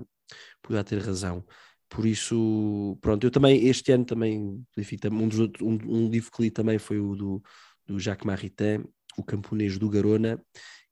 poderá 0.63 0.85
ter 0.85 0.99
razão. 1.01 1.45
Por 1.89 2.07
isso, 2.07 2.99
pronto, 3.01 3.25
eu 3.25 3.31
também, 3.31 3.67
este 3.67 3.93
ano 3.93 4.05
também, 4.05 4.65
enfim, 4.77 4.97
um, 5.13 5.29
dos 5.29 5.39
outros, 5.39 5.67
um, 5.67 5.79
um 5.87 6.09
livro 6.09 6.31
que 6.31 6.43
li 6.43 6.51
também 6.51 6.79
foi 6.79 6.99
o 6.99 7.15
do, 7.15 7.43
do 7.87 7.99
Jacques 7.99 8.27
Maritain, 8.27 8.85
O 9.17 9.23
Camponês 9.23 9.79
do 9.79 9.89
Garona, 9.89 10.43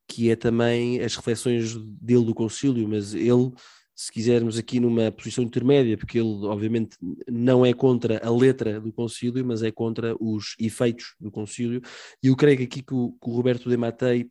que 0.06 0.30
é 0.30 0.36
também 0.36 1.00
as 1.00 1.16
reflexões 1.16 1.74
dele 1.76 2.24
do 2.24 2.34
concílio, 2.34 2.86
mas 2.88 3.14
ele 3.14 3.50
se 3.94 4.10
quisermos 4.10 4.58
aqui 4.58 4.80
numa 4.80 5.10
posição 5.12 5.44
intermédia, 5.44 5.96
porque 5.96 6.18
ele 6.18 6.46
obviamente 6.46 6.96
não 7.28 7.64
é 7.64 7.72
contra 7.72 8.24
a 8.24 8.30
letra 8.30 8.80
do 8.80 8.92
concílio, 8.92 9.44
mas 9.44 9.62
é 9.62 9.70
contra 9.70 10.16
os 10.18 10.54
efeitos 10.58 11.14
do 11.20 11.30
concílio, 11.30 11.80
e 12.22 12.28
eu 12.28 12.36
creio 12.36 12.58
que 12.58 12.64
aqui 12.64 12.82
que 12.82 12.94
o, 12.94 13.12
que 13.12 13.28
o 13.28 13.32
Roberto 13.32 13.68
de 13.68 13.76
Matei 13.76 14.30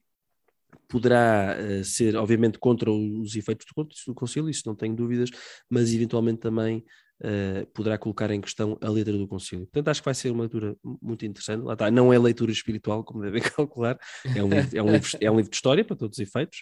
poderá 0.88 1.56
uh, 1.58 1.84
ser, 1.84 2.15
obviamente, 2.15 2.60
contra 2.60 2.91
os 2.91 3.36
efeitos 3.36 3.65
do, 3.76 3.88
do 4.08 4.13
concílio, 4.13 4.50
isso 4.50 4.63
não 4.65 4.76
tenho 4.76 4.95
dúvidas, 4.95 5.30
mas 5.69 5.93
eventualmente 5.93 6.39
também 6.39 6.84
uh, 7.21 7.65
poderá 7.74 7.97
colocar 7.97 8.30
em 8.32 8.41
questão 8.41 8.78
a 8.82 8.89
letra 8.89 9.17
do 9.17 9.28
concílio. 9.28 9.65
Portanto, 9.67 9.88
acho 9.88 10.02
que 10.02 10.06
vai 10.06 10.13
ser 10.13 10.32
uma 10.32 10.41
leitura 10.41 10.76
muito 11.02 11.26
interessante. 11.26 11.63
Lá 11.63 11.74
está, 11.74 11.89
não 11.89 12.12
é 12.12 12.19
leitura 12.19 12.52
espiritual, 12.52 13.04
como 13.04 13.21
devem 13.21 13.41
calcular, 13.56 13.97
é 14.36 14.43
um 14.43 14.50
é 14.54 14.84
um 14.84 14.91
livro, 14.91 15.10
é 15.21 15.32
um 15.32 15.36
livro 15.38 15.50
de 15.50 15.56
história 15.56 15.86
para 15.86 15.95
todos 15.95 16.17
os 16.17 16.21
efeitos, 16.21 16.62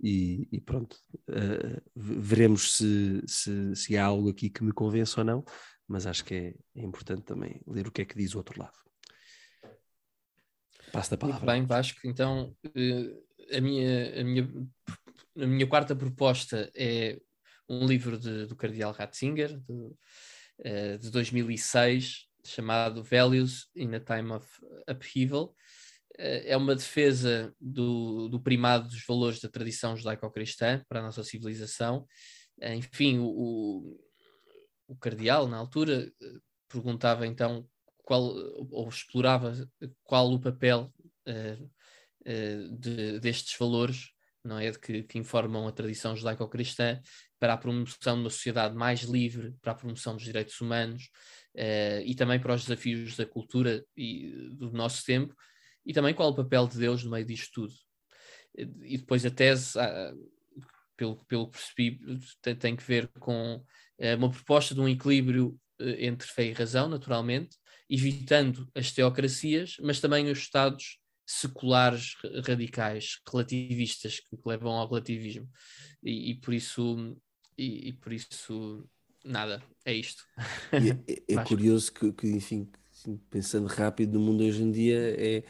e, 0.00 0.48
e 0.52 0.60
pronto, 0.60 0.96
uh, 1.28 1.82
veremos 1.94 2.76
se, 2.76 3.22
se, 3.26 3.74
se, 3.74 3.96
há 3.96 4.04
algo 4.04 4.30
aqui 4.30 4.48
que 4.48 4.62
me 4.62 4.72
convence 4.72 5.18
ou 5.18 5.24
não, 5.24 5.44
mas 5.86 6.06
acho 6.06 6.24
que 6.24 6.34
é, 6.34 6.54
é 6.76 6.82
importante 6.82 7.22
também 7.22 7.60
ler 7.66 7.88
o 7.88 7.92
que 7.92 8.02
é 8.02 8.04
que 8.04 8.16
diz 8.16 8.34
o 8.34 8.38
outro 8.38 8.60
lado. 8.60 8.78
Passo 10.92 11.10
da 11.10 11.16
palavra. 11.16 11.44
Muito 11.44 11.52
bem, 11.52 11.66
Vasco. 11.66 12.00
Então, 12.04 12.56
uh, 12.64 13.56
a, 13.56 13.60
minha, 13.60 14.20
a, 14.20 14.24
minha, 14.24 14.48
a 15.36 15.46
minha 15.46 15.66
quarta 15.66 15.96
proposta 15.96 16.70
é 16.74 17.18
um 17.68 17.86
livro 17.86 18.18
de, 18.18 18.46
do 18.46 18.56
Cardeal 18.56 18.92
Ratzinger, 18.92 19.58
de, 19.58 19.72
uh, 19.72 20.98
de 21.00 21.10
2006, 21.10 22.28
chamado 22.44 23.02
Values 23.02 23.68
in 23.74 23.94
a 23.94 24.00
Time 24.00 24.32
of 24.32 24.46
Upheaval 24.88 25.54
é 26.18 26.56
uma 26.56 26.74
defesa 26.74 27.54
do, 27.60 28.28
do 28.28 28.40
primado 28.40 28.88
dos 28.88 29.04
valores 29.06 29.40
da 29.40 29.48
tradição 29.48 29.96
judaico-cristã 29.96 30.82
para 30.88 31.00
a 31.00 31.02
nossa 31.02 31.22
civilização. 31.22 32.06
Enfim, 32.60 33.18
o, 33.20 33.96
o 34.88 34.96
cardeal, 34.96 35.46
na 35.46 35.58
altura, 35.58 36.10
perguntava 36.68 37.26
então 37.26 37.66
qual, 38.08 38.22
ou 38.70 38.88
explorava 38.88 39.52
qual 40.02 40.32
o 40.32 40.40
papel 40.40 40.92
uh, 41.28 41.64
uh, 41.64 42.78
de, 42.78 43.20
destes 43.20 43.56
valores, 43.58 44.10
não 44.42 44.58
é, 44.58 44.70
de 44.70 44.78
que, 44.78 45.02
que 45.02 45.18
informam 45.18 45.66
a 45.66 45.72
tradição 45.72 46.16
judaico-cristã 46.16 47.00
para 47.38 47.52
a 47.52 47.56
promoção 47.56 48.14
de 48.14 48.20
uma 48.20 48.30
sociedade 48.30 48.74
mais 48.74 49.02
livre, 49.02 49.54
para 49.60 49.72
a 49.72 49.74
promoção 49.74 50.14
dos 50.14 50.24
direitos 50.24 50.58
humanos 50.60 51.10
uh, 51.54 52.00
e 52.04 52.14
também 52.14 52.40
para 52.40 52.54
os 52.54 52.62
desafios 52.62 53.16
da 53.16 53.26
cultura 53.26 53.84
e 53.96 54.48
do 54.52 54.72
nosso 54.72 55.04
tempo, 55.04 55.34
e 55.88 55.92
também 55.94 56.12
qual 56.12 56.28
o 56.28 56.34
papel 56.34 56.68
de 56.68 56.78
Deus 56.78 57.02
no 57.02 57.10
meio 57.10 57.24
disto 57.24 57.50
tudo. 57.54 57.74
E 58.84 58.98
depois 58.98 59.24
a 59.24 59.30
tese, 59.30 59.78
ah, 59.78 60.12
pelo, 60.94 61.24
pelo 61.24 61.50
que 61.50 61.58
percebi, 61.58 62.20
tem, 62.42 62.54
tem 62.54 62.76
que 62.76 62.84
ver 62.84 63.08
com 63.18 63.64
eh, 63.98 64.14
uma 64.14 64.30
proposta 64.30 64.74
de 64.74 64.80
um 64.82 64.88
equilíbrio 64.88 65.58
eh, 65.80 66.06
entre 66.06 66.28
fé 66.28 66.44
e 66.44 66.52
razão, 66.52 66.90
naturalmente, 66.90 67.56
evitando 67.88 68.68
as 68.74 68.92
teocracias, 68.92 69.76
mas 69.80 69.98
também 69.98 70.30
os 70.30 70.38
Estados 70.38 70.98
seculares 71.26 72.14
radicais, 72.46 73.20
relativistas, 73.30 74.20
que 74.20 74.36
levam 74.44 74.72
ao 74.72 74.88
relativismo. 74.88 75.48
E, 76.02 76.32
e 76.32 76.34
por 76.34 76.52
isso, 76.52 77.16
e, 77.56 77.88
e, 77.88 77.92
por 77.94 78.12
isso, 78.12 78.86
nada, 79.24 79.62
é 79.86 79.94
isto. 79.94 80.22
É, 80.70 81.34
é 81.34 81.36
curioso 81.44 81.92
que, 81.92 82.12
que, 82.12 82.26
enfim, 82.28 82.70
pensando 83.30 83.66
rápido 83.66 84.18
no 84.18 84.20
mundo 84.20 84.44
hoje 84.44 84.62
em 84.62 84.70
dia, 84.70 84.98
é 85.18 85.44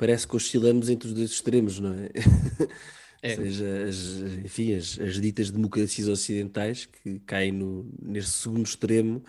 parece 0.00 0.26
que 0.26 0.34
oscilamos 0.34 0.88
entre 0.88 1.08
os 1.08 1.14
dois 1.14 1.30
extremos, 1.30 1.78
não 1.78 1.92
é? 1.92 2.08
é. 3.22 3.30
Ou 3.32 3.36
seja, 3.36 3.84
as, 3.86 3.96
enfim, 4.46 4.72
as, 4.72 4.98
as, 4.98 5.20
ditas 5.20 5.50
democracias 5.50 6.08
ocidentais 6.08 6.86
que 6.86 7.18
caem 7.20 7.52
no, 7.52 7.86
neste 8.00 8.30
segundo 8.30 8.64
extremo, 8.64 9.22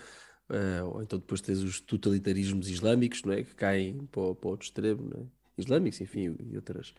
uh, 0.50 0.86
ou 0.86 1.04
então 1.04 1.20
depois 1.20 1.42
tens 1.42 1.60
os 1.60 1.82
totalitarismos 1.82 2.70
islâmicos, 2.70 3.22
não 3.24 3.34
é? 3.34 3.44
Que 3.44 3.54
caem 3.54 4.08
para, 4.10 4.34
para 4.34 4.48
o 4.48 4.52
outro 4.52 4.66
extremo, 4.66 5.10
não 5.14 5.24
é? 5.24 5.26
Islâmicos, 5.58 6.00
enfim, 6.00 6.38
e 6.40 6.56
outras, 6.56 6.94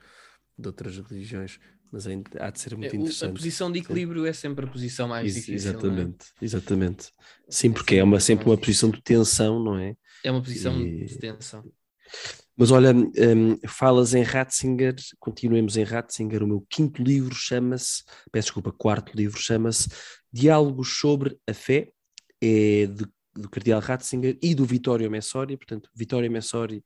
de 0.59 0.67
outras 0.67 0.99
religiões. 0.99 1.59
Mas 1.91 2.07
ainda 2.07 2.31
há 2.41 2.51
de 2.51 2.61
ser 2.61 2.77
muito 2.77 2.95
é, 2.95 2.99
interessante. 2.99 3.31
A 3.31 3.35
posição 3.35 3.73
de 3.73 3.79
equilíbrio 3.79 4.27
é 4.27 4.35
sempre 4.35 4.67
a 4.67 4.69
posição 4.69 5.09
mais 5.09 5.33
difícil. 5.33 5.55
É? 5.55 5.57
Exatamente, 5.57 6.27
é? 6.41 6.45
exatamente. 6.45 7.13
Sim, 7.49 7.73
porque 7.73 7.97
é 7.97 8.05
uma, 8.05 8.21
sempre 8.21 8.45
uma 8.45 8.57
posição 8.59 8.91
de 8.91 9.01
tensão, 9.01 9.63
não 9.63 9.79
é? 9.79 9.97
É 10.23 10.31
uma 10.31 10.43
posição 10.43 10.79
e... 10.79 11.07
de 11.07 11.19
tensão. 11.19 11.65
Mas 12.63 12.71
olha, 12.71 12.95
um, 12.95 13.59
falas 13.67 14.15
em 14.15 14.23
Ratzinger, 14.23 14.95
continuemos 15.19 15.77
em 15.77 15.83
Ratzinger, 15.83 16.45
o 16.45 16.47
meu 16.47 16.65
quinto 16.71 17.03
livro 17.03 17.35
chama-se, 17.35 18.05
peço 18.31 18.47
desculpa, 18.47 18.71
quarto 18.71 19.17
livro 19.17 19.37
chama-se 19.37 19.89
Diálogos 20.33 20.97
sobre 20.97 21.37
a 21.45 21.53
Fé, 21.53 21.91
é 22.41 22.87
de, 22.87 23.05
do 23.35 23.51
Cardeal 23.51 23.81
Ratzinger 23.81 24.39
e 24.41 24.55
do 24.55 24.65
Vittorio 24.65 25.11
Messori, 25.11 25.57
portanto, 25.57 25.91
Vittorio 25.93 26.31
Messori 26.31 26.85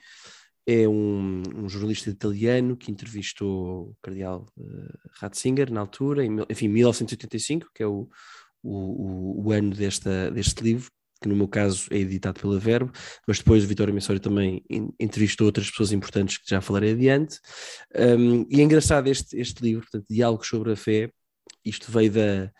é 0.67 0.89
um, 0.89 1.43
um 1.55 1.69
jornalista 1.69 2.09
italiano 2.09 2.75
que 2.75 2.91
entrevistou 2.91 3.91
o 3.91 3.97
Cardeal 4.01 4.47
uh, 4.57 4.99
Ratzinger 5.21 5.71
na 5.71 5.81
altura, 5.81 6.25
em, 6.25 6.39
enfim, 6.49 6.69
1985, 6.69 7.69
que 7.75 7.83
é 7.83 7.87
o, 7.87 8.09
o, 8.63 9.47
o, 9.47 9.53
ano 9.53 9.75
desta, 9.75 10.31
deste 10.31 10.65
livro, 10.65 10.91
que 11.27 11.29
no 11.29 11.37
meu 11.37 11.49
caso 11.49 11.89
é 11.91 11.99
editado 11.99 12.41
pela 12.41 12.59
Verbo, 12.59 12.93
mas 13.27 13.39
depois 13.39 13.65
o 13.65 13.67
Vitório 13.67 13.93
Mensório 13.93 14.21
também 14.21 14.65
entrevistou 14.99 15.47
outras 15.47 15.69
pessoas 15.69 15.91
importantes 15.91 16.39
que 16.39 16.49
já 16.49 16.61
falarei 16.61 16.93
adiante. 16.93 17.41
Um, 17.95 18.47
e 18.49 18.61
é 18.61 18.63
engraçado 18.63 19.09
este, 19.09 19.37
este 19.37 19.61
livro, 19.63 19.83
portanto, 19.83 20.07
Diálogos 20.09 20.47
sobre 20.47 20.73
a 20.73 20.77
Fé, 20.77 21.11
isto 21.65 21.91
veio 21.91 22.13
da, 22.13 22.53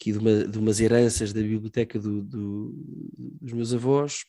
aqui 0.00 0.12
de, 0.12 0.18
uma, 0.18 0.44
de 0.44 0.58
umas 0.58 0.80
heranças 0.80 1.32
da 1.32 1.40
biblioteca 1.40 1.98
do, 1.98 2.22
do, 2.22 2.72
dos 3.40 3.52
meus 3.52 3.74
avós, 3.74 4.20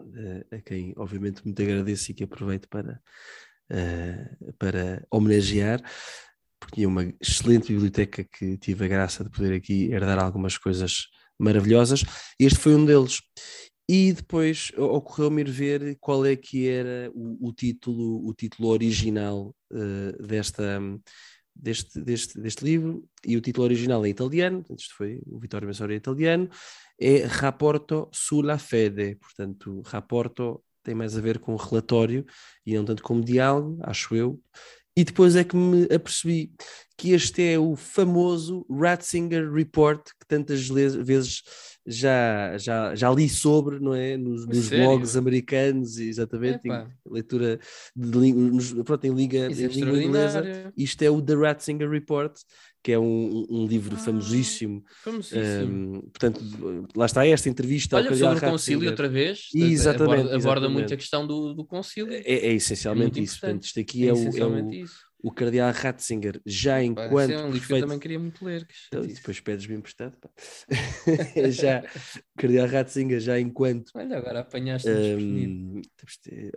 uh, 0.00 0.56
a 0.56 0.58
quem 0.60 0.92
obviamente 0.96 1.44
muito 1.44 1.62
agradeço 1.62 2.10
e 2.10 2.14
que 2.14 2.24
aproveito 2.24 2.68
para, 2.68 3.00
uh, 3.70 4.52
para 4.58 5.06
homenagear 5.10 5.80
porque 6.58 6.76
tinha 6.76 6.88
uma 6.88 7.12
excelente 7.20 7.72
biblioteca 7.72 8.24
que 8.24 8.56
tive 8.56 8.86
a 8.86 8.88
graça 8.88 9.22
de 9.22 9.30
poder 9.30 9.54
aqui 9.54 9.92
herdar 9.92 10.18
algumas 10.18 10.56
coisas 10.56 11.06
maravilhosas. 11.38 12.04
Este 12.38 12.58
foi 12.58 12.74
um 12.74 12.84
deles. 12.84 13.20
E 13.88 14.12
depois 14.12 14.72
ocorreu-me 14.76 15.42
ir 15.42 15.50
ver 15.50 15.96
qual 16.00 16.26
é 16.26 16.34
que 16.34 16.68
era 16.68 17.10
o, 17.14 17.48
o 17.48 17.52
título, 17.52 18.26
o 18.26 18.34
título 18.34 18.68
original 18.70 19.54
uh, 19.72 20.26
desta, 20.26 20.80
deste, 21.54 22.00
deste, 22.00 22.40
deste 22.40 22.64
livro, 22.64 23.08
e 23.24 23.36
o 23.36 23.40
título 23.40 23.64
original 23.64 24.04
é 24.04 24.08
italiano, 24.08 24.64
isto 24.76 24.94
foi 24.96 25.20
o 25.26 25.38
Vittorio 25.38 25.68
Messori 25.68 25.94
é 25.94 25.96
italiano, 25.96 26.48
é 27.00 27.24
Rapporto 27.24 28.08
sulla 28.12 28.58
fede, 28.58 29.16
portanto, 29.16 29.82
rapporto 29.86 30.62
tem 30.82 30.94
mais 30.94 31.16
a 31.16 31.20
ver 31.20 31.38
com 31.38 31.56
relatório 31.56 32.24
e 32.64 32.74
não 32.74 32.84
tanto 32.84 33.02
como 33.02 33.24
diálogo, 33.24 33.78
acho 33.82 34.14
eu, 34.14 34.40
e 34.96 35.04
depois 35.04 35.36
é 35.36 35.44
que 35.44 35.54
me 35.54 35.84
apercebi 35.84 36.50
que 36.96 37.12
este 37.12 37.52
é 37.52 37.58
o 37.58 37.76
famoso 37.76 38.64
Ratzinger 38.70 39.52
Report 39.52 40.02
que 40.02 40.26
tantas 40.26 40.66
vezes 40.68 41.42
já, 41.86 42.56
já, 42.58 42.94
já 42.94 43.10
li 43.10 43.28
sobre, 43.28 43.78
não 43.78 43.94
é? 43.94 44.16
Nos, 44.16 44.46
nos 44.46 44.70
blogs 44.70 45.16
americanos, 45.16 45.98
exatamente, 45.98 46.66
em 46.66 46.86
leitura 47.08 47.60
de, 47.94 48.32
nos, 48.32 48.72
pronto, 48.72 49.04
em, 49.04 49.14
liga, 49.14 49.46
em 49.46 49.66
língua 49.66 50.02
inglesa. 50.02 50.72
Isto 50.76 51.02
é 51.02 51.10
o 51.10 51.22
The 51.22 51.34
Ratzinger 51.34 51.88
Report, 51.88 52.34
que 52.86 52.92
é 52.92 52.98
um, 53.00 53.44
um 53.50 53.66
livro 53.66 53.96
ah, 53.96 53.98
famosíssimo. 53.98 54.84
famosíssimo. 55.02 55.96
Um, 55.96 56.00
portanto, 56.02 56.40
lá 56.94 57.06
está 57.06 57.26
esta 57.26 57.48
entrevista. 57.48 57.96
Olha, 57.96 58.14
sobre 58.14 58.38
o 58.38 58.40
concílio 58.40 58.88
outra 58.88 59.08
vez. 59.08 59.48
Exatamente. 59.52 60.20
Aborda, 60.20 60.36
aborda 60.36 60.68
muito 60.68 60.94
a 60.94 60.96
questão 60.96 61.26
do, 61.26 61.52
do 61.52 61.64
concílio. 61.64 62.12
É, 62.12 62.22
é 62.22 62.52
essencialmente 62.52 63.20
isso. 63.20 63.40
Portanto, 63.40 63.64
isto 63.64 63.80
aqui 63.80 64.04
é, 64.04 64.10
é, 64.10 64.12
o, 64.12 64.38
é 64.38 64.46
o, 64.46 64.84
o 65.26 65.32
Cardeal 65.32 65.72
Ratzinger 65.72 66.40
já 66.46 66.80
enquanto. 66.80 67.32
é 67.32 67.44
um 67.44 67.50
livro 67.50 67.66
que 67.66 67.72
eu 67.74 67.80
também 67.80 67.98
queria 67.98 68.20
muito 68.20 68.44
ler. 68.44 68.64
Então, 68.86 69.04
depois 69.04 69.40
pedes-me 69.40 69.74
emprestado. 69.74 70.16
já, 71.50 71.80
o 71.80 72.40
Cardeal 72.40 72.68
Ratzinger 72.68 73.18
já 73.18 73.40
enquanto. 73.40 73.90
Olha, 73.96 74.18
agora 74.18 74.40
apanhaste 74.40 74.88
um, 74.88 75.82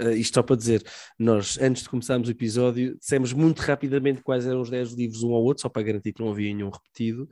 uh, 0.03 0.11
Isto 0.11 0.35
só 0.35 0.43
para 0.43 0.55
dizer, 0.55 0.83
nós 1.17 1.57
antes 1.59 1.81
de 1.81 1.89
começarmos 1.89 2.27
o 2.27 2.31
episódio 2.31 2.95
dissemos 2.99 3.33
muito 3.33 3.57
rapidamente 3.57 4.21
quais 4.21 4.45
eram 4.45 4.61
os 4.61 4.69
10 4.69 4.93
livros 4.93 5.23
um 5.23 5.33
ao 5.33 5.41
outro, 5.41 5.63
só 5.63 5.69
para 5.69 5.81
garantir 5.81 6.13
que 6.13 6.21
não 6.21 6.29
havia 6.29 6.53
nenhum 6.53 6.69
repetido. 6.69 7.27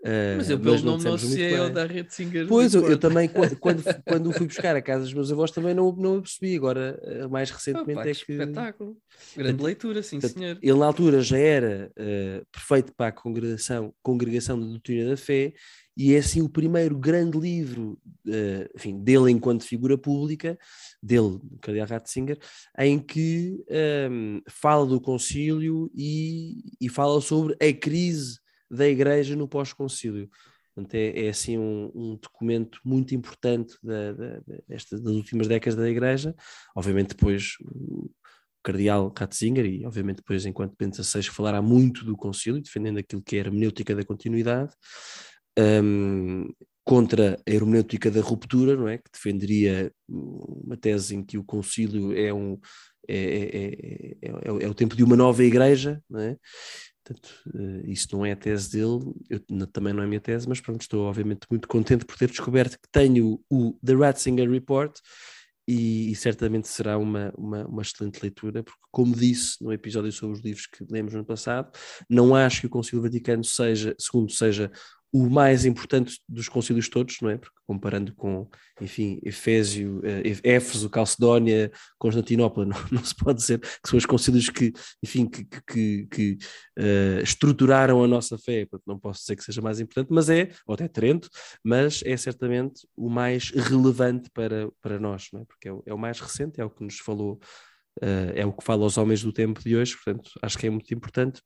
Uh, 0.00 0.36
mas 0.36 0.48
eu 0.48 0.58
pelo 0.58 0.78
nome 0.80 1.04
não 1.04 1.14
associei 1.14 1.56
ao 1.56 1.70
da 1.70 1.84
Ratzinger. 1.84 2.46
Pois, 2.46 2.74
eu, 2.74 2.88
eu, 2.88 2.98
também, 2.98 3.26
quando, 3.28 3.56
quando, 3.56 3.82
quando 4.04 4.32
fui 4.32 4.46
buscar 4.46 4.76
a 4.76 4.82
casa 4.82 5.04
dos 5.04 5.12
meus 5.12 5.32
avós, 5.32 5.50
também 5.50 5.74
não, 5.74 5.92
não 5.92 6.22
percebi. 6.22 6.54
Agora, 6.56 7.00
eh, 7.02 7.26
mais 7.26 7.50
recentemente, 7.50 8.00
oh, 8.00 8.08
é 8.08 8.14
que. 8.14 8.32
Espetáculo. 8.32 8.96
Grande 9.36 9.62
leitura, 9.62 10.02
sim, 10.02 10.20
portanto, 10.20 10.38
senhor. 10.38 10.58
Ele, 10.62 10.78
na 10.78 10.86
altura, 10.86 11.20
já 11.20 11.38
era 11.38 11.90
uh, 11.98 12.46
perfeito 12.52 12.92
para 12.94 13.08
a 13.08 13.12
congregação, 13.12 13.92
congregação 14.00 14.60
da 14.60 14.66
doutrina 14.66 15.10
da 15.10 15.16
fé, 15.16 15.52
e 15.96 16.14
é 16.14 16.18
assim 16.18 16.40
o 16.42 16.48
primeiro 16.48 16.96
grande 16.96 17.36
livro 17.36 17.98
uh, 18.24 18.70
enfim, 18.76 19.02
dele 19.02 19.32
enquanto 19.32 19.64
figura 19.64 19.98
pública, 19.98 20.56
dele, 21.02 21.40
Cardeal 21.60 21.88
Ratzinger, 21.88 22.38
em 22.78 23.00
que 23.00 23.64
um, 24.08 24.40
fala 24.48 24.86
do 24.86 25.00
concílio 25.00 25.90
e, 25.92 26.76
e 26.80 26.88
fala 26.88 27.20
sobre 27.20 27.56
a 27.60 27.72
crise 27.72 28.38
da 28.70 28.88
Igreja 28.88 29.36
no 29.36 29.48
pós-concílio. 29.48 30.28
É, 30.92 31.26
é, 31.26 31.28
assim 31.28 31.58
um, 31.58 31.90
um, 31.92 32.16
documento 32.22 32.80
muito 32.84 33.12
importante 33.12 33.76
da, 33.82 34.12
da, 34.12 34.40
desta, 34.68 34.96
das 34.96 35.12
últimas 35.12 35.48
décadas 35.48 35.76
da 35.76 35.88
Igreja. 35.90 36.34
Obviamente, 36.76 37.08
depois 37.08 37.54
o 37.60 38.08
Cardeal 38.62 39.12
Ratzinger, 39.16 39.66
e 39.66 39.84
obviamente 39.84 40.18
depois, 40.18 40.46
enquanto 40.46 40.76
Bento 40.78 41.02
XVI, 41.02 41.24
falará 41.24 41.60
muito 41.60 42.04
do 42.04 42.16
concílio, 42.16 42.62
defendendo 42.62 42.98
aquilo 42.98 43.22
que 43.22 43.36
é 43.36 43.40
a 43.40 43.44
hermenêutica 43.44 43.94
da 43.94 44.04
continuidade, 44.04 44.72
um, 45.58 46.48
contra 46.84 47.38
a 47.46 47.50
hermenêutica 47.50 48.10
da 48.10 48.20
ruptura, 48.20 48.76
não 48.76 48.88
é? 48.88 48.98
Que 48.98 49.10
defenderia 49.12 49.92
uma 50.08 50.76
tese 50.76 51.16
em 51.16 51.22
que 51.22 51.36
o 51.36 51.44
concílio 51.44 52.16
é 52.16 52.32
um. 52.32 52.58
É, 53.06 53.16
é, 53.16 53.46
é, 53.56 54.16
é, 54.22 54.64
é 54.64 54.68
o 54.68 54.74
tempo 54.74 54.94
de 54.94 55.02
uma 55.02 55.16
nova 55.16 55.42
igreja, 55.42 56.02
não 56.08 56.20
é? 56.20 56.36
Portanto, 57.08 57.30
uh, 57.54 57.90
isso 57.90 58.08
não 58.12 58.26
é 58.26 58.32
a 58.32 58.36
tese 58.36 58.72
dele, 58.72 59.14
eu, 59.30 59.40
também 59.66 59.94
não 59.94 60.02
é 60.02 60.04
a 60.04 60.08
minha 60.08 60.20
tese, 60.20 60.46
mas 60.46 60.60
pronto, 60.60 60.82
estou 60.82 61.06
obviamente 61.06 61.46
muito 61.50 61.66
contente 61.66 62.04
por 62.04 62.18
ter 62.18 62.28
descoberto 62.28 62.78
que 62.78 62.88
tenho 62.92 63.40
o 63.48 63.78
The 63.82 63.94
Ratzinger 63.94 64.50
Report 64.50 64.98
e, 65.66 66.10
e 66.10 66.14
certamente 66.14 66.68
será 66.68 66.98
uma, 66.98 67.32
uma, 67.36 67.66
uma, 67.66 67.82
excelente 67.82 68.20
leitura, 68.22 68.62
porque, 68.62 68.80
como 68.90 69.14
disse 69.14 69.62
no 69.62 69.72
episódio 69.72 70.12
sobre 70.12 70.36
os 70.36 70.44
livros 70.44 70.66
que 70.66 70.84
lemos 70.90 71.14
no 71.14 71.24
passado, 71.24 71.70
não 72.08 72.34
acho 72.34 72.60
que 72.60 72.66
o 72.66 72.70
Concílio 72.70 73.02
Vaticano 73.02 73.44
seja, 73.44 73.94
segundo, 73.98 74.30
seja 74.30 74.70
o 75.12 75.28
mais 75.28 75.64
importante 75.64 76.20
dos 76.28 76.48
concílios 76.48 76.88
todos, 76.88 77.16
não 77.22 77.30
é? 77.30 77.38
Porque 77.38 77.56
comparando 77.66 78.14
com, 78.14 78.48
enfim, 78.80 79.18
Efésio, 79.22 79.98
uh, 79.98 80.40
Éfeso, 80.44 80.90
Calcedónia, 80.90 81.70
Constantinopla, 81.98 82.64
não, 82.66 82.76
não, 82.90 83.04
se 83.04 83.14
pode 83.14 83.38
dizer 83.38 83.58
que 83.60 83.88
são 83.88 83.96
os 83.96 84.06
concílios 84.06 84.50
que, 84.50 84.72
enfim, 85.02 85.26
que, 85.26 85.44
que, 85.44 86.06
que 86.06 86.38
uh, 86.78 87.22
estruturaram 87.22 88.02
a 88.02 88.08
nossa 88.08 88.36
fé, 88.38 88.66
não 88.86 88.98
posso 88.98 89.20
dizer 89.20 89.36
que 89.36 89.44
seja 89.44 89.62
mais 89.62 89.80
importante, 89.80 90.12
mas 90.12 90.28
é, 90.28 90.50
ou 90.66 90.74
até 90.74 90.88
Trento, 90.88 91.28
mas 91.64 92.02
é 92.04 92.16
certamente 92.16 92.86
o 92.96 93.08
mais 93.08 93.50
relevante 93.50 94.30
para, 94.30 94.70
para 94.80 94.98
nós, 94.98 95.28
não 95.32 95.40
é? 95.40 95.44
Porque 95.44 95.68
é 95.68 95.72
o, 95.72 95.82
é 95.86 95.94
o 95.94 95.98
mais 95.98 96.20
recente, 96.20 96.60
é 96.60 96.64
o 96.64 96.70
que 96.70 96.84
nos 96.84 96.98
falou, 96.98 97.40
uh, 98.02 98.32
é 98.34 98.44
o 98.44 98.52
que 98.52 98.64
fala 98.64 98.84
aos 98.84 98.98
homens 98.98 99.22
do 99.22 99.32
tempo 99.32 99.60
de 99.62 99.74
hoje, 99.74 99.94
portanto, 99.94 100.30
acho 100.42 100.58
que 100.58 100.66
é 100.66 100.70
muito 100.70 100.92
importante 100.92 101.40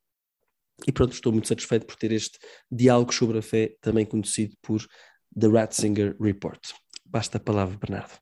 e 0.86 0.92
pronto, 0.92 1.12
estou 1.12 1.32
muito 1.32 1.48
satisfeito 1.48 1.86
por 1.86 1.96
ter 1.96 2.12
este 2.12 2.38
diálogo 2.70 3.12
sobre 3.12 3.38
a 3.38 3.42
fé, 3.42 3.74
também 3.80 4.04
conhecido 4.04 4.54
por 4.60 4.84
The 5.38 5.48
Ratzinger 5.48 6.16
Report. 6.20 6.60
Basta 7.04 7.38
a 7.38 7.40
palavra, 7.40 7.76
Bernardo. 7.76 8.18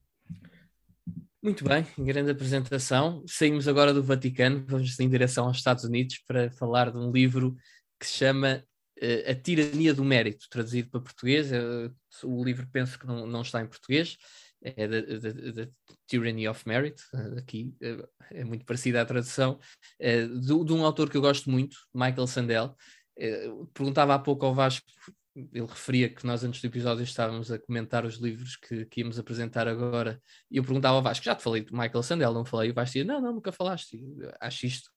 Muito 1.42 1.64
bem, 1.64 1.86
grande 1.98 2.32
apresentação. 2.32 3.24
Saímos 3.26 3.66
agora 3.66 3.94
do 3.94 4.02
Vaticano, 4.02 4.62
vamos 4.68 4.98
em 5.00 5.08
direção 5.08 5.46
aos 5.46 5.56
Estados 5.56 5.84
Unidos 5.84 6.22
para 6.26 6.50
falar 6.50 6.90
de 6.90 6.98
um 6.98 7.10
livro 7.10 7.56
que 7.98 8.06
se 8.06 8.18
chama 8.18 8.62
uh, 9.02 9.30
A 9.30 9.34
Tirania 9.34 9.94
do 9.94 10.04
Mérito, 10.04 10.46
traduzido 10.50 10.90
para 10.90 11.00
português. 11.00 11.50
Uh, 11.50 11.90
o 12.24 12.44
livro 12.44 12.68
penso 12.70 12.98
que 12.98 13.06
não, 13.06 13.26
não 13.26 13.40
está 13.40 13.62
em 13.62 13.66
português, 13.66 14.18
é 14.62 14.86
da 14.86 15.68
Tyranny 16.06 16.46
of 16.46 16.66
Merit, 16.66 17.00
aqui 17.36 17.74
eh, 17.80 18.06
é 18.30 18.44
muito 18.44 18.64
parecida 18.64 19.00
à 19.00 19.04
tradução, 19.04 19.58
é, 19.98 20.26
de, 20.26 20.64
de, 20.64 20.72
um 20.72 20.84
autor 20.84 21.08
que 21.08 21.16
eu 21.16 21.20
gosto 21.20 21.50
muito, 21.50 21.76
Michael 21.94 22.26
Sandel. 22.26 22.76
É, 23.18 23.48
perguntava 23.72 24.14
há 24.14 24.18
pouco 24.18 24.44
ao 24.46 24.54
Vasco, 24.54 24.86
ele 25.34 25.66
referia 25.66 26.08
que 26.08 26.26
nós 26.26 26.44
antes 26.44 26.60
do 26.60 26.66
episódio 26.66 27.02
estávamos 27.04 27.50
a 27.50 27.58
comentar 27.58 28.04
os 28.04 28.16
livros 28.16 28.56
que, 28.56 28.84
que 28.86 29.00
íamos 29.00 29.18
apresentar 29.18 29.66
agora, 29.66 30.20
e 30.50 30.58
eu 30.58 30.62
perguntava 30.62 30.96
ao 30.96 31.02
Vasco, 31.02 31.24
já 31.24 31.34
te 31.34 31.42
falei 31.42 31.64
de 31.64 31.72
Michael 31.72 32.02
Sandel, 32.02 32.34
não 32.34 32.44
falei? 32.44 32.68
E 32.68 32.72
o 32.72 32.74
Vasco 32.74 32.92
dizia, 32.92 33.04
não, 33.04 33.20
não, 33.20 33.34
nunca 33.34 33.52
falaste. 33.52 33.98
Acho 34.40 34.66
isto 34.66 34.90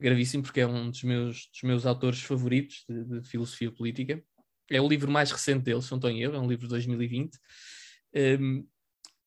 gravíssimo 0.00 0.42
porque 0.42 0.60
é 0.60 0.66
um 0.66 0.90
dos 0.90 1.02
meus, 1.02 1.48
dos 1.50 1.62
meus 1.62 1.86
autores 1.86 2.22
favoritos 2.22 2.84
de, 2.88 3.20
de 3.20 3.28
filosofia 3.28 3.72
política. 3.72 4.22
É 4.70 4.80
o 4.80 4.88
livro 4.88 5.10
mais 5.10 5.32
recente 5.32 5.64
dele, 5.64 5.82
se 5.82 5.90
não 5.90 5.98
estou 5.98 6.10
em 6.10 6.22
erro, 6.22 6.36
é 6.36 6.38
um 6.38 6.48
livro 6.48 6.66
de 6.66 6.70
2020. 6.70 7.36
Um, 8.14 8.66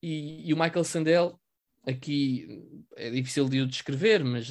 e, 0.01 0.49
e, 0.49 0.53
o 0.53 0.57
Michael 0.57 0.83
Sandel, 0.83 1.39
aqui 1.85 2.47
é 2.95 3.09
difícil 3.09 3.47
de 3.47 3.61
o 3.61 3.67
descrever, 3.67 4.23
mas, 4.23 4.49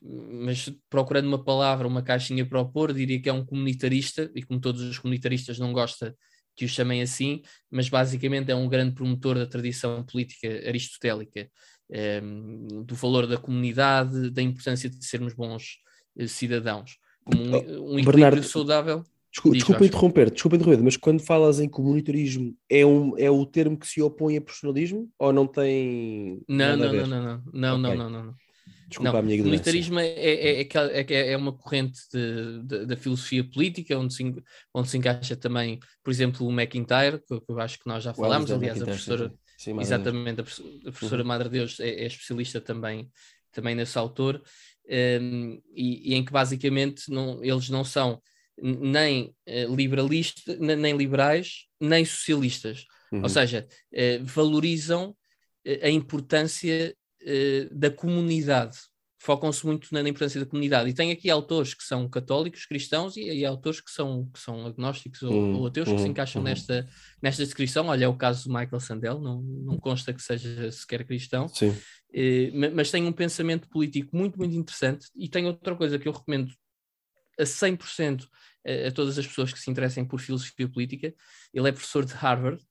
mas 0.00 0.72
procurando 0.88 1.26
uma 1.26 1.42
palavra, 1.42 1.88
uma 1.88 2.02
caixinha 2.02 2.46
para 2.46 2.60
opor, 2.60 2.92
diria 2.92 3.20
que 3.20 3.28
é 3.28 3.32
um 3.32 3.44
comunitarista, 3.44 4.30
e 4.34 4.42
como 4.42 4.60
todos 4.60 4.82
os 4.82 4.98
comunitaristas 4.98 5.58
não 5.58 5.72
gosta 5.72 6.14
que 6.56 6.64
o 6.64 6.68
chamem 6.68 7.02
assim, 7.02 7.42
mas 7.70 7.88
basicamente 7.88 8.50
é 8.50 8.54
um 8.54 8.68
grande 8.68 8.94
promotor 8.94 9.36
da 9.36 9.46
tradição 9.46 10.04
política 10.04 10.48
aristotélica, 10.68 11.50
ehm, 11.90 12.84
do 12.84 12.94
valor 12.94 13.26
da 13.26 13.36
comunidade, 13.36 14.30
da 14.30 14.40
importância 14.40 14.88
de 14.88 15.04
sermos 15.04 15.34
bons 15.34 15.78
uh, 16.16 16.28
cidadãos, 16.28 16.96
como 17.24 17.42
um, 17.42 17.94
um 17.94 17.98
equilíbrio 17.98 18.12
Bernardo, 18.12 18.42
saudável. 18.44 19.04
Desculpa, 19.34 19.56
Diz, 19.56 19.64
desculpa 19.64 19.84
interromper, 19.84 20.30
desculpa 20.30 20.56
interromper, 20.56 20.84
mas 20.84 20.96
quando 20.96 21.20
falas 21.20 21.58
em 21.58 21.68
comunitarismo, 21.68 22.56
é, 22.70 22.86
um, 22.86 23.18
é 23.18 23.28
o 23.28 23.44
termo 23.44 23.76
que 23.76 23.88
se 23.88 24.00
opõe 24.00 24.36
a 24.36 24.40
personalismo 24.40 25.10
ou 25.18 25.32
não 25.32 25.44
tem. 25.44 26.40
Não, 26.48 26.76
não, 26.76 26.92
não, 26.92 27.06
não, 27.06 27.06
não, 27.06 27.42
não, 27.52 27.78
não, 27.78 27.88
okay. 27.90 27.98
não, 27.98 28.10
não, 28.10 28.24
não. 28.26 28.34
Desculpa 28.86 29.12
não, 29.12 29.18
a 29.18 29.22
minha 29.22 29.40
o 29.40 29.42
Comunitarismo 29.42 29.98
é, 29.98 30.06
é 30.06 30.62
é, 30.62 30.68
é, 30.72 31.06
é, 31.08 31.32
é 31.32 31.36
uma 31.36 31.52
corrente 31.52 31.98
da 32.86 32.96
filosofia 32.96 33.42
política, 33.42 33.98
onde 33.98 34.14
se, 34.14 34.34
onde 34.72 34.88
se 34.88 34.98
encaixa 34.98 35.34
também, 35.34 35.80
por 36.04 36.12
exemplo, 36.12 36.46
o 36.46 36.52
McIntyre, 36.52 37.18
que, 37.26 37.40
que 37.40 37.50
eu 37.50 37.58
acho 37.58 37.80
que 37.80 37.88
nós 37.88 38.04
já 38.04 38.14
falámos, 38.14 38.52
aliás, 38.52 38.80
a 38.80 38.84
professora. 38.84 39.34
Sim. 39.58 39.80
Exatamente, 39.80 40.36
Deus. 40.36 40.62
a 40.86 40.92
professora 40.92 41.22
uhum. 41.22 41.28
Madre 41.28 41.48
Deus 41.48 41.80
é, 41.80 41.88
é, 41.88 42.06
especialista 42.06 42.60
também, 42.60 43.10
também 43.50 43.74
nesse 43.74 43.98
autor, 43.98 44.40
um, 44.88 45.60
e, 45.74 46.12
e, 46.12 46.14
em 46.14 46.24
que 46.24 46.32
basicamente 46.32 47.10
não, 47.10 47.42
eles 47.42 47.68
não 47.68 47.82
são 47.82 48.20
nem 48.60 49.34
uh, 49.48 49.74
liberalistas, 49.74 50.58
nem 50.58 50.96
liberais, 50.96 51.66
nem 51.80 52.04
socialistas. 52.04 52.84
Uhum. 53.12 53.22
Ou 53.22 53.28
seja, 53.28 53.66
uh, 53.92 54.24
valorizam 54.24 55.10
uh, 55.10 55.78
a 55.82 55.90
importância 55.90 56.94
da 57.72 57.90
comunidade. 57.90 58.76
Focam-se 59.18 59.64
muito 59.64 59.88
na, 59.92 60.06
importância 60.06 60.38
da 60.38 60.44
comunidade. 60.44 60.90
E 60.90 60.92
tem 60.92 61.10
aqui 61.10 61.30
autores 61.30 61.72
que 61.72 61.82
são 61.82 62.06
católicos, 62.06 62.66
cristãos, 62.66 63.16
e, 63.16 63.22
e 63.22 63.46
autores 63.46 63.80
que 63.80 63.90
são, 63.90 64.28
que 64.30 64.38
são 64.38 64.66
agnósticos 64.66 65.22
ou, 65.22 65.32
uhum. 65.32 65.56
ou 65.60 65.66
ateus, 65.66 65.88
que 65.88 65.96
se 65.96 66.02
uhum. 66.02 66.10
encaixam 66.10 66.42
uhum. 66.42 66.48
nesta, 66.48 66.86
nesta 67.22 67.42
descrição. 67.42 67.86
Olha, 67.86 68.04
é 68.04 68.08
o 68.08 68.14
caso 68.14 68.46
do 68.46 68.52
Michael 68.52 68.78
Sandel, 68.78 69.20
não, 69.20 69.40
não 69.40 69.78
consta 69.78 70.12
que 70.12 70.20
seja 70.20 70.70
sequer 70.70 71.06
cristão. 71.06 71.48
Sim. 71.48 71.74
mas 72.74 72.90
tem 72.90 73.06
um 73.06 73.12
pensamento 73.12 73.66
político 73.70 74.14
muito, 74.14 74.38
muito 74.38 74.54
interessante. 74.54 75.06
E 75.16 75.26
tem 75.26 75.46
outra 75.46 75.74
coisa 75.74 75.98
que 75.98 76.06
eu 76.06 76.12
recomendo 76.12 76.52
a 77.38 77.44
100% 77.44 78.26
a, 78.66 78.88
a 78.88 78.90
todas 78.90 79.18
as 79.18 79.26
pessoas 79.26 79.52
que 79.52 79.58
se 79.58 79.70
interessem 79.70 80.04
por 80.04 80.20
filosofia 80.20 80.68
política. 80.68 81.14
Ele 81.52 81.68
é 81.68 81.72
professor 81.72 82.04
de 82.04 82.14
Harvard 82.14 82.62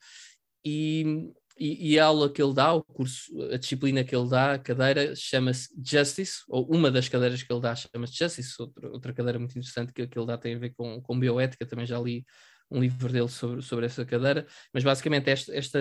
e, 0.65 1.31
e, 1.57 1.93
e, 1.93 1.99
a 1.99 2.05
aula 2.05 2.31
que 2.31 2.41
ele 2.41 2.53
dá, 2.53 2.73
o 2.73 2.83
curso, 2.83 3.31
a 3.51 3.57
disciplina 3.57 4.03
que 4.03 4.15
ele 4.15 4.29
dá, 4.29 4.53
a 4.53 4.59
cadeira, 4.59 5.15
chama-se 5.15 5.69
Justice, 5.83 6.41
ou 6.47 6.65
uma 6.73 6.89
das 6.89 7.07
cadeiras 7.09 7.43
que 7.43 7.51
ele 7.51 7.61
dá 7.61 7.75
chama-se 7.75 8.17
Justice, 8.17 8.55
outra, 8.59 8.89
outra 8.89 9.13
cadeira 9.13 9.37
muito 9.37 9.51
interessante 9.51 9.93
que, 9.93 10.07
que 10.07 10.17
ele 10.17 10.27
dá 10.27 10.37
tem 10.37 10.55
a 10.55 10.59
ver 10.59 10.73
com, 10.75 11.01
com 11.01 11.19
bioética, 11.19 11.65
também 11.65 11.85
já 11.85 11.99
li 11.99 12.25
um 12.71 12.79
livro 12.79 13.11
dele 13.11 13.29
sobre, 13.29 13.61
sobre 13.61 13.85
essa 13.85 14.03
cadeira, 14.03 14.47
mas 14.73 14.83
basicamente 14.83 15.29
esta, 15.29 15.55
esta 15.55 15.79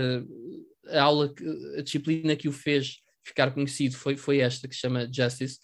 a 0.89 1.03
aula, 1.03 1.33
que, 1.33 1.45
a 1.79 1.83
disciplina 1.83 2.37
que 2.37 2.49
o 2.49 2.53
fez 2.53 2.99
ficar 3.25 3.51
conhecido 3.53 3.97
foi, 3.97 4.17
foi 4.17 4.41
esta, 4.41 4.69
que 4.69 4.75
se 4.75 4.81
chama 4.81 5.09
Justice, 5.11 5.59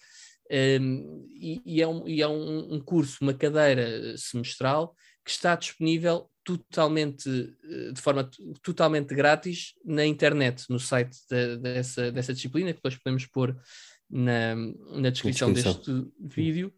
um, 0.51 1.27
e, 1.29 1.61
e, 1.65 1.81
é, 1.81 1.87
um, 1.87 2.07
e 2.07 2.21
é 2.21 2.27
um, 2.27 2.75
um, 2.75 2.79
curso, 2.79 3.17
uma 3.21 3.33
cadeira 3.33 4.17
semestral 4.17 4.95
que 5.23 5.31
está 5.31 5.55
disponível 5.55 6.29
totalmente, 6.43 7.29
eh, 7.29 7.91
de 7.91 8.01
forma 8.01 8.27
totalmente 8.63 9.13
grátis 9.13 9.75
na 9.85 10.03
internet, 10.03 10.65
no 10.69 10.79
site 10.79 11.15
de, 11.29 11.57
dessa, 11.57 12.11
dessa 12.11 12.33
disciplina, 12.33 12.69
que 12.69 12.77
depois 12.77 12.97
podemos 12.97 13.27
pôr 13.27 13.55
na, 14.09 14.55
na, 14.55 15.11
descrição, 15.11 15.53
descrição, 15.53 16.01
deste 16.01 16.11
vídeo. 16.19 16.73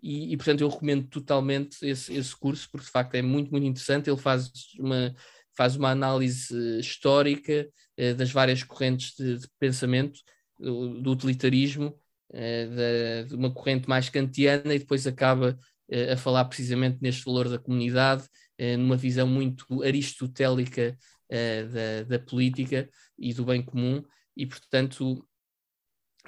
E, 0.00 0.32
e, 0.32 0.36
portanto 0.36 0.60
eu 0.60 0.68
recomendo 0.68 1.08
totalmente 1.08 1.84
esse, 1.84 2.14
esse 2.14 2.36
curso, 2.36 2.68
porque 2.70 2.86
de 2.86 2.92
facto 2.92 3.14
é 3.16 3.22
muito, 3.22 3.50
muito 3.50 3.66
interessante. 3.66 4.08
Ele 4.08 4.16
faz 4.16 4.52
uma, 4.78 5.12
faz 5.56 5.74
uma 5.74 5.90
análise 5.90 6.78
histórica 6.78 7.68
eh, 7.96 8.14
das 8.14 8.30
várias 8.30 8.62
correntes 8.62 9.16
de, 9.16 9.38
de 9.38 9.48
pensamento, 9.58 10.20
do, 10.60 11.00
do 11.00 11.10
utilitarismo, 11.12 11.98
de, 12.32 13.28
de, 13.28 13.34
uma 13.34 13.52
corrente 13.52 13.88
mais 13.88 14.08
kantiana, 14.08 14.74
e 14.74 14.78
depois 14.78 15.06
acaba 15.06 15.58
eh, 15.90 16.12
a 16.12 16.16
falar 16.16 16.44
precisamente 16.44 16.98
neste 17.00 17.24
valor 17.24 17.48
da 17.48 17.58
comunidade, 17.58 18.28
eh, 18.58 18.76
numa 18.76 18.96
visão 18.96 19.26
muito 19.26 19.82
aristotélica 19.82 20.96
eh, 21.30 21.64
da, 21.64 22.18
da 22.18 22.18
política 22.18 22.88
e 23.18 23.32
do 23.32 23.44
bem 23.44 23.62
comum, 23.62 24.02
e 24.36 24.46
portanto 24.46 25.26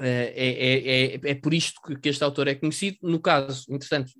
é, 0.03 0.33
é, 0.35 1.15
é, 1.15 1.21
é, 1.31 1.35
por 1.35 1.53
isto 1.53 1.79
que, 1.83 2.09
este 2.09 2.25
autor 2.25 2.49
é 2.49 2.55
conhecido. 2.55 2.97
No 3.03 3.21
caso, 3.21 3.67
entretanto, 3.69 4.11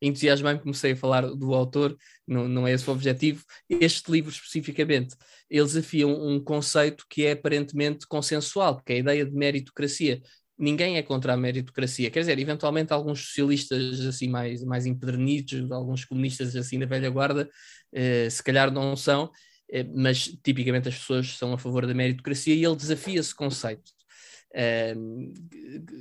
entusiasmei-me, 0.00 0.60
comecei 0.60 0.92
a 0.92 0.96
falar 0.96 1.26
do 1.26 1.54
autor, 1.54 1.96
não, 2.26 2.48
não 2.48 2.66
é 2.66 2.72
esse 2.72 2.88
o 2.88 2.92
objetivo. 2.92 3.44
Este 3.68 4.10
livro 4.10 4.30
especificamente, 4.30 5.14
ele 5.50 5.66
desafia 5.66 6.06
um 6.06 6.42
conceito 6.42 7.04
que 7.10 7.26
é 7.26 7.32
aparentemente 7.32 8.06
consensual, 8.06 8.82
que 8.82 8.94
é 8.94 8.96
a 8.96 9.00
ideia 9.00 9.26
de 9.26 9.32
meritocracia. 9.32 10.20
Ninguém 10.58 10.96
é 10.96 11.02
contra 11.02 11.34
a 11.34 11.36
meritocracia, 11.36 12.10
quer 12.10 12.20
dizer, 12.20 12.38
eventualmente 12.38 12.92
alguns 12.92 13.26
socialistas 13.26 14.00
assim 14.00 14.28
mais, 14.28 14.64
mais 14.64 14.86
empedernidos, 14.86 15.70
alguns 15.70 16.04
comunistas 16.04 16.56
assim 16.56 16.78
da 16.78 16.86
velha 16.86 17.08
guarda, 17.10 17.48
eh, 17.92 18.28
se 18.28 18.42
calhar 18.42 18.70
não 18.72 18.96
são, 18.96 19.30
eh, 19.70 19.84
mas 19.84 20.24
tipicamente 20.42 20.88
as 20.88 20.98
pessoas 20.98 21.36
são 21.36 21.52
a 21.52 21.58
favor 21.58 21.86
da 21.86 21.94
meritocracia 21.94 22.54
e 22.54 22.64
ele 22.64 22.76
desafia 22.76 23.20
esse 23.20 23.34
conceito 23.34 23.92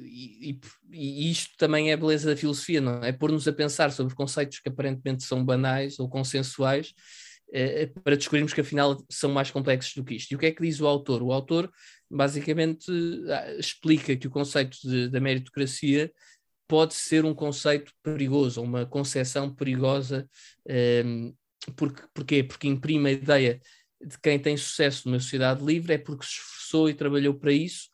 e, 0.06 0.60
e, 0.91 1.32
isto 1.32 1.56
também 1.58 1.89
é 1.89 1.93
a 1.93 1.98
beleza 1.98 2.30
da 2.30 2.38
filosofia, 2.38 2.80
não 2.80 3.04
é? 3.04 3.12
Pôr-nos 3.12 3.48
a 3.48 3.54
pensar 3.54 3.91
sobre 3.91 4.15
conceitos 4.15 4.60
que 4.60 4.70
aparentemente 4.70 5.24
são 5.24 5.43
banais 5.43 6.00
ou 6.00 6.10
consensuais 6.10 6.93
uh, 7.50 8.02
para 8.02 8.15
descobrirmos 8.15 8.54
que 8.54 8.62
afinal 8.62 8.98
são 9.10 9.32
mais 9.32 9.52
complexos 9.52 9.93
do 9.96 10.04
que 10.04 10.15
isto. 10.15 10.32
E 10.32 10.36
o 10.36 10.39
que 10.39 10.46
é 10.46 10.52
que 10.52 10.62
diz 10.62 10.80
o 10.80 10.88
autor? 10.88 11.22
O 11.22 11.34
autor 11.34 11.70
basicamente 12.10 12.91
uh, 12.91 13.60
explica 13.60 14.15
que 14.15 14.28
o 14.28 14.32
conceito 14.32 14.78
da 15.10 15.20
meritocracia 15.20 16.12
pode 16.67 16.93
ser 16.93 17.26
um 17.26 17.34
conceito 17.34 17.91
perigoso, 18.04 18.62
uma 18.62 18.86
concepção 18.86 19.54
perigosa. 19.54 20.30
Um, 21.06 21.34
porque, 21.76 22.04
porquê? 22.13 22.43
Porque 22.43 22.67
imprime 22.67 23.10
a 23.10 23.13
ideia 23.13 23.62
de 24.06 24.20
quem 24.20 24.38
tem 24.38 24.56
sucesso 24.56 25.08
numa 25.08 25.20
sociedade 25.20 25.63
livre 25.63 25.93
é 25.93 25.98
porque 25.98 26.26
se 26.26 26.34
esforçou 26.34 26.89
e 26.89 26.93
trabalhou 26.93 27.34
para 27.34 27.52
isso 27.52 27.89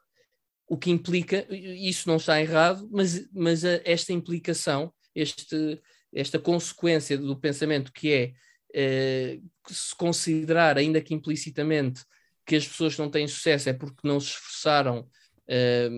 o 0.68 0.78
que 0.78 0.90
implica, 0.90 1.46
isso 1.52 2.08
não 2.08 2.16
está 2.16 2.42
errado, 2.42 2.88
mas, 2.92 3.30
mas 3.32 3.64
a, 3.64 3.82
esta 3.84 4.14
implicação, 4.14 4.94
este, 5.14 5.80
esta 6.14 6.40
consequência 6.40 7.18
do 7.18 7.38
pensamento 7.40 7.92
que 7.94 8.12
é 8.12 8.34
eh, 8.74 9.40
se 9.68 9.96
considerar, 9.96 10.78
ainda 10.78 11.00
que 11.02 11.14
implicitamente, 11.14 12.04
que 12.46 12.56
as 12.56 12.68
pessoas 12.68 12.98
não 12.98 13.10
têm 13.10 13.28
sucesso 13.28 13.70
é 13.70 13.74
porque 13.74 14.08
não 14.08 14.20
se 14.20 14.28
esforçaram. 14.28 15.08
Eh, 15.48 15.90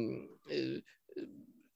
eh 0.49 0.81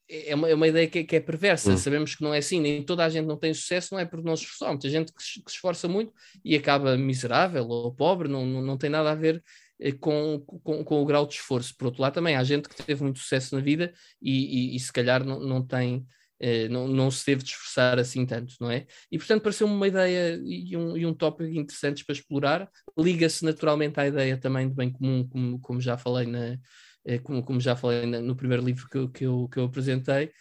é 0.10 0.34
uma, 0.34 0.50
é 0.50 0.56
uma 0.56 0.68
ideia 0.68 0.88
que 0.88 1.00
é, 1.00 1.04
que 1.04 1.16
é 1.16 1.20
perversa. 1.20 1.72
Hum. 1.72 1.78
Sabemos 1.78 2.16
que 2.16 2.24
não 2.24 2.34
é 2.34 2.40
assim, 2.40 2.60
nem 2.60 2.84
toda 2.84 3.06
a 3.06 3.10
gente 3.10 3.28
não 3.28 3.38
tem 3.38 3.54
sucesso, 3.54 3.94
não 3.94 4.00
é 4.00 4.06
porque 4.06 4.28
não 4.28 4.36
se 4.36 4.44
esforçou. 4.44 4.70
Muita 4.70 4.90
gente 4.90 5.14
que 5.14 5.22
se, 5.22 5.44
que 5.44 5.52
se 5.52 5.58
esforça 5.58 5.88
muito 5.88 6.12
e 6.44 6.56
acaba 6.56 6.98
miserável 6.98 7.68
ou 7.68 7.94
pobre, 7.94 8.28
não, 8.28 8.44
não, 8.46 8.62
não 8.62 8.78
tem 8.78 8.90
nada 8.90 9.12
a 9.12 9.16
ver 9.16 9.44
eh, 9.80 9.92
com, 9.92 10.44
com, 10.64 10.84
com, 10.84 11.02
o 11.02 11.06
grau 11.06 11.28
de 11.28 11.36
esforço. 11.36 11.76
Por 11.78 11.86
outro 11.86 12.02
lado, 12.02 12.14
também 12.14 12.36
há 12.36 12.44
gente 12.44 12.68
que 12.68 12.84
teve 12.84 13.04
muito 13.04 13.20
sucesso 13.20 13.56
na 13.56 13.62
vida 13.62 13.94
e, 14.20 14.72
e, 14.74 14.76
e 14.76 14.80
se 14.80 14.92
calhar 14.92 15.24
não, 15.24 15.40
não 15.40 15.66
tem. 15.66 16.06
Eh, 16.40 16.70
não, 16.70 16.88
não 16.88 17.12
se 17.12 17.26
teve 17.26 17.44
de 17.44 17.50
esforçar 17.50 18.00
assim 18.00 18.26
tanto, 18.26 18.56
não 18.62 18.72
é? 18.72 18.86
E 19.12 19.18
portanto 19.18 19.44
pareceu-me 19.44 19.74
uma 19.74 19.88
ideia 19.88 20.40
e 20.44 20.78
um, 20.78 20.96
e 20.96 21.06
um 21.06 21.14
tópico 21.14 21.50
interessantes 21.50 22.04
para 22.04 22.14
explorar. 22.14 22.70
Liga-se 22.98 23.44
naturalmente 23.44 24.00
à 24.00 24.08
ideia 24.08 24.38
também 24.38 24.70
de 24.70 24.74
bem 24.74 24.90
comum, 24.90 25.28
como, 25.28 25.60
como 25.60 25.82
já 25.82 25.98
falei, 25.98 26.26
na, 26.26 26.58
eh, 27.06 27.20
como, 27.20 27.44
como 27.44 27.60
já 27.60 27.76
falei 27.76 28.06
na, 28.06 28.22
no 28.22 28.36
primeiro 28.36 28.64
livro 28.64 28.88
que 28.90 28.98
eu, 28.98 29.10
que 29.10 29.26
eu, 29.26 29.50
que 29.52 29.60
eu 29.60 29.66
apresentei, 29.66 30.32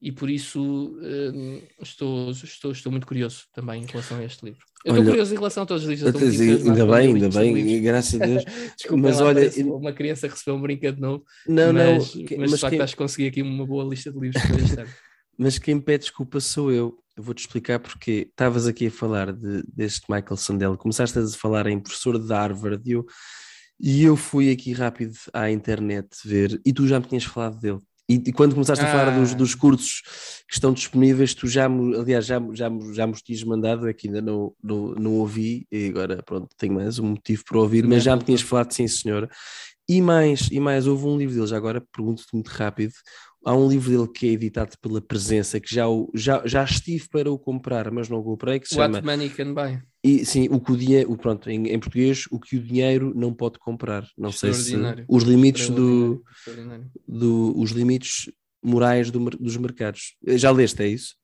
e 0.00 0.12
por 0.12 0.30
isso 0.30 0.96
estou, 1.82 2.30
estou, 2.30 2.70
estou 2.70 2.92
muito 2.92 3.04
curioso 3.04 3.46
também 3.52 3.82
em 3.82 3.86
relação 3.86 4.18
a 4.18 4.24
este 4.24 4.44
livro. 4.44 4.64
Eu 4.84 4.94
estou 4.94 5.06
curioso 5.06 5.34
em 5.34 5.36
relação 5.36 5.64
a 5.64 5.66
todos 5.66 5.82
os 5.82 5.90
livros. 5.90 6.14
ainda 6.68 6.86
bem, 6.86 7.14
ainda 7.14 7.28
bem, 7.28 7.82
graças 7.82 8.20
a 8.20 8.24
Deus. 8.24 8.44
Desculpa, 8.78 9.08
mas 9.08 9.20
olha, 9.20 9.50
uma 9.66 9.92
criança 9.92 10.28
recebeu 10.28 10.54
um 10.54 10.62
brinquedo 10.62 11.00
novo. 11.00 11.24
Não, 11.48 11.72
mas, 11.72 12.14
não, 12.14 12.22
mas, 12.22 12.38
mas 12.38 12.50
de 12.52 12.58
facto 12.58 12.74
quem... 12.74 12.80
acho 12.80 12.92
que 12.92 13.02
consegui 13.02 13.26
aqui 13.26 13.42
uma 13.42 13.66
boa 13.66 13.82
lista 13.82 14.12
de 14.12 14.20
livros 14.20 14.40
para 14.40 14.56
este 14.56 14.80
ano. 14.80 14.90
mas 15.38 15.58
quem 15.58 15.80
pede 15.80 16.04
desculpa 16.04 16.40
sou 16.40 16.72
eu. 16.72 16.98
Eu 17.16 17.22
vou-te 17.22 17.40
explicar 17.40 17.78
porque 17.78 18.28
estavas 18.30 18.66
aqui 18.66 18.88
a 18.88 18.90
falar 18.90 19.32
de, 19.32 19.62
deste 19.72 20.02
Michael 20.10 20.36
Sandel, 20.36 20.76
começaste 20.76 21.18
a 21.18 21.26
falar 21.28 21.66
em 21.66 21.80
professor 21.80 22.18
de 22.18 22.32
Harvard 22.32 22.82
e 22.88 22.92
eu, 22.92 23.06
e 23.80 24.04
eu 24.04 24.16
fui 24.16 24.50
aqui 24.50 24.72
rápido 24.72 25.16
à 25.32 25.50
internet 25.50 26.08
ver, 26.24 26.60
e 26.64 26.72
tu 26.72 26.86
já 26.86 27.00
me 27.00 27.06
tinhas 27.06 27.24
falado 27.24 27.58
dele. 27.58 27.80
E, 28.10 28.14
e, 28.14 28.32
quando 28.32 28.54
começaste 28.54 28.82
ah. 28.82 28.88
a 28.88 28.90
falar 28.90 29.18
dos, 29.18 29.32
ah. 29.32 29.34
dos, 29.34 29.54
cursos 29.54 30.00
que 30.48 30.54
estão 30.54 30.72
disponíveis, 30.72 31.34
tu 31.34 31.46
já, 31.46 31.66
aliás, 31.66 32.24
já, 32.24 32.40
já, 32.54 32.70
já 32.94 33.06
me 33.06 33.12
tinhas 33.12 33.44
mandado, 33.44 33.86
é 33.86 33.92
que 33.92 34.08
ainda 34.08 34.22
não, 34.22 34.54
não, 34.62 34.94
não 34.94 35.12
ouvi, 35.16 35.66
e 35.70 35.88
agora 35.88 36.22
pronto, 36.22 36.48
tenho 36.56 36.72
mais 36.72 36.98
um 36.98 37.08
motivo 37.08 37.44
para 37.44 37.58
ouvir, 37.58 37.86
mas 37.86 38.02
já 38.02 38.16
me 38.16 38.22
tinhas 38.22 38.40
falado, 38.40 38.72
sim 38.72 38.88
senhora. 38.88 39.28
E 39.86 40.00
mais, 40.00 40.48
e 40.50 40.58
mais, 40.58 40.86
houve 40.86 41.04
um 41.04 41.18
livro 41.18 41.34
dele, 41.34 41.46
já 41.46 41.56
agora 41.56 41.82
pergunto-te 41.92 42.32
muito 42.32 42.48
rápido, 42.48 42.92
há 43.44 43.54
um 43.54 43.68
livro 43.68 43.90
dele 43.90 44.08
que 44.08 44.28
é 44.28 44.32
editado 44.32 44.76
pela 44.80 45.00
Presença, 45.00 45.60
que 45.60 45.72
já, 45.72 45.84
já, 46.14 46.42
já 46.46 46.64
estive 46.64 47.08
para 47.08 47.30
o 47.30 47.38
comprar, 47.38 47.90
mas 47.90 48.08
não 48.08 48.18
o 48.18 48.24
comprei, 48.24 48.60
que 48.60 48.68
se 48.68 48.76
What 48.76 48.94
chama... 48.94 49.12
Money 49.12 49.30
Can 49.30 49.54
Buy. 49.54 49.82
E, 50.02 50.24
sim, 50.24 50.48
o 50.50 50.60
que 50.60 50.72
o 50.72 50.76
dinheiro, 50.76 51.16
pronto, 51.16 51.50
em, 51.50 51.68
em, 51.68 51.78
português, 51.78 52.24
o 52.30 52.38
que 52.38 52.56
o 52.56 52.62
dinheiro 52.62 53.12
não 53.16 53.34
pode 53.34 53.58
comprar. 53.58 54.06
Não 54.16 54.30
sei 54.30 54.52
se 54.52 54.76
os 55.08 55.24
limites 55.24 55.68
do, 55.68 56.22
do 57.06 57.52
os 57.58 57.72
limites 57.72 58.30
morais 58.62 59.10
do, 59.10 59.18
dos 59.30 59.56
mercados. 59.56 60.16
Já 60.26 60.50
leste, 60.50 60.82
é 60.82 60.88
isso? 60.88 61.16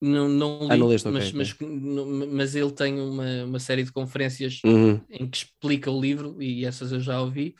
Não, 0.00 0.28
não 0.28 0.60
li, 0.60 0.68
ah, 0.70 0.76
não 0.76 0.86
leste, 0.86 1.08
okay, 1.08 1.32
mas, 1.34 1.52
okay. 1.52 1.68
Mas, 1.68 2.28
mas 2.28 2.54
ele 2.54 2.70
tem 2.70 3.00
uma, 3.00 3.44
uma 3.44 3.58
série 3.58 3.82
de 3.82 3.90
conferências 3.90 4.60
uhum. 4.64 5.00
em 5.10 5.28
que 5.28 5.38
explica 5.38 5.90
o 5.90 6.00
livro 6.00 6.40
e 6.40 6.64
essas 6.64 6.92
eu 6.92 7.00
já 7.00 7.20
ouvi 7.20 7.56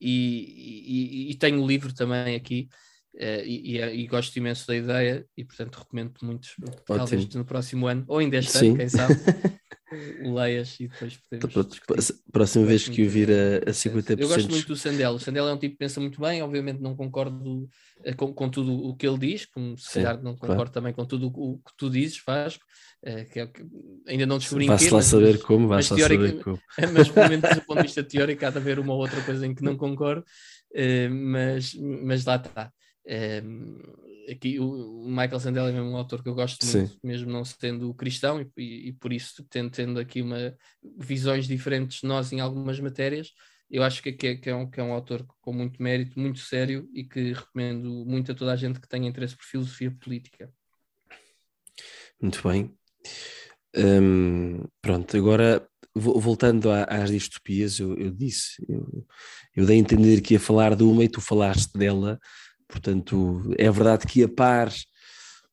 e, 0.00 1.28
e, 1.28 1.30
e 1.30 1.34
tenho 1.34 1.62
o 1.62 1.66
livro 1.66 1.92
também 1.94 2.34
aqui 2.34 2.68
uh, 3.16 3.44
e, 3.44 3.78
e, 3.78 4.06
gosto 4.06 4.36
imenso 4.36 4.66
da 4.66 4.76
ideia 4.76 5.26
e 5.36 5.44
portanto 5.44 5.76
recomendo 5.76 6.14
muito 6.22 6.48
talvez 6.86 7.28
no 7.34 7.44
próximo 7.44 7.86
ano 7.86 8.04
ou 8.08 8.18
ainda 8.18 8.38
este 8.38 8.52
Sim. 8.52 8.68
ano, 8.68 8.76
quem 8.78 8.88
sabe 8.88 9.14
leias 10.22 10.78
e 10.80 10.88
depois 10.88 11.16
podemos 11.16 11.56
então, 11.56 12.14
próxima 12.32 12.66
vez 12.66 12.88
que 12.88 13.02
o 13.02 13.08
vir 13.08 13.30
a, 13.30 13.70
a 13.70 13.72
50% 13.72 14.20
eu 14.20 14.28
gosto 14.28 14.50
muito 14.50 14.66
do 14.66 14.76
Sandel, 14.76 15.12
o 15.12 15.18
Sandel 15.18 15.48
é 15.48 15.52
um 15.52 15.58
tipo 15.58 15.74
que 15.74 15.78
pensa 15.78 16.00
muito 16.00 16.20
bem 16.20 16.42
obviamente 16.42 16.80
não 16.80 16.96
concordo 16.96 17.68
uh, 18.04 18.16
com, 18.16 18.32
com, 18.32 18.48
tudo 18.48 18.72
o 18.72 18.96
que 18.96 19.06
ele 19.06 19.18
diz, 19.18 19.46
como 19.46 19.76
se 19.76 19.94
calhar 19.94 20.22
não 20.22 20.34
concordo 20.34 20.56
claro. 20.56 20.70
também 20.70 20.92
com 20.92 21.04
tudo 21.04 21.28
o, 21.34 21.58
que 21.58 21.72
tu 21.76 21.90
dizes, 21.90 22.18
faz 22.18 22.56
uh, 22.56 23.30
que, 23.32 23.40
é, 23.40 23.46
que, 23.46 23.64
ainda 24.06 24.26
não 24.26 24.38
descobri 24.38 24.66
vai 24.66 24.90
lá 24.90 25.02
saber 25.02 25.32
mas, 25.32 25.42
como, 25.42 25.68
vai 25.68 25.78
lá 25.78 25.82
saber 25.82 26.42
como. 26.42 26.60
mas 26.92 27.08
pelo 27.08 27.28
menos 27.28 27.54
do 27.54 27.62
ponto 27.62 27.76
de 27.78 27.82
vista 27.84 28.02
teórico 28.04 28.46
há 28.46 28.50
de 28.50 28.58
haver 28.58 28.78
uma 28.78 28.94
ou 28.94 29.00
outra 29.00 29.20
coisa 29.22 29.46
em 29.46 29.54
que 29.54 29.62
não 29.62 29.76
concordo 29.76 30.22
uh, 30.22 31.14
mas, 31.14 31.74
mas 31.74 32.24
lá 32.24 32.36
está 32.36 32.72
aqui 34.28 34.58
o 34.58 35.06
Michael 35.06 35.40
Sandel 35.40 35.68
é 35.68 35.72
mesmo 35.72 35.90
um 35.90 35.96
autor 35.96 36.22
que 36.22 36.28
eu 36.28 36.34
gosto 36.34 36.64
muito, 36.66 36.92
Sim. 36.92 36.98
mesmo 37.02 37.30
não 37.30 37.44
sendo 37.44 37.94
cristão, 37.94 38.40
e, 38.56 38.88
e, 38.88 38.92
por 38.92 39.12
isso 39.12 39.44
tendo, 39.48 39.70
tendo 39.70 40.00
aqui 40.00 40.22
uma, 40.22 40.56
visões 40.98 41.46
diferentes 41.46 42.00
de 42.00 42.06
nós 42.06 42.32
em 42.32 42.40
algumas 42.40 42.78
matérias, 42.80 43.32
eu 43.70 43.82
acho 43.82 44.02
que, 44.02 44.12
que, 44.12 44.26
é, 44.26 44.36
que, 44.36 44.50
é 44.50 44.54
um, 44.54 44.68
que 44.68 44.80
é 44.80 44.82
um 44.82 44.92
autor 44.92 45.24
com 45.40 45.52
muito 45.52 45.80
mérito, 45.80 46.18
muito 46.18 46.40
sério 46.40 46.88
e 46.92 47.04
que 47.04 47.32
recomendo 47.32 48.04
muito 48.04 48.32
a 48.32 48.34
toda 48.34 48.52
a 48.52 48.56
gente 48.56 48.80
que 48.80 48.88
tenha 48.88 49.08
interesse 49.08 49.36
por 49.36 49.44
filosofia 49.44 49.90
política. 49.92 50.52
Muito 52.20 52.46
bem. 52.46 52.74
Hum, 53.76 54.64
pronto, 54.82 55.16
agora 55.16 55.64
voltando 55.94 56.70
às 56.70 57.10
distopias, 57.10 57.78
eu, 57.78 57.96
eu 57.96 58.10
disse, 58.10 58.64
eu, 58.68 59.06
eu, 59.56 59.66
dei 59.66 59.76
a 59.76 59.80
entender 59.80 60.20
que 60.20 60.34
ia 60.34 60.40
falar 60.40 60.76
de 60.76 60.84
uma 60.84 61.04
e 61.04 61.08
tu 61.08 61.20
falaste 61.20 61.72
dela, 61.76 62.18
Portanto, 62.70 63.42
é 63.58 63.70
verdade 63.70 64.06
que 64.06 64.22
a 64.22 64.28
par 64.28 64.72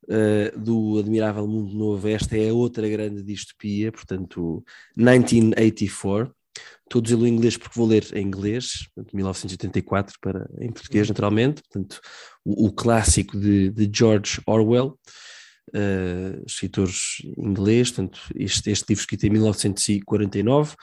uh, 0.08 0.60
do 0.60 1.00
Admirável 1.00 1.48
Mundo 1.48 1.74
Novo, 1.74 2.08
esta 2.08 2.38
é 2.38 2.52
outra 2.52 2.88
grande 2.88 3.24
distopia, 3.24 3.92
portanto, 3.92 4.64
1984. 4.96 6.34
Estou 6.84 7.00
a 7.00 7.04
dizê-lo 7.04 7.28
em 7.28 7.34
inglês 7.34 7.58
porque 7.58 7.78
vou 7.78 7.88
ler 7.88 8.06
em 8.14 8.26
inglês, 8.26 8.88
portanto, 8.96 9.16
1984 9.16 10.18
para, 10.22 10.50
em 10.60 10.72
português, 10.72 11.08
naturalmente. 11.10 11.62
Portanto, 11.62 12.00
o, 12.46 12.68
o 12.68 12.72
clássico 12.72 13.38
de, 13.38 13.70
de, 13.70 13.90
George 13.94 14.42
Orwell, 14.48 14.98
uh, 15.76 16.44
escritores 16.46 17.18
inglês, 17.38 17.92
portanto, 17.92 18.22
este, 18.36 18.72
este 18.72 18.86
livro 18.90 19.02
escrito 19.02 19.26
em 19.26 19.30
1949. 19.32 20.76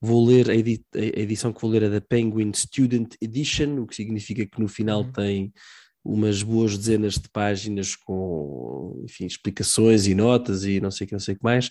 Vou 0.00 0.26
ler 0.26 0.50
a, 0.50 0.54
edi 0.54 0.82
a, 0.94 1.20
edição 1.20 1.52
que 1.52 1.60
vou 1.60 1.70
ler 1.70 1.82
é 1.82 1.90
da 1.90 2.00
Penguin 2.00 2.52
Student 2.54 3.14
Edition, 3.20 3.80
o 3.80 3.86
que 3.86 3.94
significa 3.94 4.46
que 4.46 4.60
no 4.60 4.68
final 4.68 5.02
uhum. 5.02 5.12
tem 5.12 5.52
umas 6.04 6.42
boas 6.42 6.78
dezenas 6.78 7.14
de 7.14 7.28
páginas 7.28 7.94
com, 7.94 9.02
enfim, 9.04 9.26
explicações 9.26 10.06
e 10.06 10.14
notas 10.14 10.64
e 10.64 10.80
não 10.80 10.90
sei 10.90 11.04
o 11.04 11.08
que, 11.08 11.14
não 11.14 11.20
sei 11.20 11.34
o 11.34 11.36
que 11.36 11.44
mais. 11.44 11.70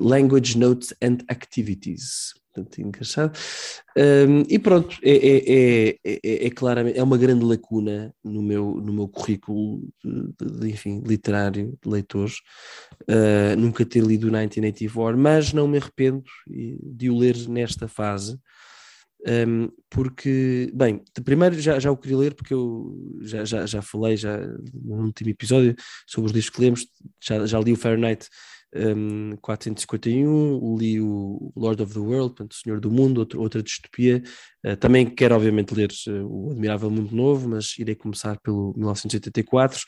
Language 0.00 0.58
Notes 0.58 0.94
and 1.02 1.18
Activities. 1.28 2.34
Portanto, 2.52 2.82
engraçado. 2.82 3.38
Um, 3.96 4.42
e 4.46 4.58
pronto, 4.58 4.98
é, 5.02 5.10
é, 5.10 5.98
é, 6.04 6.46
é, 6.46 6.50
claramente 6.50 6.98
é 6.98 7.02
uma 7.02 7.16
grande 7.16 7.44
lacuna 7.44 8.14
no 8.22 8.42
meu, 8.42 8.74
no 8.74 8.92
meu 8.92 9.08
currículo 9.08 9.80
de, 10.04 10.60
de 10.60 10.70
enfim, 10.70 11.02
literário 11.06 11.78
de 11.82 11.90
leitores. 11.90 12.40
Uh, 13.08 13.56
nunca 13.56 13.86
ter 13.86 14.02
lido 14.02 14.26
1984, 14.26 15.18
mas 15.18 15.52
não 15.52 15.66
me 15.66 15.78
arrependo 15.78 16.22
de 16.46 17.08
o 17.08 17.16
ler 17.16 17.36
nesta 17.48 17.88
fase. 17.88 18.38
Um, 19.26 19.68
porque, 19.88 20.70
bem, 20.74 21.00
primeiro 21.24 21.58
já, 21.60 21.78
já 21.78 21.90
o 21.90 21.96
queria 21.96 22.18
ler 22.18 22.34
porque 22.34 22.52
eu 22.52 22.92
já, 23.20 23.44
já, 23.44 23.64
já 23.66 23.80
falei 23.80 24.16
já 24.16 24.36
no 24.74 25.04
último 25.04 25.30
episódio 25.30 25.76
sobre 26.06 26.26
os 26.26 26.32
livros 26.32 26.50
que 26.50 26.60
lemos, 26.60 26.86
já, 27.22 27.46
já 27.46 27.60
li 27.60 27.72
o 27.72 27.76
Fahrenheit 27.76 28.28
um, 28.74 29.36
451, 29.40 30.76
li 30.76 31.00
o 31.00 31.52
Lord 31.54 31.82
of 31.82 31.92
the 31.92 32.00
World, 32.00 32.34
portanto, 32.34 32.54
Senhor 32.54 32.80
do 32.80 32.90
Mundo, 32.90 33.18
outro, 33.18 33.40
outra 33.40 33.62
distopia. 33.62 34.22
Uh, 34.64 34.76
também 34.76 35.06
quero, 35.06 35.34
obviamente, 35.34 35.74
ler 35.74 35.90
uh, 36.08 36.26
o 36.26 36.50
Admirável 36.52 36.90
Mundo 36.90 37.14
Novo, 37.14 37.48
mas 37.48 37.74
irei 37.78 37.94
começar 37.94 38.38
pelo 38.40 38.72
1984. 38.76 39.80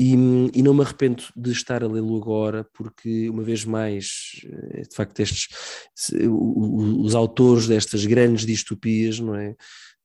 E, 0.00 0.12
e, 0.12 0.62
não 0.62 0.74
me 0.74 0.82
arrependo 0.82 1.24
de 1.36 1.50
estar 1.50 1.82
a 1.82 1.88
lê-lo 1.88 2.16
agora, 2.16 2.64
porque, 2.72 3.28
uma 3.28 3.42
vez 3.42 3.64
mais, 3.64 4.30
eh, 4.44 4.82
de 4.82 4.94
facto, 4.94 5.18
estes, 5.18 5.48
os 6.22 7.16
autores 7.16 7.66
destas 7.66 8.06
grandes 8.06 8.46
distopias, 8.46 9.18
não 9.18 9.34
é? 9.34 9.56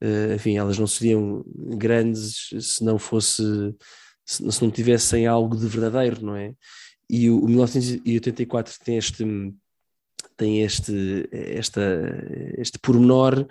Uh, 0.03 0.33
enfim, 0.35 0.57
elas 0.57 0.79
não 0.79 0.87
seriam 0.87 1.45
grandes 1.77 2.49
se 2.59 2.83
não 2.83 2.97
fosse, 2.97 3.43
se, 4.25 4.51
se 4.51 4.61
não 4.63 4.71
tivessem 4.71 5.27
algo 5.27 5.55
de 5.55 5.67
verdadeiro, 5.67 6.25
não 6.25 6.35
é? 6.35 6.55
E 7.09 7.29
o, 7.29 7.39
o 7.39 7.47
1984 7.47 8.75
tem 8.83 8.97
este 8.97 9.25
tem 10.35 10.61
este, 10.61 11.29
esta, 11.31 11.81
este 12.57 12.79
pormenor, 12.79 13.47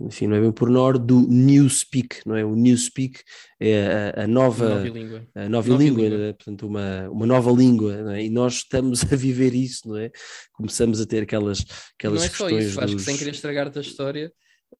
enfim, 0.00 0.26
não 0.26 0.36
é 0.36 0.40
bem 0.40 0.52
pormenor, 0.52 0.98
do 0.98 1.26
Newspeak, 1.28 2.22
não 2.24 2.34
é? 2.34 2.44
O 2.44 2.54
Newspeak 2.54 3.20
é 3.60 4.12
a, 4.16 4.24
a 4.24 4.26
nova, 4.26 4.68
nova 4.68 4.88
língua, 4.88 5.28
a 5.34 5.48
nova, 5.48 5.68
nova 5.68 5.82
língua, 5.82 6.08
língua. 6.08 6.26
É? 6.26 6.32
portanto, 6.32 6.66
uma, 6.66 7.10
uma 7.10 7.26
nova 7.26 7.50
língua, 7.50 8.16
é? 8.16 8.24
e 8.24 8.30
nós 8.30 8.54
estamos 8.54 9.02
a 9.12 9.16
viver 9.16 9.54
isso, 9.54 9.88
não 9.88 9.98
é? 9.98 10.10
Começamos 10.52 11.00
a 11.00 11.06
ter 11.06 11.24
aquelas, 11.24 11.64
aquelas 11.98 12.20
não 12.20 12.26
é. 12.26 12.30
Só 12.30 12.48
isso, 12.48 12.68
dos... 12.76 12.78
acho 12.78 12.96
que 12.96 13.02
sem 13.02 13.16
querer 13.16 13.32
estragar-te 13.32 13.78
a 13.78 13.82
história, 13.82 14.32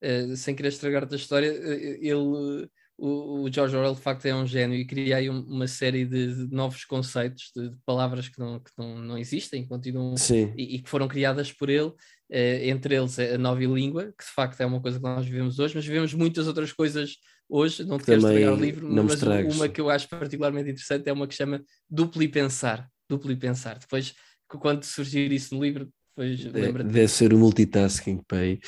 uh, 0.03 0.35
sem 0.35 0.55
querer 0.55 0.69
estragar-te 0.69 1.13
a 1.13 1.17
história, 1.17 1.51
uh, 1.51 1.97
ele 2.01 2.67
o, 3.01 3.41
o, 3.41 3.51
George 3.51 3.75
Orwell 3.75 3.95
de 3.95 4.01
facto 4.01 4.27
é 4.27 4.35
um 4.35 4.45
gênio 4.45 4.77
e 4.77 4.85
cria 4.85 5.17
aí 5.17 5.27
uma 5.27 5.67
série 5.67 6.05
de, 6.05 6.45
de 6.45 6.55
novos 6.55 6.85
conceitos, 6.85 7.51
de, 7.55 7.69
de, 7.69 7.75
palavras 7.83 8.29
que, 8.29 8.39
não, 8.39 8.59
que 8.59 8.69
não, 8.77 8.95
não 8.99 9.17
existem, 9.17 9.65
continuam 9.65 10.13
e, 10.55 10.75
e, 10.75 10.79
que 10.79 10.87
foram 10.87 11.07
criadas 11.07 11.51
por 11.51 11.67
ele, 11.67 11.91
eh, 12.29 12.69
entre 12.69 12.93
eles 12.95 13.17
a 13.17 13.39
nova 13.39 13.59
língua, 13.59 14.13
que 14.15 14.23
de 14.23 14.31
facto 14.31 14.61
é 14.61 14.67
uma 14.67 14.79
coisa 14.79 14.99
que 14.99 15.03
nós 15.03 15.25
vivemos 15.25 15.57
hoje, 15.57 15.73
mas 15.73 15.83
vivemos 15.83 16.13
muitas 16.13 16.47
outras 16.47 16.71
coisas 16.71 17.17
hoje, 17.49 17.83
não 17.83 17.97
te 17.97 18.05
quero 18.05 18.19
estragar 18.19 18.53
o 18.53 18.55
livro, 18.55 18.87
mas 18.87 19.23
uma 19.55 19.67
que 19.67 19.81
eu 19.81 19.89
acho 19.89 20.07
particularmente 20.07 20.69
interessante 20.69 21.09
é 21.09 21.11
uma 21.11 21.27
que 21.27 21.33
chama 21.33 21.63
duplo 21.89 22.21
e 22.21 22.27
pensar, 22.27 22.87
duplo 23.09 23.31
e 23.31 23.35
pensar. 23.35 23.79
Depois, 23.79 24.13
quando 24.47 24.83
surgir 24.83 25.31
isso 25.31 25.55
no 25.55 25.63
livro, 25.63 25.91
Pois, 26.21 26.43
deve, 26.43 26.83
deve 26.83 27.07
ser 27.07 27.33
o 27.33 27.37
multitasking 27.39 28.21
pay 28.27 28.59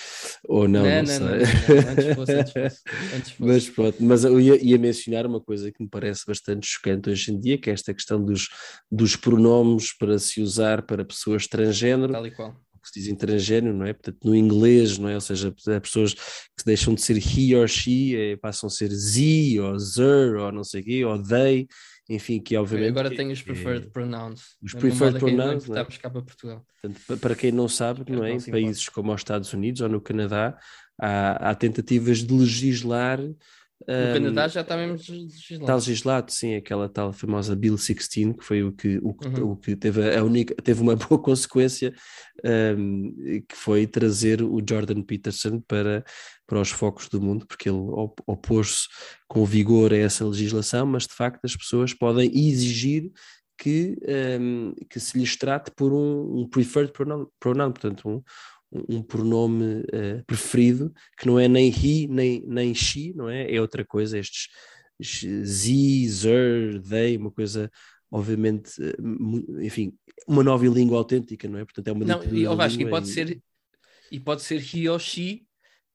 ou 0.43 0.67
não, 0.67 0.83
não, 0.83 0.97
não, 0.97 1.05
sei. 1.05 1.19
Não, 1.19 1.27
não, 1.27 1.91
Antes, 1.91 2.15
fosse, 2.15 2.31
antes, 2.31 2.53
fosse, 2.57 2.83
antes 3.15 3.31
fosse. 3.31 3.33
Mas 3.37 3.69
pronto, 3.69 3.97
mas 3.99 4.23
eu 4.23 4.39
ia, 4.39 4.55
ia, 4.59 4.79
mencionar 4.79 5.27
uma 5.27 5.39
coisa 5.39 5.71
que 5.71 5.83
me 5.83 5.87
parece 5.87 6.25
bastante 6.25 6.65
chocante 6.65 7.11
hoje 7.11 7.31
em 7.31 7.39
dia, 7.39 7.59
que 7.59 7.69
é 7.69 7.73
esta 7.73 7.93
questão 7.93 8.19
dos, 8.25 8.49
dos 8.91 9.15
pronomes 9.15 9.95
para 9.95 10.17
se 10.17 10.41
usar 10.41 10.81
para 10.81 11.05
pessoas 11.05 11.45
transgênero. 11.45 12.11
Tal 12.11 12.25
e 12.25 12.31
qual 12.31 12.55
que 12.81 12.89
se 12.89 12.99
dizem 12.99 13.15
transgênero, 13.15 13.77
não 13.77 13.85
é? 13.85 13.93
Portanto, 13.93 14.17
no 14.25 14.35
inglês, 14.35 14.97
não 14.97 15.07
é? 15.07 15.15
Ou 15.15 15.21
seja, 15.21 15.55
há 15.67 15.79
pessoas 15.79 16.13
que 16.13 16.65
deixam 16.65 16.93
de 16.93 17.01
ser 17.01 17.17
he 17.17 17.55
or 17.55 17.67
she, 17.67 18.13
é, 18.13 18.35
passam 18.35 18.67
a 18.67 18.69
ser 18.69 18.89
z, 18.91 19.57
ou 19.59 19.79
zer, 19.79 20.35
ou 20.35 20.51
não 20.51 20.63
sei 20.65 20.81
o 20.81 20.83
quê, 20.83 21.05
ou 21.05 21.23
they, 21.23 21.65
enfim, 22.09 22.39
que 22.39 22.55
obviamente... 22.57 22.89
Agora 22.89 23.15
tem 23.15 23.31
os 23.31 23.41
preferred 23.41 23.87
é, 23.87 23.89
pronouns. 23.89 24.57
Os 24.61 24.73
preferred 24.73 25.19
pronouns, 25.19 25.67
não 25.67 25.77
é? 25.77 25.85
cá 25.85 26.09
para 26.09 26.21
Portugal. 26.21 26.65
Portanto, 26.81 27.19
para 27.19 27.35
quem 27.35 27.51
não 27.51 27.67
sabe, 27.67 28.03
não 28.11 28.23
é? 28.23 28.33
Em 28.33 28.41
países 28.41 28.89
como 28.89 29.13
os 29.13 29.21
Estados 29.21 29.53
Unidos 29.53 29.81
ou 29.81 29.89
no 29.89 30.01
Canadá, 30.01 30.57
há, 30.99 31.49
há 31.49 31.55
tentativas 31.55 32.19
de 32.19 32.33
legislar 32.33 33.19
no 33.87 34.13
Canadá 34.13 34.47
já 34.47 34.61
está 34.61 34.77
mesmo 34.77 34.93
legislado. 34.93 35.63
Está 35.63 35.75
legislado, 35.75 36.31
sim, 36.31 36.55
aquela 36.55 36.87
tal 36.87 37.11
famosa 37.11 37.55
Bill 37.55 37.75
16, 37.75 38.37
que 38.37 38.43
foi 38.43 38.63
o 38.63 38.71
que, 38.71 38.99
o 39.03 39.13
que, 39.13 39.27
uhum. 39.27 39.51
o 39.51 39.57
que 39.57 39.75
teve, 39.75 40.15
a 40.15 40.23
única, 40.23 40.55
teve 40.55 40.81
uma 40.81 40.95
boa 40.95 41.21
consequência, 41.21 41.93
um, 42.77 43.13
que 43.47 43.55
foi 43.55 43.85
trazer 43.85 44.41
o 44.41 44.61
Jordan 44.67 45.01
Peterson 45.01 45.61
para, 45.67 46.03
para 46.45 46.59
os 46.59 46.69
focos 46.69 47.07
do 47.09 47.21
mundo, 47.21 47.45
porque 47.47 47.69
ele 47.69 47.79
opôs-se 48.27 48.87
com 49.27 49.45
vigor 49.45 49.93
a 49.93 49.97
essa 49.97 50.25
legislação, 50.25 50.85
mas 50.85 51.07
de 51.07 51.13
facto 51.13 51.43
as 51.45 51.55
pessoas 51.55 51.93
podem 51.93 52.29
exigir 52.33 53.11
que, 53.57 53.97
um, 54.39 54.73
que 54.89 54.99
se 54.99 55.17
lhes 55.17 55.37
trate 55.37 55.71
por 55.75 55.93
um, 55.93 56.41
um 56.41 56.49
preferred 56.49 56.91
pronoun, 56.91 57.27
pronoun 57.39 57.71
portanto, 57.71 58.09
um, 58.09 58.23
um 58.89 59.01
pronome 59.01 59.81
uh, 59.81 60.23
preferido, 60.25 60.91
que 61.17 61.27
não 61.27 61.39
é 61.39 61.47
nem 61.47 61.69
he, 61.69 62.07
nem, 62.07 62.43
nem 62.45 62.73
she, 62.73 63.13
não 63.15 63.29
é? 63.29 63.53
É 63.53 63.61
outra 63.61 63.85
coisa, 63.85 64.17
estes 64.17 64.49
z, 65.01 66.07
zer, 66.09 66.81
they, 66.81 67.17
uma 67.17 67.31
coisa, 67.31 67.71
obviamente, 68.11 68.81
uh, 68.81 69.61
enfim, 69.61 69.93
uma 70.27 70.43
nova 70.43 70.65
língua 70.67 70.97
autêntica, 70.97 71.47
não 71.47 71.59
é? 71.59 71.65
Portanto, 71.65 71.87
é 71.87 71.91
uma 71.91 72.05
Não, 72.05 72.23
e, 72.23 72.47
oh, 72.47 72.55
Vasco, 72.55 72.81
e 72.81 72.89
pode 72.89 73.09
e... 73.09 73.11
ser 73.13 73.41
e 74.11 74.19
pode 74.19 74.43
ser 74.43 74.61
he 74.61 74.87
ou 74.89 74.99
she 74.99 75.43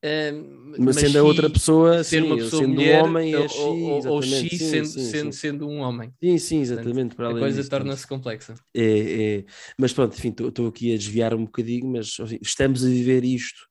mas, 0.03 0.79
mas 0.79 0.97
sendo 0.97 1.19
a 1.19 1.23
outra 1.23 1.51
pessoa, 1.51 2.05
ser 2.05 2.23
sim, 2.23 2.27
uma 2.27 2.37
pessoa 2.37 2.63
sendo 2.63 2.75
mulher, 2.75 3.03
um 3.03 3.07
homem, 3.07 3.35
é 3.35 3.39
ou, 3.39 3.81
ou, 3.81 4.09
ou 4.09 4.23
X 4.23 4.51
sim, 4.51 4.59
sendo, 4.59 4.87
sim, 4.87 5.05
sendo, 5.05 5.33
sendo, 5.33 5.69
um 5.69 5.79
homem. 5.81 6.13
Sim, 6.23 6.39
sim, 6.39 6.61
exatamente. 6.61 7.17
Portanto, 7.17 7.37
a 7.37 7.41
coisa 7.41 7.69
torna-se 7.69 8.07
complexa. 8.07 8.55
É, 8.75 9.39
é. 9.39 9.45
Mas 9.79 9.93
pronto, 9.93 10.17
enfim, 10.17 10.35
estou 10.39 10.69
aqui 10.69 10.95
a 10.95 10.97
desviar 10.97 11.35
um 11.35 11.45
bocadinho, 11.45 11.89
mas 11.89 12.17
enfim, 12.21 12.39
estamos 12.41 12.85
a 12.85 12.89
viver 12.89 13.25
isto 13.25 13.67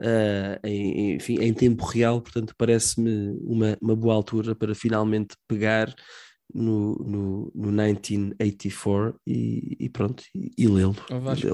uh, 0.00 0.66
em, 0.66 1.14
enfim, 1.14 1.38
em 1.40 1.52
tempo 1.52 1.84
real, 1.84 2.20
portanto 2.20 2.54
parece-me 2.56 3.36
uma, 3.42 3.76
uma 3.80 3.96
boa 3.96 4.14
altura 4.14 4.54
para 4.54 4.74
finalmente 4.74 5.34
pegar 5.48 5.92
no, 6.54 6.94
no, 6.96 7.52
no 7.54 7.70
1984 7.70 9.18
e, 9.26 9.76
e 9.80 9.88
pronto, 9.88 10.22
e, 10.34 10.50
e 10.56 10.68
lê-lo. 10.68 10.96
Lê 11.10 11.50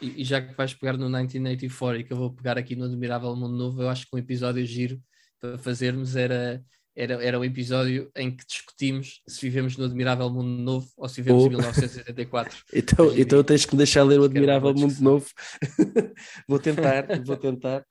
e, 0.00 0.24
já 0.24 0.40
que 0.40 0.54
vais 0.54 0.74
pegar 0.74 0.92
no 0.92 1.04
1984 1.04 2.00
e 2.00 2.04
que 2.04 2.12
eu 2.12 2.16
vou 2.16 2.32
pegar 2.32 2.56
aqui 2.56 2.76
no 2.76 2.84
Admirável 2.84 3.34
Mundo 3.34 3.56
Novo, 3.56 3.82
eu 3.82 3.88
acho 3.88 4.06
que 4.06 4.14
um 4.14 4.18
episódio 4.18 4.64
giro 4.64 5.00
para 5.40 5.58
fazermos 5.58 6.16
era, 6.16 6.62
era, 6.94 7.14
era 7.24 7.38
o 7.38 7.44
episódio 7.44 8.10
em 8.16 8.34
que 8.34 8.46
discutimos 8.46 9.22
se 9.26 9.40
vivemos 9.40 9.76
no 9.76 9.84
Admirável 9.84 10.30
Mundo 10.30 10.62
Novo 10.62 10.88
ou 10.96 11.08
se 11.08 11.20
vivemos 11.20 11.44
oh. 11.44 11.46
em 11.46 11.50
1984. 11.50 12.64
então, 12.74 13.18
então 13.18 13.44
tens 13.44 13.64
que 13.64 13.72
me 13.72 13.78
deixar 13.78 14.02
ler 14.04 14.20
o 14.20 14.24
Admirável 14.24 14.72
Mundo 14.74 15.00
Novo. 15.00 15.26
vou 16.48 16.58
tentar, 16.58 17.06
vou 17.24 17.36
tentar. 17.36 17.84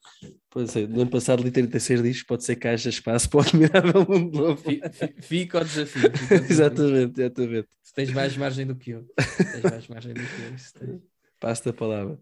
Pois 0.50 0.74
é, 0.76 0.86
no 0.86 1.02
ano 1.02 1.10
passado 1.10 1.42
li 1.42 1.50
36 1.50 2.02
discos, 2.02 2.26
pode 2.26 2.44
ser 2.44 2.56
que 2.56 2.68
haja 2.68 2.88
espaço 2.88 3.28
para 3.28 3.38
o 3.38 3.40
Admirável 3.42 4.06
Mundo 4.08 4.38
Novo. 4.38 4.62
Fica 5.20 5.58
ao 5.58 5.64
desafio. 5.64 6.10
Fica 6.16 6.34
ao 6.34 6.40
desafio. 6.40 6.50
exatamente, 6.50 7.20
exatamente. 7.20 7.68
Tu 7.68 7.94
tens 7.94 8.10
mais 8.12 8.36
margem 8.36 8.66
do 8.66 8.76
que 8.76 8.90
eu. 8.92 9.06
Tens 9.52 9.62
mais 9.62 9.88
margem 9.88 10.14
do 10.14 10.20
que 10.20 10.82
eu. 10.82 11.02
Passa 11.40 11.70
a 11.70 11.72
palavra. 11.72 12.18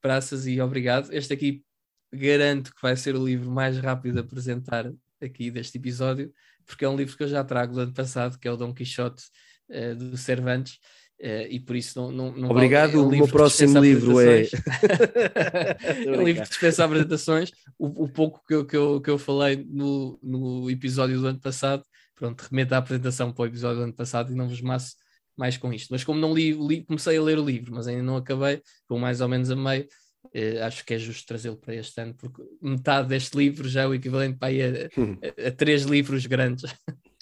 Praças 0.00 0.46
e 0.46 0.60
obrigado. 0.60 1.12
Este 1.12 1.32
aqui 1.32 1.64
garanto 2.12 2.74
que 2.74 2.82
vai 2.82 2.94
ser 2.96 3.16
o 3.16 3.24
livro 3.24 3.50
mais 3.50 3.78
rápido 3.78 4.18
a 4.18 4.20
apresentar 4.20 4.92
aqui 5.20 5.50
deste 5.50 5.78
episódio, 5.78 6.32
porque 6.66 6.84
é 6.84 6.88
um 6.88 6.96
livro 6.96 7.16
que 7.16 7.22
eu 7.22 7.28
já 7.28 7.42
trago 7.42 7.74
do 7.74 7.80
ano 7.80 7.94
passado, 7.94 8.38
que 8.38 8.46
é 8.46 8.52
o 8.52 8.56
Dom 8.56 8.74
Quixote 8.74 9.22
uh, 9.70 9.96
do 9.96 10.16
Cervantes. 10.16 10.78
Uh, 11.20 11.46
e 11.48 11.60
por 11.60 11.76
isso 11.76 12.00
não, 12.00 12.10
não, 12.10 12.32
não 12.32 12.50
Obrigado, 12.50 12.92
vale, 12.92 12.98
é 12.98 13.00
um 13.00 13.06
o 13.06 13.10
meu 13.10 13.28
próximo 13.28 13.78
livro 13.78 14.20
é. 14.20 14.42
é 16.04 16.10
um 16.10 16.24
livro 16.24 16.42
que 16.42 16.48
dispensa 16.48 16.84
apresentações. 16.84 17.52
O, 17.78 18.04
o, 18.04 18.08
pouco 18.08 18.42
que 18.46 18.54
eu, 18.54 18.66
que, 18.66 18.76
eu, 18.76 19.00
que 19.00 19.08
eu 19.08 19.16
falei 19.16 19.64
no, 19.70 20.18
no 20.20 20.68
episódio 20.68 21.20
do 21.20 21.28
ano 21.28 21.40
passado, 21.40 21.84
pronto, 22.16 22.42
remeta 22.50 22.74
a 22.74 22.78
apresentação 22.78 23.32
para 23.32 23.42
o 23.42 23.46
episódio 23.46 23.76
do 23.78 23.84
ano 23.84 23.94
passado 23.94 24.32
e 24.32 24.34
não 24.34 24.48
vos 24.48 24.60
maço 24.60 24.96
mais 25.42 25.56
com 25.56 25.72
isto. 25.72 25.88
Mas 25.90 26.04
como 26.04 26.20
não 26.20 26.32
li, 26.32 26.52
li, 26.52 26.84
comecei 26.84 27.16
a 27.16 27.22
ler 27.22 27.36
o 27.36 27.44
livro, 27.44 27.74
mas 27.74 27.88
ainda 27.88 28.04
não 28.04 28.16
acabei, 28.16 28.62
com 28.86 28.96
mais 28.96 29.20
ou 29.20 29.28
menos 29.28 29.50
a 29.50 29.56
meio, 29.56 29.88
eh, 30.32 30.62
acho 30.62 30.84
que 30.84 30.94
é 30.94 30.98
justo 30.98 31.26
trazê-lo 31.26 31.56
para 31.56 31.74
este 31.74 32.00
ano, 32.00 32.14
porque 32.14 32.40
metade 32.62 33.08
deste 33.08 33.36
livro 33.36 33.68
já 33.68 33.82
é 33.82 33.86
o 33.88 33.94
equivalente 33.94 34.38
para 34.38 34.54
a, 34.54 34.54
a, 35.44 35.48
a 35.48 35.50
três 35.50 35.82
livros 35.82 36.26
grandes. 36.26 36.72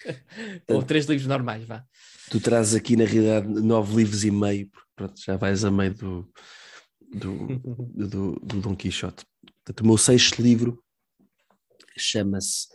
Ou 0.68 0.83
três 0.83 1.07
livros 1.07 1.27
normais, 1.27 1.64
vá. 1.64 1.83
Tu 2.31 2.39
trazes 2.41 2.75
aqui, 2.75 2.95
na 2.95 3.05
realidade, 3.05 3.49
nove 3.49 3.97
livros 3.97 4.23
e 4.23 4.31
meio, 4.31 4.68
porque 4.68 4.89
pronto, 4.95 5.18
já 5.18 5.39
vais 5.39 5.64
a 5.64 5.71
meio 5.71 5.95
do, 5.95 6.31
do, 7.14 7.47
do, 8.07 8.41
do 8.41 8.61
Dom 8.61 8.77
Quixote. 8.77 9.25
Portanto, 9.64 9.81
o 9.81 9.87
meu 9.87 9.97
sexto 9.97 10.43
livro 10.43 10.79
chama-se, 11.97 12.68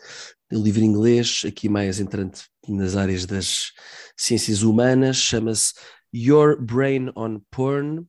o 0.51 0.61
livro 0.61 0.83
inglês, 0.83 1.43
aqui 1.47 1.67
mais 1.67 1.99
entrante 1.99 2.47
nas 2.67 2.95
áreas 2.95 3.25
das 3.25 3.71
ciências 4.15 4.61
humanas, 4.61 5.17
chama-se 5.17 5.73
Your 6.13 6.61
Brain 6.61 7.11
on 7.15 7.41
Porn, 7.51 8.07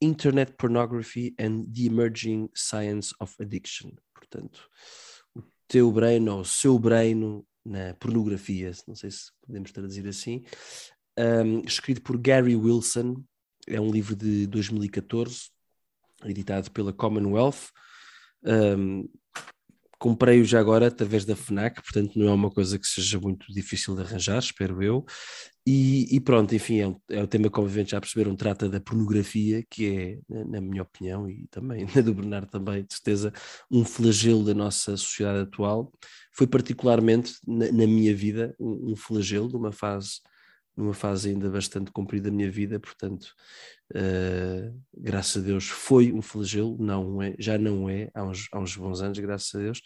Internet 0.00 0.54
Pornography 0.56 1.34
and 1.38 1.64
the 1.72 1.86
Emerging 1.86 2.48
Science 2.54 3.14
of 3.20 3.34
Addiction. 3.40 3.90
Portanto, 4.14 4.68
o 5.34 5.42
teu 5.68 5.90
brain 5.92 6.28
ou 6.28 6.40
o 6.40 6.44
seu 6.44 6.78
brain 6.78 7.44
na 7.64 7.94
pornografia, 7.94 8.72
não 8.88 8.94
sei 8.94 9.10
se 9.10 9.30
podemos 9.46 9.70
traduzir 9.70 10.06
assim, 10.08 10.44
um, 11.18 11.60
escrito 11.60 12.02
por 12.02 12.18
Gary 12.18 12.56
Wilson, 12.56 13.22
é 13.66 13.80
um 13.80 13.90
livro 13.90 14.16
de 14.16 14.46
2014, 14.46 15.50
editado 16.24 16.70
pela 16.70 16.92
Commonwealth. 16.92 17.70
Um, 18.44 19.08
Comprei-o 20.02 20.44
já 20.44 20.58
agora 20.58 20.88
através 20.88 21.24
da 21.24 21.36
FNAC, 21.36 21.80
portanto 21.80 22.18
não 22.18 22.26
é 22.26 22.32
uma 22.32 22.50
coisa 22.50 22.76
que 22.76 22.88
seja 22.88 23.20
muito 23.20 23.46
difícil 23.52 23.94
de 23.94 24.02
arranjar, 24.02 24.40
espero 24.40 24.82
eu. 24.82 25.04
E, 25.64 26.12
e 26.12 26.18
pronto, 26.18 26.52
enfim, 26.52 26.80
é, 26.80 26.88
um, 26.88 27.00
é 27.08 27.22
um 27.22 27.26
tema 27.28 27.48
que 27.48 27.60
obviamente 27.60 27.92
já 27.92 28.00
perceberam, 28.00 28.34
trata 28.34 28.68
da 28.68 28.80
pornografia, 28.80 29.64
que 29.70 30.20
é, 30.28 30.44
na 30.44 30.60
minha 30.60 30.82
opinião, 30.82 31.30
e 31.30 31.46
também 31.52 31.86
na 31.94 32.02
do 32.02 32.12
Bernardo 32.12 32.48
também, 32.50 32.82
de 32.82 32.94
certeza, 32.94 33.32
um 33.70 33.84
flagelo 33.84 34.44
da 34.44 34.54
nossa 34.54 34.96
sociedade 34.96 35.42
atual. 35.42 35.92
Foi 36.32 36.48
particularmente, 36.48 37.34
na, 37.46 37.66
na 37.66 37.86
minha 37.86 38.12
vida, 38.12 38.56
um, 38.58 38.90
um 38.90 38.96
flagelo, 38.96 39.48
numa 39.50 39.70
fase 39.70 40.20
numa 40.76 40.94
fase 40.94 41.30
ainda 41.30 41.50
bastante 41.50 41.90
comprida 41.90 42.30
da 42.30 42.36
minha 42.36 42.50
vida, 42.50 42.80
portanto, 42.80 43.34
uh, 43.94 44.80
graças 44.94 45.42
a 45.42 45.46
Deus 45.46 45.68
foi 45.68 46.12
um 46.12 46.22
flagelo, 46.22 46.76
não 46.78 47.20
é, 47.22 47.34
já 47.38 47.58
não 47.58 47.88
é, 47.88 48.10
há 48.14 48.24
uns, 48.24 48.48
há 48.52 48.58
uns 48.58 48.76
bons 48.76 49.02
anos, 49.02 49.18
graças 49.18 49.54
a 49.54 49.58
Deus, 49.58 49.82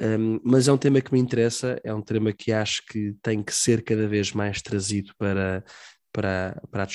um, 0.00 0.40
mas 0.44 0.68
é 0.68 0.72
um 0.72 0.78
tema 0.78 1.00
que 1.00 1.12
me 1.12 1.18
interessa, 1.18 1.80
é 1.82 1.92
um 1.92 2.02
tema 2.02 2.32
que 2.32 2.52
acho 2.52 2.84
que 2.86 3.14
tem 3.22 3.42
que 3.42 3.52
ser 3.52 3.82
cada 3.82 4.06
vez 4.06 4.32
mais 4.32 4.62
trazido 4.62 5.12
para, 5.18 5.64
para, 6.12 6.60
para, 6.70 6.84
a, 6.84 6.86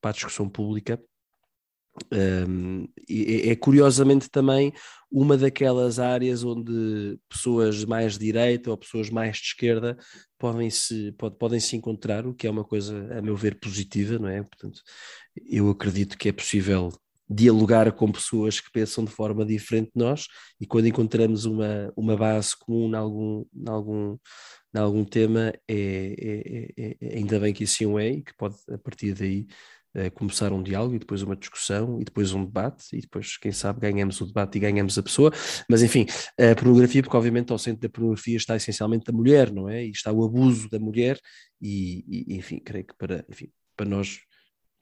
para 0.00 0.10
a 0.10 0.12
discussão 0.12 0.48
pública. 0.48 1.00
Um, 2.12 2.86
é, 3.08 3.50
é, 3.50 3.56
curiosamente 3.56 4.30
também 4.30 4.72
uma 5.10 5.36
daquelas 5.36 5.98
áreas 5.98 6.44
onde 6.44 7.18
pessoas 7.28 7.84
mais 7.84 8.14
de 8.14 8.26
direita 8.26 8.70
ou 8.70 8.76
pessoas 8.76 9.10
mais 9.10 9.36
de 9.36 9.44
esquerda 9.44 9.96
podem 10.38 10.70
se, 10.70 11.12
pode, 11.12 11.36
podem 11.36 11.60
se 11.60 11.76
encontrar, 11.76 12.26
o 12.26 12.34
que 12.34 12.46
é 12.46 12.50
uma 12.50 12.64
coisa, 12.64 13.16
a 13.16 13.22
meu 13.22 13.36
ver, 13.36 13.58
positiva, 13.58 14.18
não 14.18 14.28
é? 14.28 14.42
Portanto, 14.42 14.80
eu 15.46 15.70
acredito 15.70 16.16
que 16.16 16.28
é 16.28 16.32
possível 16.32 16.92
dialogar 17.28 17.92
com 17.92 18.10
pessoas 18.10 18.58
que 18.58 18.70
pensam 18.70 19.04
de 19.04 19.10
forma 19.10 19.44
diferente 19.44 19.90
de 19.94 20.02
nós 20.02 20.26
e 20.58 20.66
quando 20.66 20.86
encontramos 20.86 21.44
uma, 21.44 21.92
uma 21.94 22.16
base 22.16 22.56
comum 22.58 22.88
em 22.88 22.94
algum, 22.94 23.44
em 23.54 23.68
algum, 23.68 24.16
em 24.74 24.78
algum 24.78 25.04
tema, 25.04 25.52
é, 25.68 25.74
é, 25.76 26.72
é, 26.76 26.96
é 27.00 27.16
ainda 27.18 27.38
bem 27.38 27.52
que 27.52 27.64
assim 27.64 27.98
é 27.98 28.10
e 28.10 28.22
que 28.22 28.34
pode, 28.36 28.56
a 28.70 28.78
partir 28.78 29.12
daí, 29.12 29.46
começar 30.14 30.52
um 30.52 30.62
diálogo 30.62 30.94
e 30.94 30.98
depois 30.98 31.22
uma 31.22 31.34
discussão 31.34 32.00
e 32.00 32.04
depois 32.04 32.32
um 32.32 32.44
debate 32.44 32.84
e 32.92 33.00
depois, 33.00 33.36
quem 33.36 33.52
sabe, 33.52 33.80
ganhamos 33.80 34.20
o 34.20 34.26
debate 34.26 34.56
e 34.56 34.60
ganhamos 34.60 34.96
a 34.98 35.02
pessoa. 35.02 35.32
Mas 35.68 35.82
enfim, 35.82 36.06
a 36.38 36.54
pornografia, 36.54 37.02
porque 37.02 37.16
obviamente 37.16 37.52
ao 37.52 37.58
centro 37.58 37.82
da 37.82 37.88
pornografia 37.88 38.36
está 38.36 38.56
essencialmente 38.56 39.10
a 39.10 39.12
mulher, 39.12 39.52
não 39.52 39.68
é? 39.68 39.84
E 39.84 39.90
está 39.90 40.12
o 40.12 40.24
abuso 40.24 40.68
da 40.70 40.78
mulher 40.78 41.18
e, 41.60 42.04
e 42.28 42.36
enfim, 42.36 42.58
creio 42.58 42.84
que 42.84 42.94
para, 42.96 43.24
enfim, 43.28 43.50
para 43.76 43.88
nós 43.88 44.20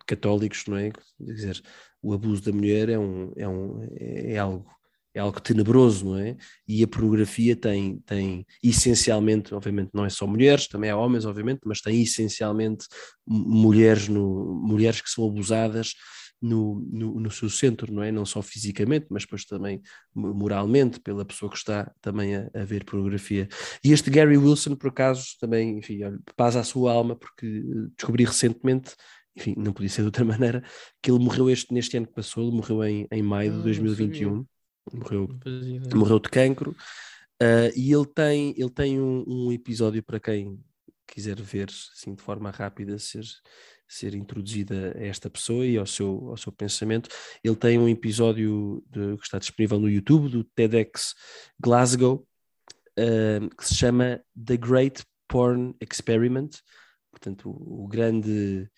católicos, 0.07 0.64
não 0.66 0.76
é? 0.76 0.90
Quer 0.90 1.32
dizer, 1.32 1.62
o 2.02 2.12
abuso 2.12 2.42
da 2.42 2.52
mulher 2.52 2.88
é, 2.88 2.98
um, 2.98 3.32
é, 3.36 3.48
um, 3.48 3.88
é 3.98 4.38
algo 4.38 4.70
é 5.16 5.20
algo 5.20 5.40
tenebroso, 5.40 6.04
não 6.04 6.18
é? 6.18 6.36
E 6.68 6.84
a 6.84 6.86
pornografia 6.86 7.56
tem, 7.56 7.98
tem 8.00 8.46
essencialmente, 8.62 9.54
obviamente 9.54 9.90
não 9.94 10.04
é 10.04 10.10
só 10.10 10.26
mulheres, 10.26 10.68
também 10.68 10.90
há 10.90 10.96
homens, 10.96 11.24
obviamente, 11.24 11.60
mas 11.64 11.80
tem 11.80 12.02
essencialmente 12.02 12.86
mulheres, 13.26 14.08
no, 14.08 14.54
mulheres 14.62 15.00
que 15.00 15.08
são 15.08 15.26
abusadas 15.26 15.94
no, 16.40 16.86
no, 16.92 17.18
no, 17.18 17.30
seu 17.30 17.48
centro, 17.48 17.90
não 17.90 18.02
é? 18.02 18.12
Não 18.12 18.26
só 18.26 18.42
fisicamente, 18.42 19.06
mas 19.08 19.22
depois 19.22 19.46
também 19.46 19.80
moralmente, 20.14 21.00
pela 21.00 21.24
pessoa 21.24 21.50
que 21.50 21.56
está 21.56 21.90
também 22.02 22.36
a, 22.36 22.50
a 22.54 22.64
ver 22.64 22.84
pornografia. 22.84 23.48
E 23.82 23.92
este 23.92 24.10
Gary 24.10 24.36
Wilson, 24.36 24.76
por 24.76 24.88
acaso, 24.88 25.24
também, 25.40 25.78
enfim, 25.78 26.00
paz 26.36 26.56
à 26.56 26.62
sua 26.62 26.92
alma, 26.92 27.16
porque 27.16 27.62
descobri 27.96 28.24
recentemente 28.24 28.94
enfim, 29.34 29.54
não 29.56 29.70
podia 29.70 29.90
ser 29.90 30.00
de 30.00 30.06
outra 30.06 30.24
maneira, 30.26 30.62
que 31.02 31.10
ele 31.10 31.18
morreu 31.18 31.50
este, 31.50 31.72
neste 31.72 31.96
ano 31.96 32.06
que 32.06 32.14
passou, 32.14 32.42
ele 32.42 32.56
morreu 32.56 32.84
em, 32.84 33.06
em 33.10 33.22
maio 33.22 33.52
de 33.52 33.62
2021 33.62 34.46
morreu, 34.93 35.28
morreu 35.95 36.18
de 36.18 36.28
cancro. 36.28 36.76
Uh, 37.43 37.70
e 37.76 37.93
ele 37.93 38.07
tem, 38.07 38.55
ele 38.57 38.70
tem 38.70 39.01
um, 39.01 39.24
um, 39.26 39.53
episódio 39.53 40.03
para 40.03 40.18
quem 40.18 40.59
quiser 41.07 41.41
ver 41.41 41.68
assim, 41.68 42.14
de 42.14 42.22
forma 42.22 42.51
rápida 42.51 42.99
ser, 42.99 43.24
ser 43.87 44.14
introduzida 44.14 44.97
a 44.97 45.05
esta 45.05 45.28
pessoa 45.28 45.66
e 45.66 45.76
ao 45.76 45.87
seu, 45.87 46.30
ao 46.30 46.37
seu 46.37 46.51
pensamento. 46.51 47.11
Ele 47.45 47.57
tem 47.57 47.78
um 47.78 47.89
episódio 47.89 48.82
de, 48.91 49.16
que 49.18 49.24
está 49.24 49.39
disponível 49.39 49.78
no 49.78 49.91
YouTube 49.91 50.30
do 50.30 50.43
TEDx 50.43 51.14
Glasgow 51.61 52.26
uh, 52.99 53.57
que 53.57 53.66
se 53.66 53.74
chama 53.74 54.20
The 54.34 54.57
Great 54.57 55.05
Porn 55.28 55.74
Experiment. 55.80 56.51
Portanto, 57.11 57.51
o, 57.51 57.84
o 57.84 57.89
grande. 57.89 58.68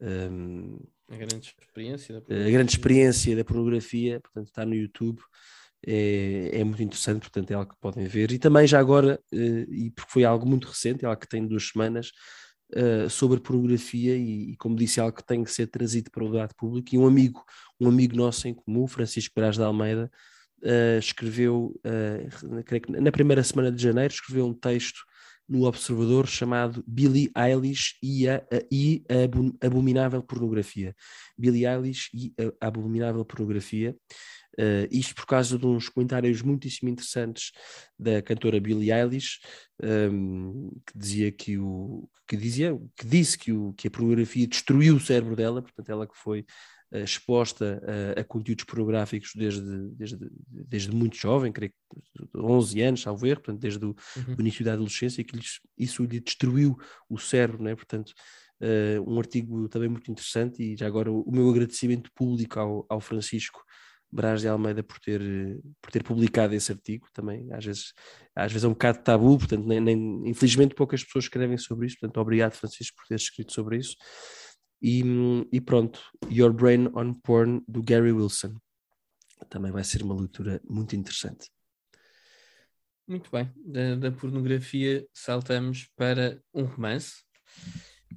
Um, 0.00 0.78
a 1.10 1.16
grande 1.16 1.54
experiência 1.58 2.14
da 2.14 2.20
pornografia. 2.20 2.48
A 2.48 2.52
grande 2.52 2.72
experiência 2.72 3.36
da 3.36 3.44
pornografia, 3.44 4.20
portanto, 4.20 4.46
está 4.46 4.64
no 4.64 4.74
YouTube. 4.74 5.20
É, 5.84 6.60
é, 6.60 6.64
muito 6.64 6.82
interessante, 6.82 7.22
portanto, 7.22 7.50
é 7.50 7.54
algo 7.54 7.72
que 7.72 7.80
podem 7.80 8.06
ver. 8.06 8.30
E 8.30 8.38
também, 8.38 8.66
já 8.66 8.78
agora, 8.78 9.20
uh, 9.32 9.74
e 9.74 9.90
porque 9.90 10.12
foi 10.12 10.24
algo 10.24 10.46
muito 10.46 10.68
recente, 10.68 11.04
é 11.04 11.08
algo 11.08 11.20
que 11.20 11.28
tem 11.28 11.46
duas 11.46 11.68
semanas, 11.68 12.12
uh, 12.74 13.08
sobre 13.10 13.40
pornografia, 13.40 14.16
e, 14.16 14.56
como 14.56 14.76
disse, 14.76 15.00
é 15.00 15.02
algo 15.02 15.16
que 15.16 15.26
tem 15.26 15.42
que 15.42 15.50
ser 15.50 15.66
trazido 15.66 16.10
para 16.10 16.24
o 16.24 16.30
debate 16.30 16.54
público. 16.54 16.94
E 16.94 16.98
um 16.98 17.06
amigo, 17.06 17.42
um 17.80 17.88
amigo 17.88 18.14
nosso 18.14 18.46
em 18.46 18.54
comum, 18.54 18.86
Francisco 18.86 19.34
Peraz 19.34 19.56
de 19.56 19.62
Almeida, 19.62 20.10
uh, 20.62 20.98
escreveu, 20.98 21.74
creio 22.66 22.82
que 22.82 22.92
na 22.92 23.10
primeira 23.10 23.42
semana 23.42 23.72
de 23.72 23.82
janeiro, 23.82 24.12
escreveu 24.12 24.46
um 24.46 24.54
texto 24.54 25.00
no 25.50 25.64
Observador 25.64 26.28
chamado 26.28 26.84
Billie 26.86 27.28
Eilish 27.36 27.96
e 28.00 28.28
a, 28.28 28.36
a, 28.36 28.62
e 28.70 29.02
a 29.08 29.66
Abominável 29.66 30.22
Pornografia. 30.22 30.94
Billie 31.36 31.66
Eilish 31.66 32.08
e 32.14 32.32
a 32.60 32.68
Abominável 32.68 33.24
Pornografia. 33.24 33.96
Uh, 34.58 34.86
isto 34.90 35.14
por 35.14 35.26
causa 35.26 35.58
de 35.58 35.66
uns 35.66 35.88
comentários 35.88 36.42
muitíssimo 36.42 36.88
interessantes 36.88 37.50
da 37.98 38.20
cantora 38.22 38.60
Billie 38.60 38.92
Eilish, 38.92 39.38
um, 39.82 39.86
ehm, 39.86 40.70
que 40.86 40.98
dizia 40.98 41.32
que 41.32 41.58
o 41.58 42.08
que 42.28 42.36
dizia 42.36 42.78
que 42.96 43.06
disse 43.06 43.36
que, 43.36 43.52
o, 43.52 43.72
que 43.72 43.88
a 43.88 43.90
pornografia 43.90 44.46
destruiu 44.46 44.96
o 44.96 45.00
cérebro 45.00 45.34
dela, 45.34 45.62
portanto 45.62 45.88
ela 45.88 46.06
que 46.06 46.16
foi 46.16 46.44
exposta 46.98 47.80
a, 48.16 48.20
a, 48.20 48.24
conteúdos 48.24 48.64
pornográficos 48.64 49.32
desde, 49.34 49.88
desde, 49.90 50.18
desde 50.48 50.90
muito 50.92 51.16
jovem, 51.16 51.52
creio 51.52 51.72
que 51.72 52.36
11 52.36 52.82
anos, 52.82 53.02
salvo 53.02 53.26
erro, 53.26 53.40
portanto, 53.40 53.60
desde 53.60 53.84
o 53.84 53.88
uhum. 53.88 54.36
início 54.38 54.64
da 54.64 54.72
adolescência, 54.72 55.20
e 55.20 55.24
que 55.24 55.36
lhes, 55.36 55.60
isso 55.78 56.02
lhe 56.04 56.20
destruiu 56.20 56.76
o 57.08 57.18
cérebro, 57.18 57.62
né? 57.62 57.74
portanto, 57.74 58.12
uh, 58.60 59.10
um 59.10 59.18
artigo 59.18 59.68
também 59.68 59.88
muito 59.88 60.10
interessante, 60.10 60.62
e 60.62 60.76
já 60.76 60.86
agora 60.86 61.10
o, 61.10 61.22
o 61.22 61.32
meu 61.32 61.48
agradecimento 61.48 62.10
público 62.14 62.58
ao, 62.58 62.86
ao 62.88 63.00
Francisco 63.00 63.62
Brás 64.12 64.40
de 64.40 64.48
Almeida 64.48 64.82
por 64.82 64.98
ter, 64.98 65.20
por 65.80 65.92
ter 65.92 66.02
publicado 66.02 66.52
esse 66.52 66.72
artigo 66.72 67.06
também, 67.12 67.52
às 67.52 67.64
vezes, 67.64 67.92
às 68.34 68.50
vezes 68.50 68.64
é 68.64 68.68
um 68.68 68.72
bocado 68.72 68.98
tabu, 69.04 69.38
portanto, 69.38 69.64
nem, 69.64 69.80
nem, 69.80 70.28
infelizmente 70.28 70.74
poucas 70.74 71.04
pessoas 71.04 71.26
escrevem 71.26 71.56
sobre 71.56 71.86
isso, 71.86 71.96
portanto, 72.00 72.20
obrigado 72.20 72.54
Francisco 72.54 72.96
por 72.96 73.06
ter 73.06 73.14
escrito 73.14 73.52
sobre 73.52 73.76
isso. 73.76 73.94
E, 74.82 75.02
e 75.52 75.60
pronto, 75.60 76.00
Your 76.30 76.52
Brain 76.52 76.88
on 76.94 77.14
Porn, 77.14 77.62
do 77.68 77.82
Gary 77.82 78.12
Wilson. 78.12 78.56
Também 79.48 79.72
vai 79.72 79.84
ser 79.84 80.02
uma 80.02 80.14
leitura 80.14 80.60
muito 80.68 80.96
interessante. 80.96 81.50
Muito 83.06 83.30
bem, 83.30 83.50
da, 83.56 83.96
da 83.96 84.12
pornografia 84.12 85.04
saltamos 85.12 85.90
para 85.96 86.40
um 86.54 86.64
romance 86.64 87.24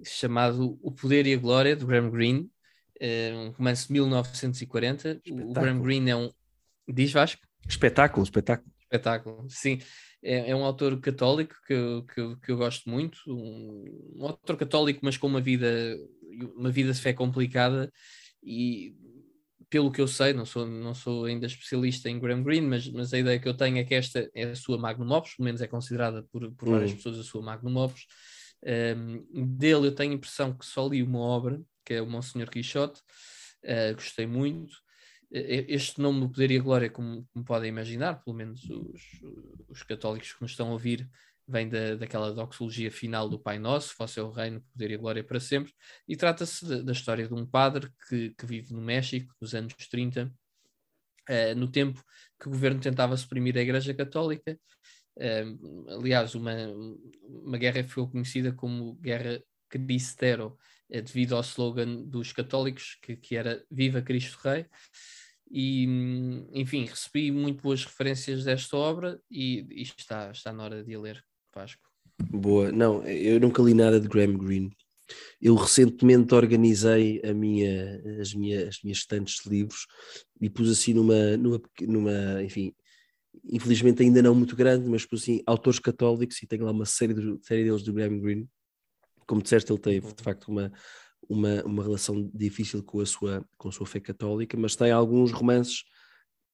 chamado 0.06 0.78
O 0.82 0.92
Poder 0.92 1.26
e 1.26 1.34
a 1.34 1.38
Glória, 1.38 1.76
de 1.76 1.86
Graham 1.86 2.10
Greene, 2.10 2.50
é 3.00 3.34
um 3.34 3.52
romance 3.52 3.88
de 3.88 3.94
1940. 3.94 5.10
Espetáculo. 5.10 5.50
O 5.50 5.54
Graham 5.54 5.82
Greene 5.82 6.12
é 6.12 6.16
um. 6.16 6.32
Diz 6.88 7.12
Vasco? 7.12 7.42
Espetáculo, 7.68 8.24
espetáculo. 8.24 8.72
Espetáculo, 8.80 9.50
sim. 9.50 9.80
É, 10.24 10.52
é 10.52 10.56
um 10.56 10.64
autor 10.64 11.00
católico 11.02 11.56
que, 11.68 11.74
eu, 11.74 12.04
que, 12.06 12.20
eu, 12.20 12.38
que 12.38 12.52
eu 12.52 12.58
gosto 12.58 12.90
muito, 12.90 13.20
um, 13.28 14.16
um 14.18 14.26
autor 14.26 14.58
católico, 14.58 15.02
mas 15.04 15.18
com 15.18 15.28
uma 15.28 15.42
vida, 15.42 15.98
uma 16.56 16.72
vida 16.72 16.94
de 16.94 17.00
fé 17.00 17.14
complicada 17.14 17.92
e 18.42 18.96
pelo 19.74 19.92
que 19.92 20.00
eu 20.00 20.08
sei, 20.08 20.34
não 20.34 20.46
sou, 20.46 20.68
não 20.68 20.94
sou 20.94 21.26
ainda 21.26 21.48
especialista 21.48 22.08
em 22.08 22.20
Graham 22.20 22.44
Greene, 22.44 22.68
mas, 22.68 22.88
mas 22.90 23.12
a 23.12 23.18
ideia 23.18 23.40
que 23.40 23.48
eu 23.48 23.58
tenho 23.58 23.80
é 23.80 23.84
que 23.84 23.96
esta 23.96 24.30
é 24.36 24.44
a 24.44 24.56
sua 24.56 24.78
magnum 24.78 25.12
opus, 25.12 25.34
pelo 25.36 25.46
menos 25.46 25.62
é 25.62 25.68
considerada 25.68 26.22
por, 26.32 26.52
por 26.52 26.70
várias 26.70 26.92
hum. 26.92 26.96
pessoas 26.96 27.18
a 27.18 27.24
sua 27.24 27.42
magnum 27.42 27.78
opus. 27.78 28.06
Um, 28.64 29.48
dele 29.58 29.88
eu 29.88 29.96
tenho 29.96 30.12
a 30.12 30.16
impressão 30.16 30.56
que 30.56 30.64
só 30.64 30.88
li 30.88 31.02
uma 31.02 31.18
obra, 31.18 31.60
que 31.84 31.96
é 31.96 32.02
o 32.04 32.06
Monsenhor 32.06 32.52
Quixote, 32.52 33.02
uh, 33.64 33.96
gostei 33.96 34.28
muito. 34.28 34.76
Este 35.34 36.00
nome 36.00 36.20
do 36.20 36.30
Poder 36.30 36.52
e 36.52 36.58
a 36.60 36.62
Glória, 36.62 36.90
como, 36.90 37.28
como 37.34 37.44
podem 37.44 37.70
imaginar, 37.70 38.24
pelo 38.24 38.36
menos 38.36 38.70
os, 38.70 39.02
os 39.68 39.82
católicos 39.82 40.32
que 40.32 40.42
nos 40.42 40.52
estão 40.52 40.68
a 40.68 40.74
ouvir, 40.74 41.10
vem 41.48 41.68
da, 41.68 41.96
daquela 41.96 42.32
doxologia 42.32 42.92
final 42.92 43.28
do 43.28 43.40
Pai 43.40 43.60
Nosso, 43.60 43.96
Vosso 43.98 44.20
é 44.20 44.24
o 44.24 44.32
Reino, 44.32 44.62
Poder 44.62 44.92
e 44.92 44.96
a 44.96 44.98
Glória 44.98 45.24
para 45.24 45.40
sempre, 45.40 45.74
e 46.08 46.16
trata-se 46.16 46.84
da 46.84 46.92
história 46.92 47.28
de 47.28 47.34
um 47.34 47.46
padre 47.46 47.92
que, 48.08 48.30
que, 48.32 48.46
vive 48.46 48.74
no 48.74 48.82
México, 48.82 49.34
nos 49.42 49.54
anos 49.54 49.74
30, 49.90 50.32
uh, 51.30 51.56
no 51.56 51.70
tempo 51.70 52.04
que 52.40 52.48
o 52.48 52.52
governo 52.52 52.80
tentava 52.80 53.18
suprimir 53.18 53.58
a 53.58 53.62
Igreja 53.62 53.94
Católica. 53.94 54.58
Uh, 55.18 55.92
aliás, 55.92 56.34
uma, 56.36 56.54
uma 57.24 57.58
guerra 57.58 57.84
foi 57.84 58.08
conhecida 58.08 58.54
como 58.54 58.96
Guerra 58.96 59.44
Cristero, 59.70 60.58
uh, 60.90 61.02
devido 61.02 61.36
ao 61.36 61.42
slogan 61.42 62.04
dos 62.04 62.32
católicos, 62.32 62.98
que, 63.02 63.18
que 63.18 63.36
era 63.36 63.64
Viva 63.70 64.02
Cristo 64.02 64.40
Rei. 64.44 64.66
E, 65.50 65.86
enfim, 66.54 66.86
recebi 66.86 67.32
muito 67.32 67.62
boas 67.62 67.86
referências 67.86 68.44
desta 68.44 68.76
obra 68.76 69.22
e, 69.30 69.66
e 69.70 69.82
está, 69.84 70.32
está 70.32 70.52
na 70.52 70.64
hora 70.64 70.84
de 70.84 70.96
a 70.96 71.00
ler, 71.00 71.24
Vasco. 71.54 71.82
Boa, 72.30 72.72
não, 72.72 73.04
eu 73.04 73.40
nunca 73.40 73.62
li 73.62 73.74
nada 73.74 74.00
de 74.00 74.08
Graham 74.08 74.38
Greene. 74.38 74.76
Eu 75.42 75.56
recentemente 75.56 76.34
organizei 76.34 77.22
a 77.24 77.34
minha, 77.34 78.02
as, 78.20 78.34
minhas, 78.34 78.70
as 78.70 78.84
minhas 78.84 79.00
estantes 79.00 79.44
de 79.44 79.50
livros 79.50 79.86
e 80.40 80.50
pus 80.50 80.70
assim 80.70 80.94
numa, 80.94 81.38
numa, 81.38 81.62
numa, 81.82 82.44
enfim, 82.44 82.74
infelizmente 83.44 84.02
ainda 84.02 84.22
não 84.22 84.34
muito 84.34 84.56
grande, 84.56 84.90
mas 84.90 85.06
pus 85.06 85.24
assim, 85.24 85.44
autores 85.46 85.80
católicos 85.80 86.42
e 86.42 86.48
tenho 86.48 86.66
lá 86.66 86.72
uma 86.72 86.86
série, 86.86 87.14
de, 87.14 87.38
série 87.46 87.64
deles 87.64 87.84
do 87.84 87.94
Graham 87.94 88.20
Greene. 88.20 88.50
Como 89.28 89.42
disseste, 89.42 89.72
ele 89.72 89.80
teve 89.80 90.14
de 90.14 90.24
facto 90.24 90.48
uma, 90.48 90.72
uma, 91.30 91.64
uma 91.64 91.84
relação 91.84 92.30
difícil 92.34 92.84
com 92.84 93.00
a, 93.00 93.06
sua, 93.06 93.46
com 93.58 93.70
a 93.70 93.72
sua 93.72 93.86
fé 93.86 94.00
católica, 94.00 94.58
mas 94.58 94.76
tem 94.76 94.92
alguns 94.92 95.32
romances 95.32 95.84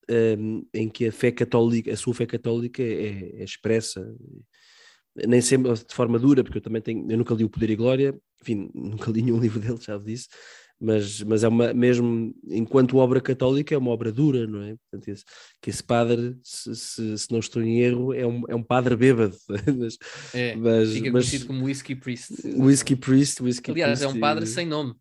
um, 0.09 0.65
em 0.74 0.89
que 0.89 1.07
a 1.07 1.11
fé 1.11 1.32
católica, 1.32 1.91
a 1.91 1.97
sua 1.97 2.13
fé 2.13 2.26
católica 2.26 2.82
é, 2.82 3.39
é, 3.39 3.43
expressa, 3.43 4.15
nem 5.15 5.41
sempre 5.41 5.74
de 5.74 5.93
forma 5.93 6.17
dura, 6.17 6.43
porque 6.43 6.57
eu 6.57 6.61
também 6.61 6.82
tenho, 6.82 7.09
eu 7.11 7.17
nunca 7.17 7.34
li 7.34 7.43
o 7.43 7.49
Poder 7.49 7.70
e 7.70 7.76
Glória, 7.76 8.20
enfim, 8.41 8.70
nunca 8.74 9.11
li 9.11 9.22
nenhum 9.22 9.39
livro 9.41 9.59
dele, 9.59 9.80
já 9.80 9.97
disse, 9.97 10.28
mas, 10.80 11.21
mas 11.23 11.43
é 11.43 11.47
uma, 11.47 11.73
mesmo 11.73 12.34
enquanto 12.47 12.97
obra 12.97 13.19
católica, 13.19 13.75
é 13.75 13.77
uma 13.77 13.91
obra 13.91 14.11
dura, 14.11 14.47
não 14.47 14.61
é? 14.63 14.75
Portanto, 14.75 15.09
esse, 15.09 15.23
que 15.61 15.69
esse 15.69 15.84
padre, 15.84 16.38
se, 16.41 16.73
se, 16.73 17.17
se, 17.17 17.32
não 17.32 17.39
estou 17.39 17.61
em 17.61 17.82
erro, 17.82 18.13
é 18.13 18.25
um, 18.25 18.43
é 18.47 18.55
um 18.55 18.63
padre 18.63 18.95
bêbado. 18.95 19.36
mas, 19.77 19.97
é, 20.34 20.55
mas, 20.55 20.93
fica 20.93 21.11
mas, 21.11 21.25
conhecido 21.25 21.47
como 21.47 21.65
Whiskey 21.65 21.95
Priest. 21.95 22.34
Whiskey 22.45 22.95
Priest, 22.95 23.43
Whiskey 23.43 23.71
Aliás, 23.71 23.99
Priest, 23.99 24.15
é 24.15 24.17
um 24.17 24.21
padre 24.21 24.45
sem 24.45 24.65
nome. 24.65 24.95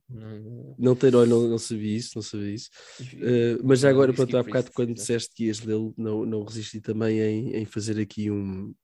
Não 0.77 0.97
tem, 0.97 1.13
não, 1.13 1.25
não, 1.25 1.49
não 1.49 1.59
sabia 1.59 1.97
isso, 1.97 2.13
não 2.17 2.23
sabia 2.23 2.55
isso. 2.55 2.71
Uh, 3.01 3.63
mas 3.63 3.81
já 3.81 3.91
agora, 3.91 4.13
para 4.13 4.41
há 4.41 4.43
bocado, 4.43 4.71
quando 4.75 4.95
disseste 4.95 5.33
que 5.33 5.45
ias 5.45 5.61
lê-lo, 5.61 5.95
não, 5.97 6.27
não 6.27 6.43
resisti 6.43 6.81
também 6.81 7.21
em, 7.21 7.55
em 7.55 7.65
fazer 7.65 8.01
aqui 8.01 8.31
um, 8.33 8.75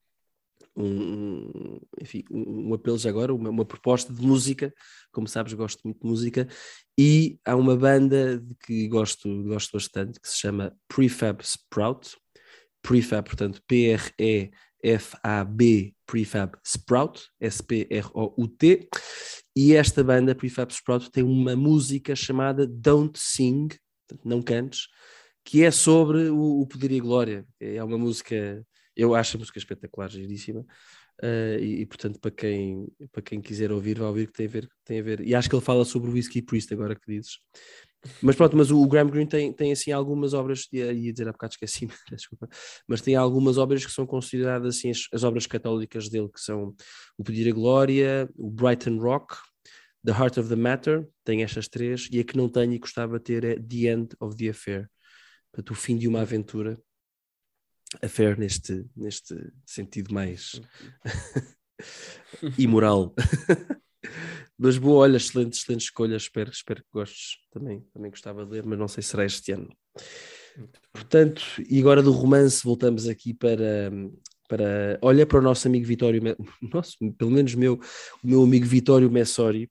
um, 0.77 1.79
enfim, 2.01 2.25
um, 2.31 2.70
um 2.70 2.75
apelo 2.75 2.99
já 2.99 3.09
agora, 3.09 3.35
uma, 3.35 3.51
uma, 3.51 3.64
proposta 3.64 4.12
de 4.12 4.20
música, 4.20 4.75
como 5.12 5.29
sabes, 5.29 5.53
gosto 5.53 5.81
muito 5.85 6.01
de 6.01 6.07
música, 6.07 6.49
e 6.99 7.39
há 7.45 7.55
uma 7.55 7.77
banda 7.77 8.39
de 8.39 8.55
que 8.66 8.89
gosto, 8.89 9.45
gosto 9.45 9.72
bastante, 9.72 10.18
que 10.20 10.29
se 10.29 10.39
chama 10.39 10.77
Prefab 10.89 11.41
Sprout, 11.43 12.16
Prefab, 12.83 13.25
portanto, 13.27 13.62
P-R-E-F-A-B, 13.66 14.14
Prefab 16.07 16.57
Sprout, 16.64 17.29
S-P-R-O-U-T, 17.41 18.89
e 19.57 19.75
esta 19.75 20.03
banda, 20.03 20.35
Prefab 20.35 20.72
Sprout, 20.72 21.11
tem 21.11 21.22
uma 21.22 21.55
música 21.55 22.16
chamada 22.16 22.66
Don't 22.66 23.18
Sing, 23.18 23.68
não 24.25 24.43
cantes, 24.43 24.89
que 25.45 25.62
é 25.62 25.70
sobre 25.70 26.31
o, 26.31 26.61
o 26.61 26.66
poder 26.66 26.91
e 26.91 26.99
a 26.99 27.03
glória. 27.03 27.47
É 27.61 27.83
uma 27.85 27.99
música 27.99 28.64
eu 28.97 29.14
acho 29.14 29.36
a 29.36 29.40
música 29.40 29.59
espetacular, 29.59 30.11
giríssima. 30.11 30.61
Uh, 31.22 31.59
e, 31.61 31.80
e, 31.82 31.86
portanto, 31.86 32.18
para 32.18 32.30
quem, 32.30 32.88
para 33.12 33.22
quem 33.22 33.40
quiser 33.40 33.70
ouvir, 33.70 33.99
vai 33.99 34.09
ouvir 34.09 34.26
que 34.26 34.32
tem 34.32 34.47
a 34.47 34.51
ver. 34.51 34.68
Tem 34.84 35.01
a 35.01 35.03
ver. 35.03 35.20
E 35.20 35.34
acho 35.34 35.49
que 35.49 35.55
ele 35.55 35.64
fala 35.64 35.84
sobre 35.84 36.11
o 36.11 36.14
Whiskey 36.14 36.42
Priest, 36.42 36.72
agora 36.72 36.95
que 36.95 37.07
dizes. 37.07 37.38
Mas 38.22 38.36
pronto, 38.36 38.57
mas 38.57 38.70
o, 38.70 38.82
o 38.82 38.86
Graham 38.86 39.09
Greene 39.09 39.28
tem, 39.28 39.53
tem 39.53 39.72
assim 39.72 39.90
algumas 39.92 40.34
obras, 40.34 40.66
ia, 40.72 40.92
ia 40.92 41.12
dizer 41.12 41.28
há 41.28 41.32
bocado 41.32 41.53
esqueci, 41.53 41.88
desculpa, 42.12 42.49
mas 42.86 43.01
tem 43.01 43.16
algumas 43.16 43.57
obras 43.57 43.84
que 43.84 43.92
são 43.92 44.07
consideradas 44.07 44.76
assim 44.76 44.90
as, 44.90 45.07
as 45.12 45.24
obras 45.24 45.47
católicas 45.47 46.09
dele, 46.09 46.28
que 46.28 46.40
são 46.40 46.74
o 47.16 47.24
Pedir 47.24 47.49
a 47.49 47.53
Glória, 47.53 48.28
o 48.36 48.51
Brighton 48.51 48.99
Rock, 48.99 49.36
The 50.05 50.12
Heart 50.12 50.38
of 50.38 50.49
the 50.51 50.57
Matter, 50.57 51.09
tem 51.24 51.42
estas 51.42 51.66
três, 51.66 52.09
e 52.12 52.20
a 52.20 52.24
que 52.24 52.36
não 52.36 52.49
tenho 52.49 52.74
e 52.74 52.78
gostava 52.78 53.18
de 53.18 53.24
ter 53.24 53.45
é 53.45 53.55
The 53.57 53.90
End 53.90 54.09
of 54.20 54.36
the 54.36 54.51
Affair, 54.51 54.90
portanto, 55.51 55.70
o 55.70 55.74
fim 55.74 55.97
de 55.97 56.07
uma 56.07 56.20
aventura, 56.20 56.78
affair 58.03 58.38
neste, 58.38 58.84
neste 58.97 59.34
sentido 59.66 60.12
mais 60.12 60.61
imoral. 62.59 63.14
mas 64.59 64.78
boa, 64.78 65.01
olha, 65.01 65.16
excelente, 65.16 65.59
excelente 65.59 65.82
escolha, 65.82 66.16
espero, 66.16 66.51
espero 66.51 66.82
que 66.82 66.90
gostes 66.92 67.38
também, 67.51 67.80
também 67.92 68.11
gostava 68.11 68.45
de 68.45 68.53
ler, 68.53 68.64
mas 68.64 68.78
não 68.78 68.88
sei 68.88 69.03
se 69.03 69.11
será 69.11 69.24
este 69.24 69.53
ano. 69.53 69.68
Portanto, 70.92 71.42
e 71.68 71.80
agora 71.80 72.03
do 72.03 72.12
romance 72.12 72.62
voltamos 72.62 73.09
aqui 73.09 73.34
para, 73.34 73.90
para 74.49 74.99
olha 75.03 75.26
para 75.26 75.38
o 75.38 75.42
nosso 75.42 75.66
amigo 75.66 75.86
Vitório, 75.86 76.20
nosso, 76.72 76.97
pelo 77.18 77.30
menos 77.30 77.55
meu, 77.55 77.80
o 78.22 78.26
meu 78.26 78.42
amigo 78.42 78.66
Vitório 78.66 79.11
Messori. 79.11 79.68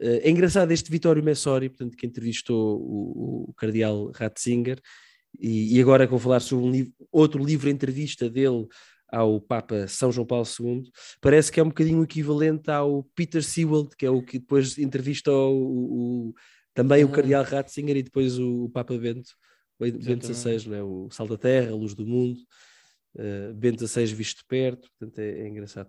Eh, 0.00 0.28
é 0.28 0.30
engraçado 0.30 0.72
este 0.72 0.90
Vitório 0.90 1.22
Messori, 1.22 1.68
portanto, 1.68 1.96
que 1.96 2.06
entrevistou 2.06 2.80
o, 2.80 3.50
o 3.50 3.54
Cardeal 3.54 4.10
Ratzinger, 4.12 4.80
e, 5.40 5.76
e 5.76 5.80
agora 5.80 6.06
que 6.06 6.10
vou 6.10 6.20
falar 6.20 6.40
sobre 6.40 6.64
um 6.64 6.70
livro, 6.70 6.92
outro 7.10 7.44
livro 7.44 7.68
entrevista 7.68 8.28
dele 8.28 8.66
ao 9.08 9.40
Papa 9.40 9.86
São 9.86 10.10
João 10.10 10.26
Paulo 10.26 10.46
II, 10.60 10.82
parece 11.20 11.50
que 11.50 11.60
é 11.60 11.62
um 11.62 11.68
bocadinho 11.68 12.02
equivalente 12.02 12.70
ao 12.70 13.04
Peter 13.14 13.42
Sewell, 13.42 13.88
que 13.96 14.04
é 14.04 14.10
o 14.10 14.22
que 14.22 14.38
depois 14.38 14.76
entrevistou 14.78 15.54
o, 15.54 16.28
o 16.28 16.34
também 16.74 17.04
uhum. 17.04 17.10
o 17.10 17.12
Cardeal 17.12 17.42
Ratzinger 17.42 17.96
e 17.96 18.02
depois 18.02 18.38
o, 18.38 18.68
Papa 18.68 18.96
Bento, 18.98 19.30
Bento 19.78 20.26
XVI, 20.26 20.68
né? 20.68 20.82
o 20.82 21.08
Sal 21.10 21.26
da 21.26 21.38
Terra, 21.38 21.70
a 21.70 21.74
Luz 21.74 21.94
do 21.94 22.04
Mundo, 22.04 22.38
uh, 23.16 23.54
Bento 23.54 23.86
XVI 23.86 24.06
visto 24.06 24.38
de 24.38 24.44
perto, 24.46 24.88
portanto 24.98 25.18
é, 25.18 25.40
é 25.40 25.48
engraçado. 25.48 25.88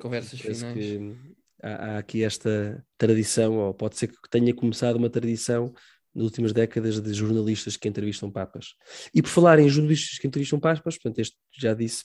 Conversas 0.00 0.40
parece 0.40 0.60
finais. 0.60 0.78
Que 0.78 1.16
há, 1.62 1.70
há 1.70 1.98
aqui 1.98 2.22
esta 2.22 2.84
tradição, 2.96 3.56
ou 3.58 3.74
pode 3.74 3.96
ser 3.96 4.08
que 4.08 4.16
tenha 4.30 4.54
começado 4.54 4.96
uma 4.96 5.10
tradição 5.10 5.72
nas 6.18 6.24
últimas 6.24 6.52
décadas 6.52 7.00
de 7.00 7.14
jornalistas 7.14 7.76
que 7.76 7.88
entrevistam 7.88 8.30
papas. 8.30 8.74
E 9.14 9.22
por 9.22 9.28
falar 9.28 9.58
em 9.60 9.68
jornalistas 9.68 10.18
que 10.18 10.26
entrevistam 10.26 10.58
papas, 10.58 10.98
portanto, 10.98 11.20
este 11.20 11.36
já 11.56 11.72
disse, 11.72 12.04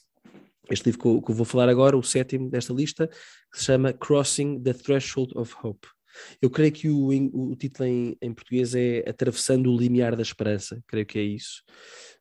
este 0.69 0.85
livro 0.85 1.01
que 1.01 1.07
eu, 1.07 1.21
que 1.21 1.31
eu 1.31 1.35
vou 1.35 1.45
falar 1.45 1.67
agora, 1.67 1.97
o 1.97 2.03
sétimo 2.03 2.49
desta 2.49 2.73
lista, 2.73 3.07
que 3.07 3.57
se 3.57 3.65
chama 3.65 3.91
Crossing 3.91 4.61
the 4.61 4.73
Threshold 4.73 5.33
of 5.35 5.53
Hope. 5.61 5.87
Eu 6.39 6.49
creio 6.49 6.71
que 6.71 6.89
o, 6.89 7.07
o 7.07 7.55
título 7.55 7.89
em, 7.89 8.15
em, 8.21 8.31
português 8.31 8.75
é 8.75 9.03
Atravessando 9.09 9.71
o 9.71 9.77
Limiar 9.77 10.15
da 10.15 10.21
Esperança, 10.21 10.79
creio 10.87 11.07
que 11.07 11.17
é 11.17 11.23
isso. 11.23 11.63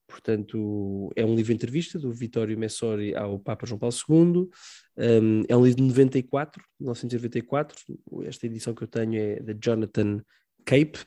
Portanto, 0.09 1.11
é 1.15 1.25
um 1.25 1.35
livro 1.35 1.49
de 1.49 1.55
entrevista 1.55 1.99
do 1.99 2.11
Vittorio 2.11 2.59
Messori 2.59 3.15
ao 3.15 3.39
Papa 3.39 3.67
João 3.67 3.79
Paulo 3.79 3.95
II. 3.95 4.49
Um, 4.97 5.43
é 5.47 5.57
um 5.57 5.65
livro 5.65 5.77
de 5.77 5.89
94, 5.89 6.63
1994. 6.81 7.79
Esta 8.25 8.47
edição 8.47 8.75
que 8.75 8.83
eu 8.83 8.89
tenho 8.89 9.15
é 9.15 9.41
de 9.41 9.55
Jonathan 9.55 10.23
Cape 10.65 10.99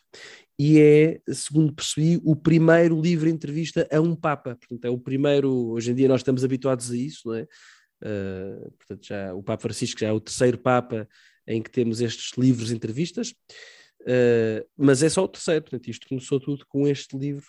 e 0.58 0.80
é, 0.80 1.22
segundo 1.34 1.74
percebi, 1.74 2.20
o 2.24 2.36
primeiro 2.36 3.00
livro 3.00 3.28
entrevista 3.28 3.88
a 3.92 4.00
um 4.00 4.16
Papa. 4.16 4.56
Portanto, 4.56 4.86
é 4.86 4.90
o 4.90 4.98
primeiro. 4.98 5.52
Hoje 5.72 5.92
em 5.92 5.96
dia 5.96 6.08
nós 6.08 6.22
estamos 6.22 6.44
habituados 6.46 6.92
a 6.92 6.96
isso, 6.96 7.28
não 7.28 7.36
é? 7.36 7.48
Uh, 8.02 8.72
portanto, 8.78 9.06
já 9.06 9.34
o 9.34 9.44
Papa 9.44 9.62
Francisco 9.62 10.00
já 10.00 10.08
é 10.08 10.12
o 10.12 10.20
terceiro 10.20 10.58
Papa 10.58 11.08
em 11.48 11.62
que 11.62 11.70
temos 11.70 12.02
estes 12.02 12.38
livros 12.38 12.72
entrevistas, 12.72 13.32
uh, 14.02 14.66
mas 14.78 15.04
é 15.04 15.10
só 15.10 15.26
o 15.26 15.28
terceiro. 15.28 15.62
Portanto, 15.64 15.88
isto 15.90 16.08
começou 16.08 16.40
tudo 16.40 16.66
com 16.68 16.88
este 16.88 17.18
livro 17.18 17.46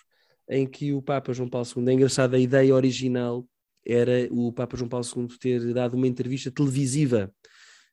em 0.48 0.66
que 0.66 0.92
o 0.92 1.00
Papa 1.00 1.32
João 1.32 1.48
Paulo 1.48 1.66
II. 1.76 1.88
É 1.88 1.92
engraçado, 1.92 2.34
a 2.34 2.38
ideia 2.38 2.74
original 2.74 3.46
era 3.84 4.28
o 4.32 4.52
Papa 4.52 4.76
João 4.76 4.88
Paulo 4.88 5.06
II 5.16 5.28
ter 5.38 5.72
dado 5.72 5.94
uma 5.94 6.08
entrevista 6.08 6.50
televisiva 6.50 7.32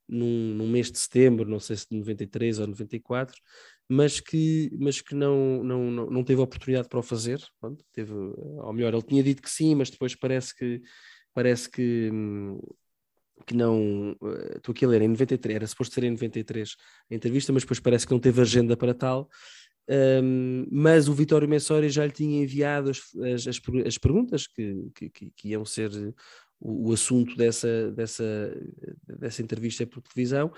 num, 0.07 0.55
num 0.55 0.67
mês 0.67 0.91
de 0.91 0.97
setembro, 0.97 1.47
não 1.47 1.59
sei 1.59 1.75
se 1.75 1.87
de 1.89 1.97
93 1.97 2.59
ou 2.59 2.67
94 2.67 3.39
mas 3.93 4.19
que, 4.19 4.71
mas 4.79 5.01
que 5.01 5.13
não, 5.13 5.63
não, 5.63 5.91
não, 5.91 6.23
teve 6.23 6.41
oportunidade 6.41 6.89
para 6.89 6.99
o 6.99 7.03
fazer. 7.03 7.39
Pronto, 7.59 7.85
teve, 7.93 8.11
ou 8.11 8.73
melhor, 8.73 8.93
ele 8.93 9.03
tinha 9.03 9.21
dito 9.21 9.41
que 9.41 9.49
sim, 9.49 9.75
mas 9.75 9.89
depois 9.89 10.15
parece 10.15 10.55
que 10.55 10.81
parece 11.33 11.69
que, 11.69 12.09
que 13.45 13.53
não. 13.53 14.15
Eh, 14.23 14.57
estou 14.57 14.71
aqui 14.73 14.85
a 14.85 14.87
ler, 14.87 15.01
em 15.03 15.07
93, 15.09 15.55
era 15.55 15.67
suposto 15.67 15.93
ser 15.93 16.05
em 16.05 16.11
93 16.11 16.75
a 17.11 17.15
entrevista, 17.15 17.53
mas 17.53 17.63
depois 17.63 17.79
parece 17.79 18.05
que 18.07 18.11
não 18.13 18.19
teve 18.19 18.41
agenda 18.41 18.75
para 18.75 18.93
tal. 18.93 19.29
Um, 19.87 20.65
mas 20.71 21.09
o 21.09 21.13
Vitório 21.13 21.47
Messori 21.47 21.89
já 21.89 22.05
lhe 22.05 22.11
tinha 22.11 22.41
enviado 22.41 22.89
as, 22.89 22.99
as, 23.35 23.47
as, 23.47 23.61
as 23.85 23.97
perguntas 23.97 24.47
que, 24.47 24.89
que, 24.95 25.09
que, 25.09 25.49
iam 25.49 25.65
ser 25.65 25.91
o, 26.57 26.89
o, 26.89 26.93
assunto 26.93 27.35
dessa, 27.35 27.91
dessa, 27.91 28.23
dessa 29.19 29.41
entrevista 29.41 29.85
por 29.85 30.01
televisão 30.01 30.53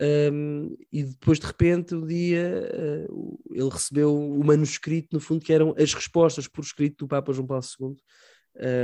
um, 0.00 0.76
e 0.92 1.02
depois 1.02 1.40
de 1.40 1.46
repente 1.46 1.94
um 1.94 2.06
dia 2.06 2.70
uh, 3.10 3.40
ele 3.50 3.68
recebeu 3.68 4.14
o 4.14 4.44
manuscrito, 4.44 5.08
no 5.12 5.20
fundo, 5.20 5.44
que 5.44 5.52
eram 5.52 5.74
as 5.76 5.92
respostas 5.92 6.46
por 6.46 6.62
escrito 6.62 7.04
do 7.04 7.08
Papa 7.08 7.32
João 7.32 7.46
Paulo 7.46 7.64
II 7.80 7.96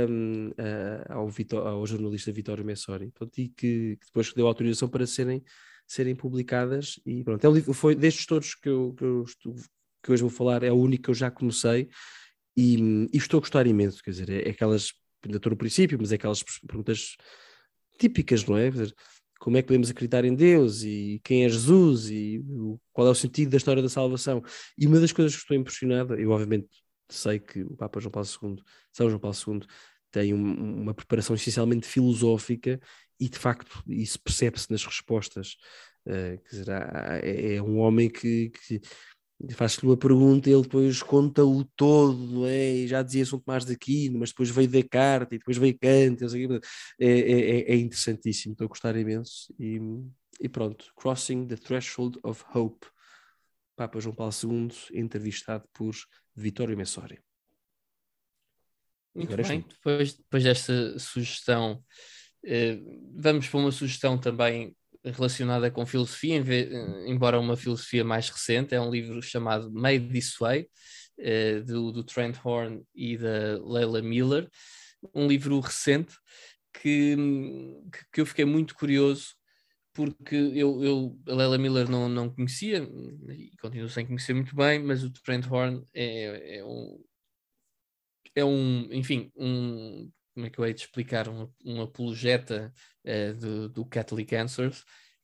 um, 0.09 0.49
uh, 0.49 1.13
ao, 1.13 1.29
Vitor, 1.29 1.65
ao, 1.65 1.85
jornalista 1.85 2.31
Vitório 2.31 2.65
Messori, 2.65 3.11
pronto, 3.11 3.37
e 3.37 3.49
que, 3.49 3.97
que, 3.97 4.05
depois 4.05 4.33
deu 4.33 4.47
autorização 4.47 4.89
para 4.89 5.07
serem, 5.07 5.43
serem 5.87 6.15
publicadas. 6.15 6.99
E 7.05 7.23
pronto, 7.23 7.43
é 7.43 7.49
um 7.49 7.53
livro, 7.53 7.73
foi 7.73 7.95
destes 7.95 8.25
todos 8.25 8.55
que 8.55 8.69
eu, 8.69 8.93
que, 8.97 9.03
eu 9.03 9.23
estou, 9.23 9.55
que 10.03 10.11
hoje 10.11 10.21
vou 10.21 10.29
falar, 10.29 10.63
é 10.63 10.71
o 10.71 10.75
único 10.75 11.03
que 11.03 11.09
eu 11.09 11.15
já 11.15 11.31
comecei 11.31 11.89
e, 12.55 13.07
e 13.11 13.17
estou 13.17 13.37
a 13.39 13.41
gostar 13.41 13.67
imenso, 13.67 14.01
quer 14.03 14.11
dizer, 14.11 14.29
é, 14.29 14.47
é 14.47 14.51
aquelas, 14.51 14.91
ainda 15.23 15.37
estou 15.37 15.49
no 15.49 15.57
princípio, 15.57 15.97
mas 15.99 16.11
é 16.11 16.15
aquelas 16.15 16.43
perguntas 16.43 17.15
típicas, 17.97 18.45
não 18.45 18.57
é? 18.57 18.71
Quer 18.71 18.81
dizer, 18.83 18.95
como 19.39 19.57
é 19.57 19.61
que 19.61 19.67
podemos 19.67 19.89
acreditar 19.89 20.25
em 20.25 20.33
Deus 20.33 20.83
e 20.83 21.21
quem 21.23 21.45
é 21.45 21.49
Jesus 21.49 22.09
e 22.09 22.43
qual 22.91 23.07
é 23.07 23.11
o 23.11 23.15
sentido 23.15 23.51
da 23.51 23.57
história 23.57 23.81
da 23.81 23.89
salvação. 23.89 24.43
E 24.77 24.87
uma 24.87 24.99
das 24.99 25.11
coisas 25.11 25.33
que 25.33 25.41
estou 25.41 25.55
impressionado, 25.55 26.15
eu 26.15 26.31
obviamente 26.31 26.69
sei 27.09 27.39
que 27.39 27.61
o 27.63 27.75
Papa 27.75 27.99
João 27.99 28.11
Paulo 28.11 28.27
II, 28.27 28.63
São 28.91 29.09
João 29.09 29.19
Paulo 29.19 29.37
II, 29.47 29.61
tem 30.11 30.33
um, 30.33 30.81
uma 30.81 30.93
preparação 30.93 31.35
essencialmente 31.35 31.87
filosófica 31.87 32.79
e 33.19 33.29
de 33.29 33.37
facto 33.37 33.83
isso 33.87 34.19
percebe-se 34.19 34.71
nas 34.71 34.85
respostas. 34.85 35.55
Uh, 36.05 36.39
dizer, 36.49 36.67
é, 36.69 37.55
é, 37.55 37.61
um 37.61 37.79
homem 37.79 38.09
que, 38.09 38.49
que 38.49 38.79
faz-lhe 39.53 39.87
uma 39.87 39.97
pergunta 39.97 40.49
e 40.49 40.53
ele 40.53 40.61
depois 40.61 41.03
conta 41.03 41.43
o 41.43 41.63
todo, 41.63 42.47
é? 42.47 42.87
já 42.87 43.01
dizia 43.01 43.25
São 43.25 43.39
Tomás 43.39 43.65
de 43.65 43.73
Aquino, 43.73 44.19
mas 44.19 44.29
depois 44.29 44.49
veio 44.49 44.67
Descartes 44.67 45.35
e 45.35 45.39
depois 45.39 45.57
veio 45.57 45.77
Kant, 45.77 46.23
é, 46.99 47.07
é, 47.07 47.73
é, 47.73 47.75
interessantíssimo, 47.75 48.53
estou 48.53 48.65
a 48.65 48.67
gostar 48.69 48.95
imenso 48.95 49.53
e, 49.59 49.79
e, 50.39 50.47
pronto, 50.47 50.91
Crossing 50.95 51.47
the 51.47 51.57
Threshold 51.57 52.19
of 52.23 52.43
Hope, 52.53 52.87
Papa 53.75 53.99
João 53.99 54.15
Paulo 54.15 54.33
II, 54.33 54.69
entrevistado 54.93 55.67
por 55.73 55.93
Vittorio 56.33 56.77
Messori. 56.77 57.19
Muito 59.13 59.33
Agora 59.33 59.47
bem, 59.47 59.65
depois, 59.67 60.13
depois 60.13 60.43
desta 60.43 60.99
sugestão, 60.99 61.83
eh, 62.45 62.79
vamos 63.15 63.47
para 63.47 63.59
uma 63.59 63.71
sugestão 63.71 64.17
também 64.17 64.75
relacionada 65.11 65.69
com 65.71 65.85
filosofia, 65.85 66.43
embora 67.05 67.39
uma 67.39 67.57
filosofia 67.57 68.03
mais 68.03 68.29
recente, 68.29 68.73
é 68.73 68.81
um 68.81 68.89
livro 68.89 69.21
chamado 69.21 69.71
Made 69.71 70.07
This 70.09 70.35
Way, 70.39 70.69
uh, 71.19 71.63
do, 71.65 71.91
do, 71.91 72.03
Trent 72.03 72.37
Horn 72.43 72.83
e 72.93 73.17
da 73.17 73.59
Leila 73.63 74.01
Miller, 74.01 74.49
um 75.13 75.27
livro 75.27 75.59
recente 75.59 76.15
que, 76.81 77.15
que 78.11 78.21
eu 78.21 78.25
fiquei 78.25 78.45
muito 78.45 78.75
curioso 78.75 79.35
porque 79.93 80.35
eu, 80.35 80.83
eu 80.83 81.17
a 81.29 81.33
Leila 81.33 81.57
Miller 81.57 81.89
não, 81.89 82.09
não 82.09 82.29
conhecia 82.29 82.85
e 83.29 83.51
continuo 83.61 83.87
sem 83.87 84.05
conhecer 84.05 84.33
muito 84.33 84.53
bem, 84.53 84.83
mas 84.83 85.03
o 85.05 85.09
Trent 85.09 85.49
Horn 85.49 85.81
é, 85.93 86.57
é 86.57 86.65
um 86.65 87.01
é 88.35 88.43
um, 88.43 88.89
enfim, 88.91 89.31
um, 89.37 90.11
como 90.35 90.45
é 90.45 90.49
que 90.49 90.59
eu 90.59 90.65
hei 90.65 90.73
de 90.73 90.81
explicar, 90.81 91.29
um, 91.29 91.49
um 91.63 91.81
apologeta 91.81 92.71
uh, 93.05 93.33
do, 93.35 93.69
do 93.69 93.85
Catholic 93.85 94.35
Answers, 94.35 94.83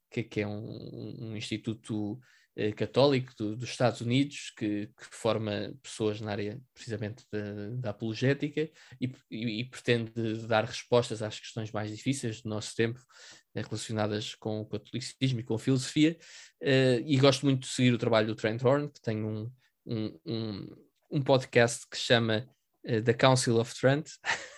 que, 0.10 0.24
que 0.24 0.40
é 0.40 0.48
um, 0.48 1.18
um 1.20 1.36
instituto 1.36 2.14
uh, 2.14 2.76
católico 2.78 3.34
do, 3.38 3.58
dos 3.58 3.70
Estados 3.70 4.00
Unidos 4.00 4.54
que, 4.58 4.88
que, 4.88 5.06
forma 5.12 5.74
pessoas 5.84 6.22
na 6.22 6.32
área 6.32 6.62
precisamente 6.74 7.26
da, 7.30 7.70
da 7.78 7.90
apologética 7.90 8.72
e, 9.02 9.12
e, 9.30 9.60
e, 9.60 9.66
pretende 9.66 10.48
dar 10.48 10.64
respostas 10.64 11.22
às 11.22 11.38
questões 11.38 11.72
mais 11.74 11.92
difíceis 11.92 12.42
do 12.42 12.48
nosso 12.48 12.74
tempo 12.74 13.00
uh, 13.00 13.62
relacionadas 13.62 14.34
com 14.36 14.62
o 14.62 14.66
catolicismo 14.66 15.42
e 15.42 15.44
com 15.44 15.56
a 15.56 15.60
filosofia. 15.60 16.18
E 17.06 17.18
gosto 17.18 17.44
muito 17.44 17.62
de 17.62 17.68
seguir 17.68 17.92
o 17.92 17.98
trabalho 17.98 18.28
do 18.28 18.36
Trent 18.36 18.64
Horn 18.64 18.88
que 18.88 19.02
tem 19.02 19.26
um, 19.26 19.52
um, 19.86 20.68
um 21.12 21.22
podcast 21.22 21.86
que 21.90 21.98
chama 21.98 22.48
da 23.04 23.14
Council 23.14 23.58
of 23.58 23.74
Trent, 23.80 24.10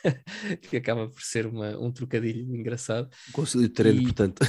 que 0.70 0.78
acaba 0.78 1.08
por 1.08 1.22
ser 1.22 1.46
uma, 1.46 1.78
um 1.78 1.92
trocadilho 1.92 2.56
engraçado. 2.56 3.10
O 3.30 3.32
Conselho 3.34 3.64
de 3.64 3.70
Trent, 3.70 4.00
e... 4.00 4.04
portanto. 4.04 4.42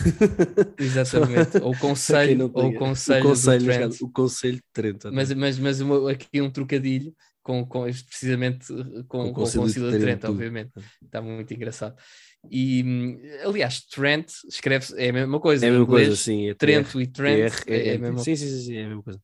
Exatamente, 0.79 1.59
ou 1.59 1.75
Conselho, 1.79 2.51
ou 2.55 2.72
Conselho, 2.75 3.25
o 3.25 3.29
conselho, 3.29 3.64
Trent. 3.64 4.01
O 4.01 4.09
Conselho 4.11 4.57
de 4.57 4.62
Trent. 4.72 5.05
Mas, 5.12 5.33
mas, 5.33 5.59
mas 5.59 5.81
uma, 5.81 6.11
aqui 6.11 6.41
um 6.41 6.51
trocadilho 6.51 7.12
com, 7.43 7.66
com 7.66 7.83
precisamente 7.83 8.66
com, 9.09 9.27
o 9.27 9.33
Conselho, 9.33 9.35
com 9.35 9.41
o 9.41 9.64
Conselho 9.64 9.91
de, 9.91 9.99
de 9.99 9.99
Trent, 9.99 10.25
obviamente. 10.25 10.72
Está 11.03 11.20
muito 11.20 11.53
engraçado. 11.53 11.97
E 12.51 12.85
aliás, 13.43 13.81
Trent 13.87 14.31
escreve 14.49 14.87
é 14.97 15.11
a 15.11 15.12
mesma 15.12 15.41
coisa. 15.41 15.64
É 15.64 15.68
a 15.68 15.72
mesma 15.72 15.85
inglês, 15.85 16.09
coisa, 16.09 16.22
sim. 16.22 16.49
É 16.49 16.55
Trento 16.55 17.01
e 17.01 17.07
Trent 17.07 17.53
é, 17.66 17.89
é, 17.89 17.95
a 17.95 17.99
mesma 17.99 18.18
sim, 18.18 18.37
sim, 18.37 18.49
sim, 18.49 18.61
sim, 18.61 18.77
é 18.77 18.85
a 18.85 18.89
mesma 18.89 19.03
coisa. 19.03 19.20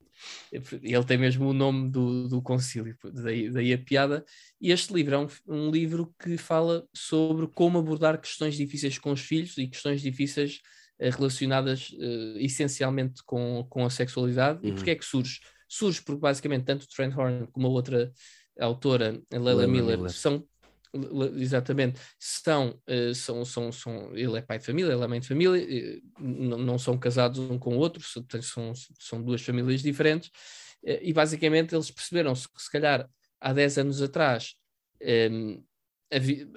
Ele 0.52 1.04
tem 1.04 1.18
mesmo 1.18 1.48
o 1.48 1.52
nome 1.52 1.90
do, 1.90 2.28
do 2.28 2.42
concílio, 2.42 2.96
daí, 3.12 3.50
daí 3.50 3.72
a 3.72 3.78
piada. 3.78 4.24
E 4.60 4.70
este 4.70 4.92
livro 4.92 5.14
é 5.14 5.18
um, 5.18 5.28
um, 5.46 5.70
livro 5.70 6.14
que 6.18 6.36
fala 6.36 6.86
sobre 6.92 7.46
como 7.46 7.78
abordar 7.78 8.20
questões 8.20 8.56
difíceis 8.56 8.98
com 8.98 9.12
os 9.12 9.20
filhos 9.20 9.56
e 9.58 9.66
questões 9.66 10.02
difíceis 10.02 10.60
uh, 11.00 11.10
relacionadas 11.10 11.90
uh, 11.90 12.38
essencialmente 12.38 13.22
com, 13.24 13.66
com 13.68 13.84
a 13.84 13.90
sexualidade. 13.90 14.60
Uhum. 14.62 14.70
E 14.70 14.72
porquê 14.74 14.90
é 14.90 14.96
que 14.96 15.04
surge? 15.04 15.40
Surge 15.68 16.02
porque 16.02 16.20
basicamente 16.20 16.64
tanto 16.64 16.88
Trent 16.88 17.16
Horn 17.16 17.46
como 17.52 17.66
a 17.66 17.70
outra 17.70 18.12
autora, 18.58 19.20
a 19.32 19.38
Leila 19.38 19.66
Miller, 19.66 19.96
Miller, 19.96 20.10
são 20.10 20.44
exatamente, 21.36 22.00
são, 22.18 22.80
uh, 22.88 23.14
são, 23.14 23.44
são, 23.44 23.72
são, 23.72 24.16
ele 24.16 24.38
é 24.38 24.42
pai 24.42 24.58
de 24.58 24.66
família, 24.66 24.92
ela 24.92 25.04
é 25.04 25.08
mãe 25.08 25.20
de 25.20 25.28
família, 25.28 25.62
uh, 25.62 26.22
não, 26.22 26.78
são 26.78 26.98
casados 26.98 27.38
um 27.38 27.58
com 27.58 27.76
o 27.76 27.78
outro, 27.78 28.02
são, 28.42 28.72
são 28.98 29.22
duas 29.22 29.42
famílias 29.42 29.82
diferentes, 29.82 30.28
uh, 30.82 30.98
e 31.02 31.12
basicamente 31.12 31.74
eles 31.74 31.90
perceberam 31.90 32.34
-se 32.34 32.48
que 32.48 32.62
se 32.62 32.70
calhar 32.70 33.08
há 33.40 33.52
10 33.52 33.78
anos 33.78 34.02
atrás 34.02 34.54
um, 35.02 35.06
ehm, 35.06 35.64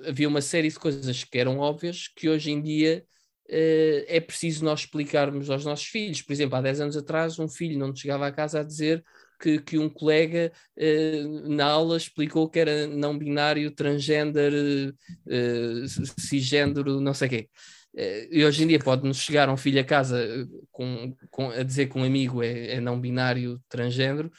havia, 0.07 0.27
uma 0.27 0.41
série 0.41 0.69
de 0.69 0.79
coisas 0.79 1.23
que 1.23 1.38
eram 1.38 1.59
óbvias 1.59 2.07
que 2.07 2.27
hoje 2.27 2.51
em 2.51 2.61
dia 2.61 3.05
é 3.45 4.19
preciso 4.19 4.65
nós 4.65 4.79
explicarmos 4.81 5.49
aos 5.49 5.63
nossos 5.65 5.86
filhos. 5.86 6.21
Por 6.21 6.34
exemplo, 6.34 6.55
há 6.55 6.61
10 6.61 6.81
anos 6.81 6.97
atrás 6.97 7.38
um 7.38 7.47
filho 7.47 7.77
não 7.77 7.95
chegava 7.95 8.25
a 8.25 8.31
casa 8.31 8.61
a 8.61 8.63
dizer 8.63 9.03
que, 9.43 9.59
que 9.59 9.77
um 9.77 9.89
colega 9.89 10.53
uh, 10.77 11.49
na 11.49 11.65
aula 11.65 11.97
explicou 11.97 12.49
que 12.49 12.59
era 12.59 12.87
não 12.87 13.17
binário, 13.17 13.69
transgender, 13.71 14.53
uh, 14.53 15.87
cisgênero, 16.17 17.01
não 17.01 17.13
sei 17.13 17.27
o 17.27 17.29
quê. 17.29 17.49
Uh, 17.93 18.27
e 18.31 18.45
hoje 18.45 18.63
em 18.63 18.67
dia 18.67 18.79
pode-nos 18.79 19.17
chegar 19.17 19.49
um 19.49 19.57
filho 19.57 19.81
a 19.81 19.83
casa 19.83 20.47
com, 20.71 21.13
com, 21.29 21.49
a 21.49 21.61
dizer 21.61 21.89
que 21.89 21.97
um 21.97 22.05
amigo 22.05 22.41
é, 22.41 22.75
é 22.75 22.79
não 22.79 22.99
binário, 22.99 23.61
transgênero, 23.67 24.31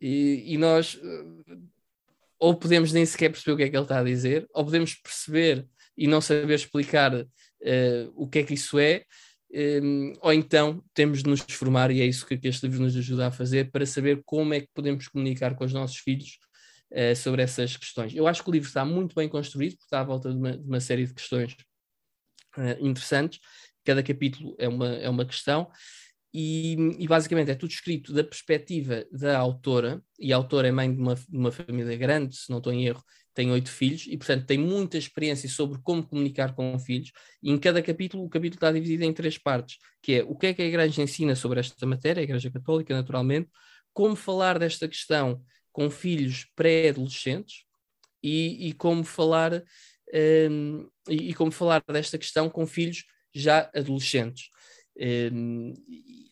e, 0.00 0.54
e 0.54 0.56
nós 0.56 1.00
ou 2.38 2.54
podemos 2.54 2.92
nem 2.92 3.04
sequer 3.06 3.30
perceber 3.30 3.52
o 3.52 3.56
que 3.56 3.62
é 3.64 3.68
que 3.70 3.76
ele 3.76 3.84
está 3.84 3.98
a 3.98 4.04
dizer, 4.04 4.46
ou 4.54 4.64
podemos 4.64 4.94
perceber 4.94 5.66
e 5.96 6.06
não 6.06 6.20
saber 6.20 6.54
explicar 6.54 7.26
o 8.14 8.28
que 8.28 8.40
é 8.40 8.42
que 8.42 8.54
isso 8.54 8.78
é, 8.78 9.04
um, 9.54 10.12
ou 10.20 10.32
então 10.32 10.82
temos 10.92 11.22
de 11.22 11.30
nos 11.30 11.40
formar, 11.40 11.90
e 11.90 12.00
é 12.00 12.06
isso 12.06 12.26
que, 12.26 12.36
que, 12.36 12.48
este 12.48 12.66
livro 12.66 12.82
nos 12.82 12.96
ajuda 12.96 13.28
a 13.28 13.30
fazer, 13.30 13.70
para 13.70 13.86
saber 13.86 14.22
como 14.24 14.52
é 14.52 14.60
que 14.60 14.68
podemos 14.74 15.06
comunicar 15.06 15.54
com 15.54 15.64
os 15.64 15.72
nossos 15.72 15.98
filhos 15.98 16.38
uh, 16.92 17.14
sobre 17.14 17.42
essas 17.42 17.76
questões. 17.76 18.14
Eu 18.14 18.26
acho 18.26 18.42
que 18.42 18.48
o 18.48 18.52
livro 18.52 18.66
está 18.66 18.84
muito 18.84 19.14
bem 19.14 19.28
construído, 19.28 19.72
porque 19.72 19.84
está 19.84 20.00
à 20.00 20.04
volta 20.04 20.30
de 20.30 20.36
uma, 20.36 20.56
de 20.56 20.66
uma 20.66 20.80
série 20.80 21.06
de 21.06 21.14
questões 21.14 21.52
uh, 22.56 22.84
interessantes. 22.84 23.38
Cada 23.84 24.02
capítulo 24.02 24.56
é 24.58 24.68
uma, 24.68 24.88
é 24.96 25.08
uma 25.08 25.24
questão, 25.24 25.70
e, 26.36 26.74
e, 26.98 27.06
basicamente 27.06 27.52
é 27.52 27.54
tudo 27.54 27.70
escrito 27.70 28.12
da 28.12 28.24
perspectiva 28.24 29.06
da 29.12 29.38
autora, 29.38 30.02
e 30.18 30.32
a 30.32 30.36
autora 30.36 30.66
é 30.66 30.72
mãe 30.72 30.92
de 30.92 31.00
uma, 31.00 31.14
de 31.14 31.38
uma 31.38 31.52
família 31.52 31.96
grande, 31.96 32.36
se 32.36 32.50
não 32.50 32.58
estou 32.58 32.72
em 32.72 32.84
erro, 32.84 33.04
tem 33.32 33.52
oito 33.52 33.70
filhos 33.70 34.06
e, 34.08 34.16
portanto, 34.16 34.44
tem 34.44 34.58
muita 34.58 34.98
experiência 34.98 35.48
sobre 35.48 35.78
como 35.82 36.04
comunicar 36.04 36.54
com 36.54 36.76
filhos. 36.78 37.12
E 37.40 37.50
em 37.50 37.58
cada 37.58 37.80
capítulo, 37.80 38.24
o 38.24 38.28
capítulo 38.28 38.56
está 38.56 38.72
dividido 38.72 39.04
em 39.04 39.12
três 39.12 39.38
partes, 39.38 39.78
que 40.02 40.14
é 40.14 40.24
o 40.24 40.36
que 40.36 40.48
é 40.48 40.54
que 40.54 40.62
a 40.62 40.66
Igreja 40.66 41.02
ensina 41.02 41.36
sobre 41.36 41.60
esta 41.60 41.86
matéria, 41.86 42.20
a 42.20 42.24
Igreja 42.24 42.50
Católica, 42.50 42.94
naturalmente, 42.94 43.48
como 43.92 44.16
falar 44.16 44.58
desta 44.58 44.88
questão 44.88 45.40
com 45.72 45.88
filhos 45.88 46.46
pré-adolescentes 46.56 47.64
e, 48.22 48.68
e, 48.68 48.72
como 48.72 49.04
falar 49.04 49.62
um, 50.50 50.88
e, 51.08 51.30
e, 51.30 51.34
como 51.34 51.52
falar 51.52 51.82
desta 51.88 52.18
questão 52.18 52.48
com 52.50 52.66
filhos 52.66 53.04
já 53.32 53.70
adolescentes. 53.74 54.48
Um, 54.96 55.74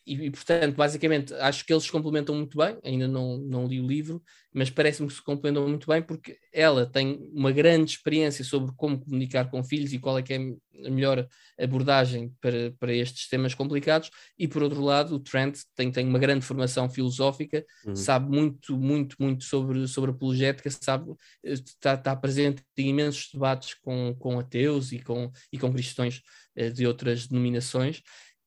e, 0.04 0.26
e, 0.26 0.30
portanto, 0.30 0.74
basicamente, 0.74 1.32
acho 1.34 1.64
que 1.64 1.72
eles 1.72 1.84
se 1.84 1.92
complementam 1.92 2.34
muito 2.34 2.58
bem. 2.58 2.76
Ainda 2.84 3.06
não, 3.06 3.38
não 3.38 3.66
li 3.66 3.80
o 3.80 3.86
livro, 3.86 4.22
mas 4.52 4.68
parece-me 4.68 5.08
que 5.08 5.14
se 5.14 5.22
complementam 5.22 5.68
muito 5.68 5.86
bem 5.86 6.02
porque 6.02 6.38
ela 6.52 6.84
tem 6.84 7.30
uma 7.32 7.52
grande 7.52 7.92
experiência 7.92 8.44
sobre 8.44 8.72
como 8.76 8.98
comunicar 8.98 9.48
com 9.48 9.62
filhos 9.62 9.92
e 9.92 9.98
qual 9.98 10.18
é 10.18 10.22
que 10.22 10.34
é 10.34 10.36
a 10.84 10.90
melhor 10.90 11.26
abordagem 11.58 12.34
para, 12.40 12.72
para 12.80 12.92
estes 12.92 13.28
temas 13.28 13.54
complicados. 13.54 14.10
E 14.36 14.48
por 14.48 14.62
outro 14.64 14.82
lado, 14.82 15.14
o 15.14 15.20
Trent 15.20 15.60
tem, 15.76 15.92
tem 15.92 16.06
uma 16.06 16.18
grande 16.18 16.44
formação 16.44 16.90
filosófica, 16.90 17.64
uhum. 17.86 17.94
sabe 17.94 18.28
muito, 18.28 18.76
muito, 18.76 19.16
muito 19.20 19.44
sobre, 19.44 19.86
sobre 19.86 20.10
apologética, 20.10 20.68
sabe, 20.70 21.12
está, 21.44 21.94
está 21.94 22.16
presente 22.16 22.62
em 22.76 22.88
imensos 22.88 23.28
debates 23.32 23.74
com, 23.74 24.14
com 24.18 24.38
ateus 24.40 24.90
e 24.90 24.98
com, 24.98 25.30
e 25.52 25.58
com 25.58 25.72
cristãos 25.72 26.22
uh, 26.58 26.72
de 26.72 26.86
outras 26.86 27.28
denominações 27.28 28.02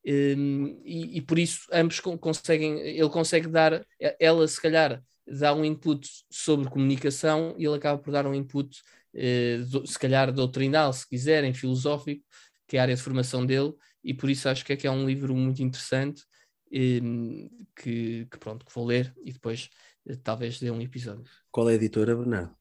um, 0.08 0.82
e, 0.86 1.18
e, 1.18 1.22
por 1.22 1.40
isso 1.40 1.68
ambos 1.72 2.00
conseguem, 2.00 2.80
ele 2.80 3.10
consegue 3.10 3.48
dar, 3.48 3.86
ela 4.20 4.48
se 4.48 4.62
calhar 4.62 5.04
dá 5.28 5.54
um 5.54 5.66
input 5.66 6.08
sobre 6.30 6.70
comunicação 6.70 7.56
e 7.58 7.66
ele 7.66 7.76
acaba 7.76 8.00
por 8.00 8.12
dar 8.12 8.28
um 8.28 8.36
input, 8.36 8.82
uh, 9.16 9.88
se 9.88 9.98
calhar 9.98 10.32
doutrinal, 10.32 10.94
se 10.94 11.08
quiserem, 11.08 11.54
filosófico, 11.54 12.24
que 12.68 12.78
é 12.78 12.80
a 12.80 12.84
área 12.84 12.96
de 12.96 13.02
formação 13.02 13.46
dele, 13.46 13.74
e 14.04 14.14
por 14.14 14.30
isso 14.30 14.48
acho 14.48 14.64
que 14.64 14.74
é 14.74 14.78
que 14.78 14.88
é 14.88 14.92
um 14.92 15.06
livro 15.06 15.36
muito 15.36 15.64
interessante 15.64 16.24
um, 16.72 17.50
que, 17.76 18.26
que, 18.26 18.38
pronto, 18.38 18.66
que 18.66 18.74
vou 18.74 18.86
ler 18.86 19.14
e 19.24 19.32
depois 19.32 19.70
uh, 20.06 20.18
talvez 20.18 20.60
dê 20.60 20.70
um 20.70 20.82
episódio. 20.82 21.26
Qual 21.52 21.70
é 21.70 21.74
a 21.74 21.76
editora, 21.76 22.16
Bernardo? 22.16 22.56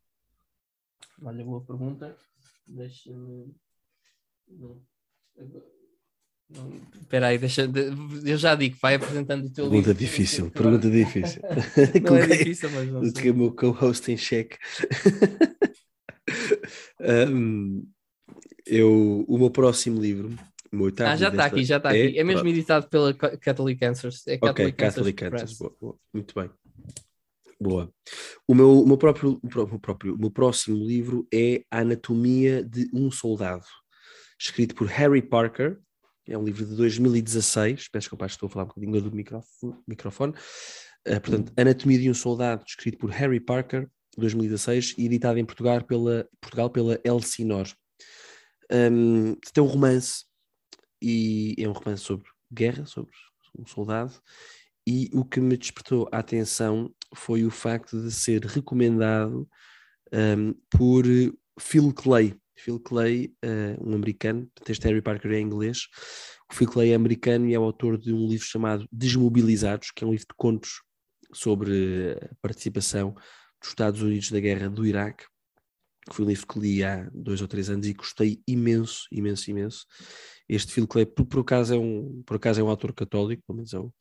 Olha, 1.22 1.44
boa 1.44 1.62
pergunta. 1.62 2.16
Deixa-me. 2.66 3.54
Espera 7.00 7.28
aí, 7.28 7.38
deixa, 7.38 7.68
eu 8.24 8.36
já 8.36 8.54
digo, 8.54 8.76
vai 8.80 8.94
apresentando 8.94 9.46
o 9.46 9.50
teu 9.50 9.64
pergunta 9.64 9.88
livro. 9.88 9.94
Difícil, 9.94 10.50
pergunta 10.50 10.90
difícil, 10.90 11.42
não 12.04 12.16
é 12.16 12.26
difícil, 12.36 12.70
mas 12.70 12.88
não 12.90 13.04
sei. 13.04 13.30
O 13.30 13.34
meu 13.34 13.52
co-host 13.52 14.12
em 14.12 14.16
cheque. 14.16 14.58
um, 17.30 17.86
eu, 18.66 19.24
o 19.26 19.38
meu 19.38 19.50
próximo 19.50 20.00
livro, 20.00 20.28
o 20.72 20.76
meu 20.76 20.86
oitavo 20.86 21.10
Ah, 21.10 21.16
já 21.16 21.28
está 21.28 21.46
aqui, 21.46 21.64
já 21.64 21.78
está 21.78 21.96
é, 21.96 22.06
aqui. 22.06 22.18
É 22.18 22.24
mesmo 22.24 22.46
editado 22.46 22.88
pela 22.88 23.14
Catholic 23.14 23.84
Answers. 23.84 24.26
É 24.26 24.36
Catholic 24.36 24.72
ok, 24.72 24.72
Catholic 24.72 25.24
Answers. 25.24 25.58
Boa, 25.58 25.76
boa. 25.80 25.96
Muito 26.12 26.34
bem. 26.34 26.50
Boa. 27.60 27.90
O 28.46 28.54
meu, 28.54 28.82
o 28.82 28.86
meu, 28.86 28.98
próprio, 28.98 29.40
o 29.42 29.66
meu, 29.66 29.78
próprio, 29.78 30.14
o 30.14 30.18
meu 30.18 30.30
próximo 30.30 30.76
livro 30.76 31.26
é 31.32 31.64
A 31.70 31.78
Anatomia 31.80 32.62
de 32.62 32.90
um 32.92 33.10
Soldado, 33.10 33.64
escrito 34.38 34.74
por 34.74 34.86
Harry 34.88 35.22
Parker, 35.22 35.78
é 36.26 36.38
um 36.38 36.44
livro 36.44 36.64
de 36.64 36.74
2016, 36.74 37.88
peço 37.88 38.04
desculpa, 38.04 38.26
estou 38.26 38.46
a 38.46 38.50
falar 38.50 38.64
um 38.64 38.68
bocadinho 38.68 39.02
do 39.02 39.12
microfone. 39.86 40.32
Uh, 41.06 41.20
portanto, 41.20 41.52
Anatomia 41.56 41.98
de 41.98 42.10
um 42.10 42.14
Soldado, 42.14 42.64
escrito 42.66 42.98
por 42.98 43.10
Harry 43.10 43.40
Parker, 43.40 43.88
2016, 44.16 44.94
e 44.96 45.06
editado 45.06 45.38
em 45.38 45.44
Portugal 45.44 45.82
pela, 45.82 46.28
Portugal 46.40 46.70
pela 46.70 47.00
Elsinor. 47.04 47.68
Um, 48.72 49.34
tem 49.52 49.62
um 49.62 49.66
romance, 49.66 50.24
e 51.02 51.54
é 51.58 51.68
um 51.68 51.72
romance 51.72 52.02
sobre 52.02 52.28
guerra, 52.52 52.86
sobre 52.86 53.10
um 53.58 53.66
soldado, 53.66 54.14
e 54.86 55.10
o 55.12 55.24
que 55.24 55.40
me 55.40 55.56
despertou 55.56 56.08
a 56.12 56.18
atenção 56.18 56.94
foi 57.14 57.44
o 57.44 57.50
facto 57.50 58.00
de 58.02 58.10
ser 58.10 58.44
recomendado 58.44 59.48
um, 60.12 60.54
por 60.70 61.04
Phil 61.58 61.92
Clay. 61.92 62.36
Phil 62.56 62.78
Clay, 62.78 63.34
uh, 63.44 63.88
um 63.88 63.94
americano, 63.94 64.50
este 64.68 64.86
Harry 64.86 65.02
Parker 65.02 65.32
é 65.32 65.40
inglês. 65.40 65.88
O 66.50 66.54
Phil 66.54 66.68
Clay 66.68 66.92
é 66.92 66.94
americano 66.94 67.46
e 67.48 67.54
é 67.54 67.58
o 67.58 67.64
autor 67.64 67.98
de 67.98 68.12
um 68.12 68.26
livro 68.26 68.46
chamado 68.46 68.86
Desmobilizados, 68.92 69.90
que 69.90 70.04
é 70.04 70.06
um 70.06 70.12
livro 70.12 70.26
de 70.28 70.34
contos 70.36 70.82
sobre 71.32 72.16
a 72.22 72.34
participação 72.40 73.14
dos 73.60 73.70
Estados 73.70 74.02
Unidos 74.02 74.30
na 74.30 74.40
guerra 74.40 74.68
do 74.68 74.86
Iraque, 74.86 75.24
que 76.08 76.14
foi 76.14 76.24
um 76.24 76.28
livro 76.28 76.46
que 76.46 76.58
li 76.58 76.84
há 76.84 77.08
dois 77.12 77.40
ou 77.40 77.48
três 77.48 77.70
anos 77.70 77.86
e 77.86 77.94
gostei 77.94 78.42
imenso, 78.46 79.06
imenso, 79.10 79.50
imenso. 79.50 79.86
Este 80.48 80.72
Phil 80.72 80.86
Clay, 80.86 81.06
por, 81.06 81.24
por, 81.24 81.40
acaso, 81.40 81.74
é 81.74 81.78
um, 81.78 82.22
por 82.26 82.36
acaso 82.36 82.60
é 82.60 82.64
um 82.64 82.68
autor 82.68 82.92
católico, 82.92 83.42
pelo 83.46 83.56
menos 83.56 83.72
é 83.72 83.78
o, 83.78 83.92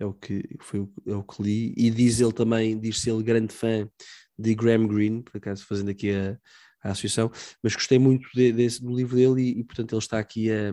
é 0.00 0.04
o 0.04 0.12
que, 0.12 0.42
foi 0.60 0.80
o, 0.80 0.92
é 1.06 1.14
o 1.14 1.22
que 1.22 1.42
li, 1.42 1.74
e 1.76 1.90
diz 1.90 2.20
ele 2.20 2.32
também, 2.32 2.78
diz-se 2.78 3.10
ele 3.10 3.22
grande 3.22 3.54
fã 3.54 3.88
de 4.36 4.54
Graham 4.54 4.86
Greene, 4.86 5.22
por 5.22 5.36
acaso 5.36 5.64
fazendo 5.64 5.90
aqui 5.90 6.10
a, 6.10 6.36
a 6.82 6.90
associação, 6.90 7.30
mas 7.62 7.74
gostei 7.74 7.98
muito 7.98 8.28
de, 8.34 8.52
do 8.80 8.94
livro 8.94 9.16
dele 9.16 9.42
e, 9.42 9.60
e, 9.60 9.64
portanto 9.64 9.92
ele 9.92 9.98
está 9.98 10.18
aqui 10.18 10.50
a, 10.50 10.70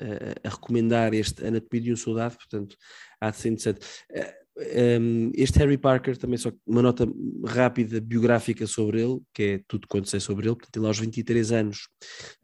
a, 0.00 0.48
a, 0.48 0.50
recomendar 0.50 1.12
este 1.14 1.46
Anatomia 1.46 1.82
de 1.82 1.92
um 1.92 1.96
Soldado, 1.96 2.36
portanto 2.36 2.76
há 3.20 3.30
de 3.30 3.36
ser 3.36 3.48
interessante. 3.48 3.80
Um, 4.56 5.32
este 5.34 5.58
Harry 5.58 5.76
Parker, 5.76 6.16
também 6.16 6.38
só 6.38 6.52
uma 6.64 6.80
nota 6.80 7.08
rápida 7.44 8.00
biográfica 8.00 8.66
sobre 8.68 9.02
ele, 9.02 9.20
que 9.34 9.42
é 9.42 9.60
tudo 9.66 9.88
quanto 9.88 10.08
sei 10.08 10.20
sobre 10.20 10.46
ele. 10.46 10.54
Portanto, 10.54 10.76
ele 10.76 10.86
aos 10.86 10.98
23 10.98 11.52
anos, 11.52 11.88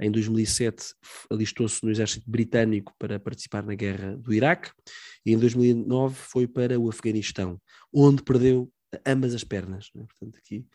em 0.01 0.11
2007, 0.11 0.87
alistou-se 1.31 1.85
no 1.85 1.91
exército 1.91 2.29
britânico 2.29 2.93
para 2.99 3.21
participar 3.21 3.63
na 3.63 3.77
guerra 3.77 4.17
do 4.17 4.35
Iraque 4.35 4.73
e 5.25 5.33
em 5.33 5.39
2009 5.39 6.17
foi 6.17 6.49
para 6.49 6.79
o 6.81 6.89
Afeganistão, 6.89 7.61
onde 7.95 8.25
perdeu 8.25 8.73
ambas 9.07 9.33
as 9.33 9.45
pernas. 9.45 9.91
Né? 9.95 10.05
Portanto, 10.09 10.37
aqui 10.37 10.67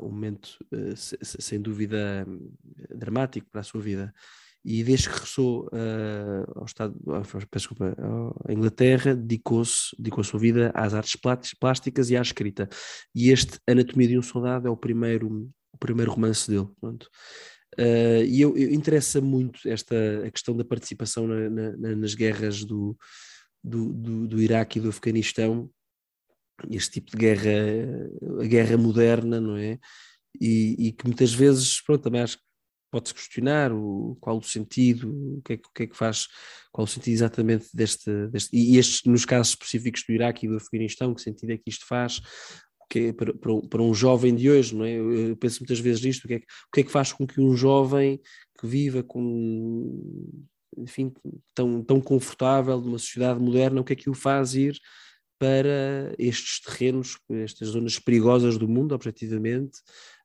um 0.00 0.10
momento 0.10 0.58
uh, 0.72 0.94
sem 1.22 1.60
dúvida 1.60 2.26
dramático 2.94 3.48
para 3.50 3.60
a 3.60 3.64
sua 3.64 3.80
vida 3.80 4.14
e 4.64 4.82
desde 4.82 5.08
que 5.08 5.14
regressou 5.14 5.66
uh, 5.66 6.58
ao 6.58 6.64
Estado, 6.64 6.96
desculpa, 7.52 7.94
à 8.48 8.52
Inglaterra, 8.52 9.14
dedicou-se, 9.14 9.94
dedicou 9.98 10.22
a 10.22 10.24
sua 10.24 10.40
vida 10.40 10.72
às 10.74 10.94
artes 10.94 11.20
plásticas 11.54 12.08
e 12.08 12.16
à 12.16 12.22
escrita. 12.22 12.68
E 13.14 13.30
este 13.30 13.58
Anatomia 13.68 14.08
de 14.08 14.18
um 14.18 14.22
Soldado 14.22 14.66
é 14.66 14.70
o 14.70 14.76
primeiro, 14.76 15.50
o 15.70 15.78
primeiro 15.78 16.12
romance 16.12 16.50
dele. 16.50 16.68
Pronto. 16.80 17.10
Uh, 17.78 18.24
e 18.26 18.40
eu, 18.40 18.56
eu, 18.56 18.72
interessa 18.72 19.20
muito 19.20 19.68
esta 19.68 19.94
a 20.24 20.30
questão 20.30 20.56
da 20.56 20.64
participação 20.64 21.26
na, 21.26 21.50
na, 21.50 21.96
nas 21.96 22.14
guerras 22.14 22.64
do, 22.64 22.96
do, 23.62 23.92
do, 23.92 24.28
do 24.28 24.40
Iraque 24.40 24.78
e 24.78 24.82
do 24.82 24.88
Afeganistão, 24.88 25.68
este 26.70 27.00
tipo 27.00 27.12
de 27.12 27.16
guerra, 27.16 28.10
a 28.40 28.44
guerra 28.44 28.76
moderna, 28.76 29.40
não 29.40 29.56
é? 29.56 29.78
E, 30.40 30.88
e 30.88 30.92
que 30.92 31.06
muitas 31.06 31.32
vezes, 31.32 31.80
pronto, 31.80 32.02
também 32.02 32.20
acho 32.20 32.38
que 32.38 32.44
pode-se 32.90 33.14
questionar 33.14 33.72
o, 33.72 34.16
qual 34.20 34.38
o 34.38 34.42
sentido, 34.42 35.10
o 35.38 35.42
que, 35.42 35.54
é, 35.54 35.56
o 35.56 35.72
que 35.74 35.82
é 35.82 35.86
que 35.86 35.96
faz, 35.96 36.28
qual 36.72 36.84
o 36.84 36.88
sentido 36.88 37.14
exatamente 37.14 37.66
deste, 37.74 38.28
deste 38.28 38.56
e 38.56 38.78
estes, 38.78 39.02
nos 39.04 39.24
casos 39.24 39.48
específicos 39.48 40.04
do 40.08 40.12
Iraque 40.12 40.46
e 40.46 40.48
do 40.48 40.56
Afeganistão, 40.56 41.14
que 41.14 41.20
sentido 41.20 41.50
é 41.50 41.56
que 41.56 41.68
isto 41.68 41.86
faz 41.86 42.20
que 42.90 43.08
é 43.08 43.12
para, 43.12 43.34
para, 43.34 43.60
para, 43.62 43.82
um 43.82 43.94
jovem 43.94 44.34
de 44.34 44.48
hoje, 44.48 44.74
não 44.76 44.84
é? 44.84 44.94
Eu 44.94 45.36
penso 45.36 45.60
muitas 45.60 45.80
vezes 45.80 46.04
nisto, 46.04 46.24
o 46.24 46.28
que, 46.28 46.34
é, 46.34 46.36
o 46.36 46.72
que 46.72 46.80
é 46.80 46.84
que 46.84 46.92
faz 46.92 47.12
com 47.12 47.26
que 47.26 47.40
um 47.40 47.56
jovem 47.56 48.20
que 48.60 48.66
viva 48.66 49.02
com, 49.02 50.46
enfim, 50.78 51.12
tão, 51.54 51.82
tão 51.82 52.00
confortável 52.00 52.80
numa 52.80 52.98
sociedade 52.98 53.40
moderna, 53.40 53.80
o 53.80 53.84
que 53.84 53.94
é 53.94 53.96
que 53.96 54.10
o 54.10 54.14
faz 54.14 54.54
ir 54.54 54.78
para 55.44 56.14
estes 56.18 56.60
terrenos, 56.60 57.18
estas 57.30 57.68
zonas 57.68 57.98
perigosas 57.98 58.56
do 58.56 58.66
mundo, 58.66 58.94
objetivamente, 58.94 59.78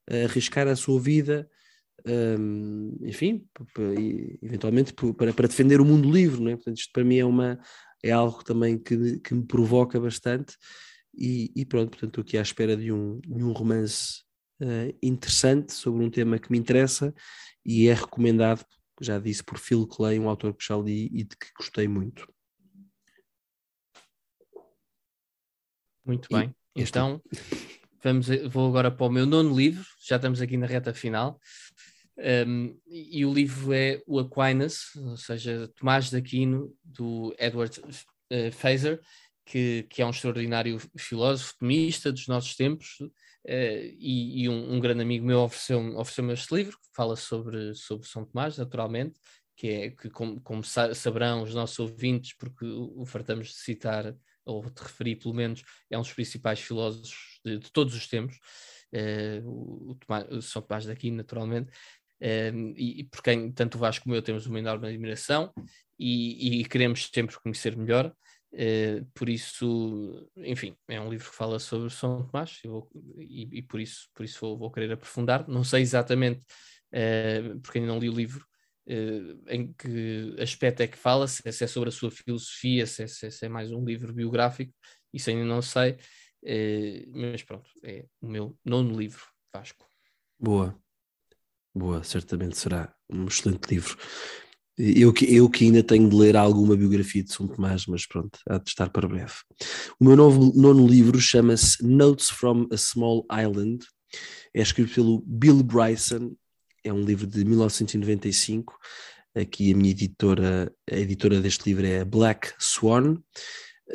arriscar 0.10 0.68
a 0.68 0.76
sua 0.78 1.00
vida 1.00 1.50
um, 2.08 2.98
enfim, 3.02 3.46
eventualmente 4.42 4.94
para, 4.94 5.34
para 5.34 5.48
defender 5.48 5.82
o 5.82 5.86
mundo 5.86 6.10
livre, 6.10 6.42
não 6.42 6.52
é? 6.52 6.56
Portanto, 6.56 6.78
isto 6.78 6.92
para 6.94 7.04
mim 7.04 7.18
é, 7.18 7.26
uma, 7.26 7.60
é 8.02 8.12
algo 8.12 8.44
também 8.44 8.78
que, 8.78 9.20
que 9.20 9.34
me 9.34 9.46
provoca 9.46 10.00
bastante 10.00 10.56
e, 11.14 11.52
e 11.54 11.66
pronto, 11.66 11.90
portanto 11.90 12.10
estou 12.10 12.22
aqui 12.22 12.38
à 12.38 12.42
espera 12.42 12.78
de 12.78 12.92
um, 12.92 13.20
de 13.20 13.44
um 13.44 13.52
romance 13.52 14.22
uh, 14.62 14.96
interessante 15.04 15.74
sobre 15.74 16.04
um 16.04 16.10
tema 16.10 16.40
que 16.40 16.50
me 16.50 16.58
interessa 16.58 17.14
e 17.66 17.90
é 17.90 17.94
recomendado, 17.94 18.64
já 19.02 19.20
disse, 19.20 19.44
por 19.44 19.58
Phil 19.58 19.86
Clay, 19.86 20.20
um 20.20 20.30
autor 20.30 20.54
que 20.54 20.66
já 20.66 20.78
li 20.78 21.10
e 21.14 21.24
de 21.24 21.36
que 21.36 21.48
gostei 21.58 21.88
muito. 21.88 22.26
Muito 26.10 26.28
bem, 26.32 26.56
então 26.76 27.22
vamos, 28.04 28.26
vou 28.50 28.68
agora 28.68 28.90
para 28.90 29.06
o 29.06 29.12
meu 29.12 29.28
nono 29.28 29.56
livro, 29.56 29.86
já 30.04 30.16
estamos 30.16 30.42
aqui 30.42 30.58
na 30.58 30.66
reta 30.66 30.92
final. 30.92 31.40
Um, 32.48 32.76
e 32.88 33.24
o 33.28 33.32
livro 33.32 33.72
é 33.72 34.02
o 34.08 34.18
Aquinas, 34.18 34.96
ou 34.96 35.16
seja, 35.16 35.68
Tomás 35.76 36.10
de 36.10 36.18
Aquino, 36.18 36.76
do 36.84 37.36
Edward 37.38 37.80
uh, 37.80 38.52
Fraser, 38.52 39.00
que, 39.46 39.86
que, 39.88 40.02
é 40.02 40.06
um 40.06 40.10
extraordinário 40.10 40.80
filósofo, 40.98 41.60
tomista 41.60 42.12
dos 42.12 42.28
nossos 42.28 42.56
tempos, 42.56 42.98
uh, 43.02 43.12
e, 43.46 44.42
e 44.42 44.50
um, 44.50 44.74
um, 44.74 44.80
grande 44.80 45.04
amigo 45.04 45.28
meu 45.28 45.42
ofereceu-me 45.42 45.94
ofereceu 45.94 46.32
este 46.32 46.56
livro, 46.56 46.76
que 46.76 46.88
fala 46.96 47.16
sobre, 47.16 47.76
sobre 47.76 48.08
São 48.08 48.26
Tomás, 48.26 48.58
naturalmente, 48.58 49.20
que 49.56 49.68
é 49.68 49.90
que, 49.92 50.10
como, 50.10 50.42
como 50.42 50.64
saberão 50.64 51.44
os 51.44 51.54
nossos 51.54 51.78
ouvintes, 51.78 52.34
porque 52.34 52.66
o 52.66 53.06
fartamos 53.06 53.50
de 53.50 53.58
citar, 53.58 54.16
ou 54.50 54.64
de 54.64 54.82
referir 54.82 55.16
pelo 55.16 55.34
menos, 55.34 55.64
é 55.90 55.98
um 55.98 56.02
dos 56.02 56.14
principais 56.14 56.60
filósofos 56.60 57.40
de, 57.46 57.60
de 57.60 57.72
todos 57.72 57.96
os 57.96 58.08
tempos, 58.08 58.38
uh, 58.94 59.92
o, 59.92 59.96
Tomás, 59.96 60.28
o 60.30 60.42
São 60.42 60.62
Tomás 60.62 60.86
de 60.86 60.92
Aquino, 60.92 61.18
naturalmente, 61.18 61.72
um, 62.22 62.74
e, 62.76 63.00
e, 63.00 63.04
por 63.06 63.24
quem 63.24 63.52
tanto 63.52 63.76
o 63.76 63.80
Vasco 63.80 64.04
como 64.04 64.16
eu 64.16 64.22
temos 64.22 64.46
uma 64.46 64.60
enorme 64.60 64.88
admiração 64.90 65.54
e, 65.98 66.60
e 66.60 66.66
queremos 66.66 67.10
sempre 67.14 67.40
conhecer 67.40 67.78
melhor. 67.78 68.14
Uh, 68.52 69.06
por 69.14 69.30
isso, 69.30 70.28
enfim, 70.38 70.76
é 70.88 71.00
um 71.00 71.10
livro 71.10 71.30
que 71.30 71.36
fala 71.36 71.60
sobre 71.60 71.90
São 71.92 72.26
Tomás 72.26 72.60
vou, 72.66 72.90
e, 73.20 73.60
e, 73.60 73.62
por 73.62 73.80
isso, 73.80 74.10
por 74.14 74.26
isso 74.26 74.40
vou, 74.42 74.58
vou, 74.58 74.72
querer 74.72 74.92
aprofundar. 74.92 75.48
Não 75.48 75.64
sei 75.64 75.82
exatamente, 75.82 76.42
uh, 76.94 77.60
porque 77.62 77.78
ainda 77.78 77.92
não 77.92 78.00
li 78.00 78.10
o 78.10 78.14
livro, 78.14 78.46
em 79.48 79.74
que 79.74 80.36
aspecto 80.40 80.82
é 80.82 80.88
que 80.88 80.98
fala, 80.98 81.28
se, 81.28 81.42
se 81.52 81.64
é 81.64 81.68
sobre 81.68 81.90
a 81.90 81.92
sua 81.92 82.12
filosofia, 82.12 82.86
se 82.86 83.04
é, 83.04 83.08
se 83.08 83.46
é, 83.46 83.50
mais 83.50 83.72
um 83.72 83.84
livro 83.84 84.14
biográfico, 84.14 84.74
isso 85.14 85.30
ainda 85.30 85.46
não 85.46 85.62
sei, 85.62 85.98
mas 87.14 87.44
pronto, 87.44 87.70
é 87.84 88.06
o 88.22 88.28
meu 88.28 88.58
nono 88.66 88.98
livro, 88.98 89.24
Vasco. 89.54 89.88
Boa, 90.40 90.80
Boa, 91.74 92.04
certamente 92.04 92.58
será 92.58 92.94
um 93.10 93.26
excelente 93.26 93.70
livro. 93.70 93.96
Eu 94.78 95.14
que, 95.14 95.34
eu 95.34 95.50
que 95.50 95.66
ainda 95.66 95.84
tenho 95.84 96.10
de 96.10 96.16
ler 96.16 96.36
alguma 96.36 96.76
biografia 96.76 97.24
de 97.24 97.32
São 97.32 97.48
Tomás, 97.48 97.86
mas 97.86 98.08
pronto, 98.08 98.40
há 98.50 98.58
de 98.58 98.70
estar 98.70 98.90
para 98.90 99.08
breve. 99.08 99.34
O 100.00 100.06
meu 100.06 100.16
novo, 100.16 100.54
nono 100.56 100.88
livro 100.88 101.20
chama-se 101.20 101.84
Notes 101.84 102.30
from 102.30 102.68
a 102.72 102.78
Small 102.78 103.26
Island. 103.32 103.86
É 104.54 104.62
escrito 104.62 104.96
pelo 104.96 105.22
Bill 105.26 105.62
Bryson, 105.62 106.36
é 106.84 106.94
um 106.94 107.02
livro 107.02 107.28
de 107.28 107.44
1995. 107.44 108.78
Aqui 109.36 109.74
a 109.74 109.78
minha 109.78 109.92
editora, 109.92 110.72
a 110.90 110.96
editora 110.96 111.40
deste 111.40 111.66
livro 111.70 111.86
é 111.86 112.04
Black 112.04 112.52
Swan. 112.60 113.18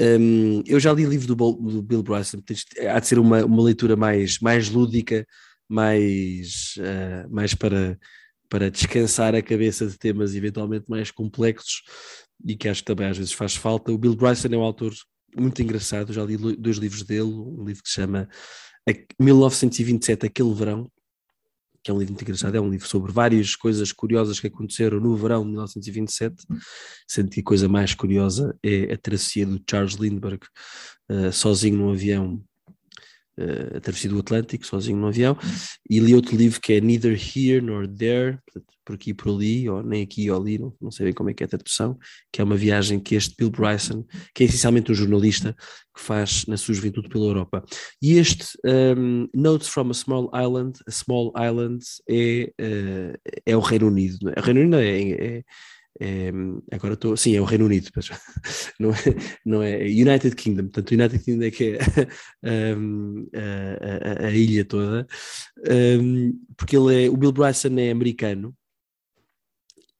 Um, 0.00 0.62
eu 0.66 0.80
já 0.80 0.92
li 0.92 1.06
o 1.06 1.10
livro 1.10 1.34
do, 1.34 1.34
do, 1.34 1.82
Bill 1.82 2.02
Bryson, 2.02 2.42
há 2.90 2.98
de 2.98 3.06
ser 3.06 3.18
uma, 3.18 3.44
uma 3.44 3.62
leitura 3.62 3.96
mais, 3.96 4.38
mais 4.40 4.68
lúdica, 4.68 5.26
mais, 5.68 6.74
uh, 6.78 7.32
mais 7.32 7.54
para 7.54 7.98
para 8.48 8.70
descansar 8.70 9.34
a 9.34 9.42
cabeça 9.42 9.84
de 9.84 9.98
temas 9.98 10.32
eventualmente 10.34 10.84
mais 10.88 11.10
complexos 11.10 11.82
e 12.44 12.54
que 12.54 12.68
acho 12.68 12.82
que 12.82 12.86
também 12.86 13.08
às 13.08 13.18
vezes 13.18 13.32
faz 13.32 13.56
falta. 13.56 13.90
O 13.90 13.98
Bill 13.98 14.14
Bryson 14.14 14.46
é 14.48 14.56
um 14.56 14.62
autor 14.62 14.92
muito 15.36 15.60
engraçado, 15.60 16.12
já 16.12 16.22
li 16.24 16.36
dois 16.36 16.76
livros 16.76 17.02
dele, 17.02 17.32
um 17.32 17.64
livro 17.64 17.82
que 17.82 17.88
se 17.88 17.96
chama 17.96 18.28
1927, 19.20 20.26
Aquele 20.26 20.54
Verão, 20.54 20.88
que 21.84 21.90
é 21.90 21.94
um 21.94 21.98
livro 21.98 22.14
muito 22.14 22.22
engraçado, 22.22 22.56
é 22.56 22.60
um 22.60 22.70
livro 22.70 22.88
sobre 22.88 23.12
várias 23.12 23.54
coisas 23.54 23.92
curiosas 23.92 24.40
que 24.40 24.46
aconteceram 24.46 24.98
no 24.98 25.14
verão 25.14 25.42
de 25.42 25.50
1927, 25.50 26.46
sendo 27.06 27.30
que 27.30 27.40
a 27.40 27.44
coisa 27.44 27.68
mais 27.68 27.94
curiosa 27.94 28.56
é 28.62 28.94
a 28.94 28.96
travessia 28.96 29.44
do 29.44 29.62
Charles 29.70 29.94
Lindbergh 29.94 30.42
uh, 31.10 31.30
sozinho 31.30 31.76
num 31.76 31.90
avião 31.90 32.42
uh, 33.38 33.76
a 33.76 33.80
travessia 33.80 34.10
do 34.10 34.18
Atlântico, 34.18 34.66
sozinho 34.66 34.98
no 34.98 35.08
avião, 35.08 35.36
e 35.88 35.98
li 35.98 36.14
outro 36.14 36.36
livro 36.36 36.60
que 36.60 36.74
é 36.74 36.80
Neither 36.80 37.12
Here 37.12 37.60
Nor 37.60 37.86
There, 37.86 38.38
por 38.84 38.94
aqui 38.94 39.10
e 39.10 39.14
por 39.14 39.34
ali, 39.34 39.68
ou 39.68 39.82
nem 39.82 40.02
aqui 40.02 40.30
ou 40.30 40.40
ali, 40.40 40.58
não, 40.58 40.74
não 40.80 40.90
sei 40.90 41.06
bem 41.06 41.14
como 41.14 41.30
é 41.30 41.34
que 41.34 41.42
é 41.42 41.46
a 41.46 41.48
tradução, 41.48 41.98
que 42.30 42.40
é 42.40 42.44
uma 42.44 42.56
viagem 42.56 43.00
que 43.00 43.14
este 43.14 43.34
Bill 43.36 43.50
Bryson, 43.50 44.04
que 44.34 44.44
é 44.44 44.46
essencialmente 44.46 44.92
um 44.92 44.94
jornalista, 44.94 45.56
que 45.94 46.00
faz 46.00 46.44
na 46.46 46.56
sua 46.56 46.74
juventude 46.74 47.08
pela 47.08 47.24
Europa. 47.24 47.64
E 48.02 48.18
este 48.18 48.46
um, 48.64 49.28
Notes 49.34 49.68
from 49.68 49.90
a 49.90 49.94
Small 49.94 50.30
Island, 50.34 50.78
a 50.86 50.90
Small 50.90 51.32
Island 51.36 51.84
é, 52.08 52.52
uh, 52.60 53.32
é 53.46 53.56
o 53.56 53.60
Reino 53.60 53.86
Unido. 53.86 54.30
É? 54.30 54.40
O 54.40 54.42
Reino 54.42 54.60
Unido 54.60 54.76
é, 54.76 55.10
é 55.10 55.42
é, 56.00 56.32
agora 56.72 56.94
estou, 56.94 57.16
sim, 57.16 57.36
é 57.36 57.40
o 57.40 57.44
Reino 57.44 57.66
Unido, 57.66 57.90
não 58.80 58.90
é, 58.90 58.94
não 59.44 59.62
é 59.62 59.78
United 59.84 60.34
Kingdom, 60.34 60.64
portanto, 60.64 60.92
United 60.92 61.22
Kingdom 61.22 61.44
é 61.44 61.50
que 61.50 61.78
é 62.42 62.74
um, 62.76 63.28
a, 63.32 64.24
a, 64.24 64.26
a, 64.26 64.30
ilha 64.32 64.64
toda, 64.64 65.06
um, 66.00 66.32
porque 66.56 66.76
ele 66.76 67.06
é, 67.06 67.08
o 67.08 67.16
Bill 67.16 67.32
Bryson 67.32 67.78
é 67.78 67.90
americano 67.90 68.54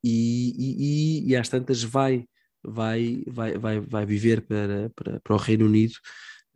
e, 0.03 0.55
e, 0.59 1.31
e 1.31 1.37
às 1.37 1.49
tantas 1.49 1.83
vai, 1.83 2.25
vai, 2.63 3.23
vai, 3.27 3.57
vai, 3.57 3.81
vai 3.81 4.07
viver 4.07 4.41
para, 4.43 4.91
para, 4.97 5.21
para 5.21 5.35
o 5.35 5.39
Reino 5.39 5.67
Unido. 5.67 5.95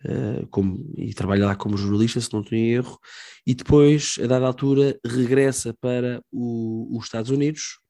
Uh, 0.05 0.47
como, 0.47 0.93
e 0.97 1.13
trabalha 1.13 1.47
lá 1.47 1.57
como 1.57 1.77
jornalista, 1.77 2.21
se 2.21 2.33
não 2.33 2.41
estou 2.41 2.57
em 2.57 2.71
erro, 2.71 2.97
e 3.45 3.53
depois, 3.53 4.15
a 4.23 4.29
dada 4.29 4.47
altura, 4.47 4.97
regressa 5.05 5.75
para 5.81 6.23
os 6.31 7.05
Estados 7.05 7.33
Unidos, 7.33 7.81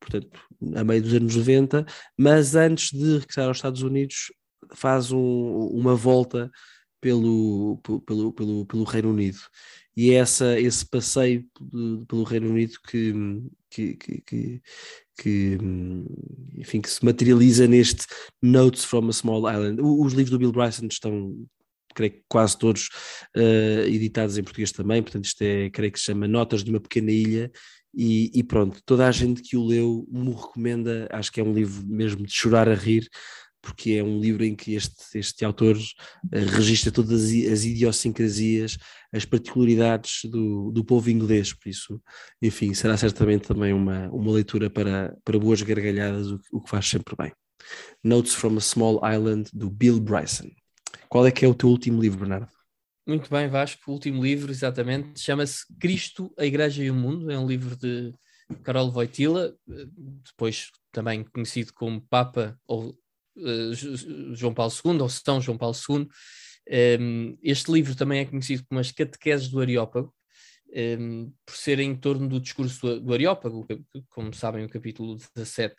portanto, 0.00 0.40
a 0.74 0.84
meio 0.84 1.02
dos 1.02 1.14
anos 1.14 1.36
90, 1.36 1.86
mas 2.18 2.54
antes 2.54 2.90
de 2.90 3.18
regressar 3.18 3.46
aos 3.46 3.58
Estados 3.58 3.82
Unidos 3.82 4.32
faz 4.74 5.12
um, 5.12 5.68
uma 5.68 5.94
volta 5.94 6.50
pelo, 7.00 7.80
pelo, 8.04 8.32
pelo, 8.32 8.66
pelo 8.66 8.84
Reino 8.84 9.10
Unido. 9.10 9.38
E 9.96 10.10
é 10.10 10.14
essa, 10.16 10.60
esse 10.60 10.84
passeio 10.84 11.46
pelo 12.06 12.24
Reino 12.24 12.50
Unido 12.50 12.74
que, 12.86 13.12
que, 13.70 13.96
que, 13.96 14.20
que, 14.20 14.62
que, 15.18 15.58
enfim, 16.54 16.80
que 16.80 16.90
se 16.90 17.04
materializa 17.04 17.66
neste 17.66 18.06
Notes 18.42 18.84
from 18.84 19.08
a 19.08 19.12
Small 19.12 19.50
Island. 19.50 19.80
Os 19.80 20.12
livros 20.12 20.30
do 20.30 20.38
Bill 20.38 20.52
Bryson 20.52 20.86
estão, 20.86 21.34
creio 21.94 22.12
que 22.12 22.24
quase 22.28 22.58
todos 22.58 22.88
uh, 23.36 23.86
editados 23.86 24.36
em 24.36 24.42
português 24.42 24.70
também, 24.70 25.02
portanto 25.02 25.24
isto 25.24 25.40
é, 25.42 25.70
creio 25.70 25.92
que 25.92 25.98
se 25.98 26.06
chama 26.06 26.28
Notas 26.28 26.62
de 26.62 26.70
uma 26.70 26.80
Pequena 26.80 27.10
Ilha 27.10 27.50
e, 27.96 28.30
e, 28.34 28.42
pronto, 28.42 28.80
toda 28.84 29.08
a 29.08 29.10
gente 29.10 29.40
que 29.40 29.56
o 29.56 29.64
leu 29.64 30.06
me 30.10 30.30
recomenda, 30.30 31.08
acho 31.10 31.32
que 31.32 31.40
é 31.40 31.44
um 31.44 31.54
livro 31.54 31.82
mesmo 31.86 32.26
de 32.26 32.32
chorar 32.32 32.68
a 32.68 32.74
rir, 32.74 33.08
porque 33.62 33.92
é 33.92 34.04
um 34.04 34.20
livro 34.20 34.44
em 34.44 34.54
que 34.54 34.74
este, 34.74 35.18
este 35.18 35.44
autor 35.44 35.76
uh, 35.76 36.28
registra 36.30 36.92
todas 36.92 37.24
as, 37.24 37.30
as 37.30 37.64
idiosincrasias, 37.64 38.76
as 39.12 39.24
particularidades 39.24 40.20
do, 40.24 40.70
do 40.70 40.84
povo 40.84 41.10
inglês, 41.10 41.54
por 41.54 41.68
isso, 41.68 42.00
enfim, 42.42 42.74
será 42.74 42.96
certamente 42.98 43.48
também 43.48 43.72
uma, 43.72 44.08
uma 44.10 44.30
leitura 44.30 44.68
para, 44.68 45.16
para 45.24 45.38
boas 45.38 45.62
gargalhadas, 45.62 46.30
o, 46.30 46.38
o 46.52 46.60
que 46.60 46.70
faz 46.70 46.86
sempre 46.86 47.16
bem. 47.16 47.32
Notes 48.04 48.34
from 48.34 48.58
a 48.58 48.60
Small 48.60 49.00
Island, 49.02 49.50
do 49.54 49.70
Bill 49.70 49.98
Bryson. 49.98 50.50
Qual 51.08 51.26
é 51.26 51.30
que 51.30 51.44
é 51.44 51.48
o 51.48 51.54
teu 51.54 51.70
último 51.70 52.00
livro, 52.00 52.20
Bernardo? 52.20 52.55
Muito 53.06 53.30
bem, 53.30 53.46
Vasco. 53.46 53.88
O 53.88 53.94
último 53.94 54.20
livro, 54.20 54.50
exatamente, 54.50 55.20
chama-se 55.20 55.64
Cristo, 55.78 56.34
a 56.36 56.44
Igreja 56.44 56.82
e 56.82 56.90
o 56.90 56.94
Mundo. 56.94 57.30
É 57.30 57.38
um 57.38 57.46
livro 57.46 57.76
de 57.76 58.12
Carol 58.64 58.90
Wojtyla, 58.90 59.54
depois 60.24 60.72
também 60.90 61.22
conhecido 61.22 61.72
como 61.72 62.00
Papa 62.00 62.58
ou 62.66 62.88
uh, 63.36 64.34
João 64.34 64.52
Paulo 64.52 64.72
II, 64.84 65.00
ou 65.00 65.08
São 65.08 65.40
João 65.40 65.56
Paulo 65.56 65.76
II. 65.88 65.98
Um, 65.98 66.08
ehm, 66.66 67.38
este 67.44 67.70
livro 67.70 67.94
também 67.94 68.18
é 68.18 68.24
conhecido 68.24 68.64
como 68.68 68.80
As 68.80 68.90
Catequeses 68.90 69.48
do 69.48 69.60
Areópago, 69.60 70.12
um, 70.68 70.72
ehm, 70.72 71.32
por 71.46 71.54
ser 71.54 71.78
em 71.78 71.94
torno 71.94 72.26
do 72.28 72.40
discurso 72.40 72.80
do, 72.80 73.00
do 73.00 73.14
Areópago, 73.14 73.68
como 74.08 74.34
sabem, 74.34 74.64
o 74.64 74.68
capítulo 74.68 75.16
17 75.36 75.74
uh, 75.74 75.76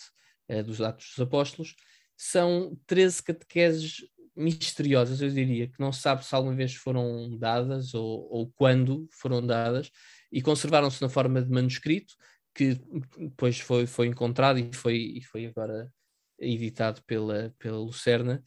eh, 0.48 0.64
dos 0.64 0.80
Atos 0.80 1.10
dos 1.10 1.20
Apóstolos. 1.20 1.76
São 2.16 2.80
13 2.88 3.22
catequeses 3.22 3.98
misteriosas, 4.38 5.22
eu 5.22 5.30
diria, 5.30 5.68
que 5.68 5.80
não 5.80 5.92
se 5.92 6.02
sabe 6.02 6.26
se 6.26 6.34
alguma 6.36 6.56
vez 6.56 6.76
foram 6.76 7.38
dadas 7.38 7.94
ou, 7.94 8.28
ou 8.32 8.52
quando 8.56 9.08
foram 9.12 9.46
dadas, 9.46 9.92
e 10.32 10.42
conservaram-se 10.42 11.02
na 11.02 11.10
forma 11.10 11.42
de 11.42 11.50
manuscrito, 11.50 12.14
que 12.54 12.76
depois 13.18 13.60
foi, 13.60 13.86
foi 13.88 14.08
encontrado 14.08 14.60
e 14.60 14.74
foi, 14.74 14.96
e 15.18 15.22
foi 15.24 15.48
agora 15.48 15.92
editado 16.40 17.02
pela, 17.04 17.54
pela 17.60 17.78
Lucerna. 17.78 18.44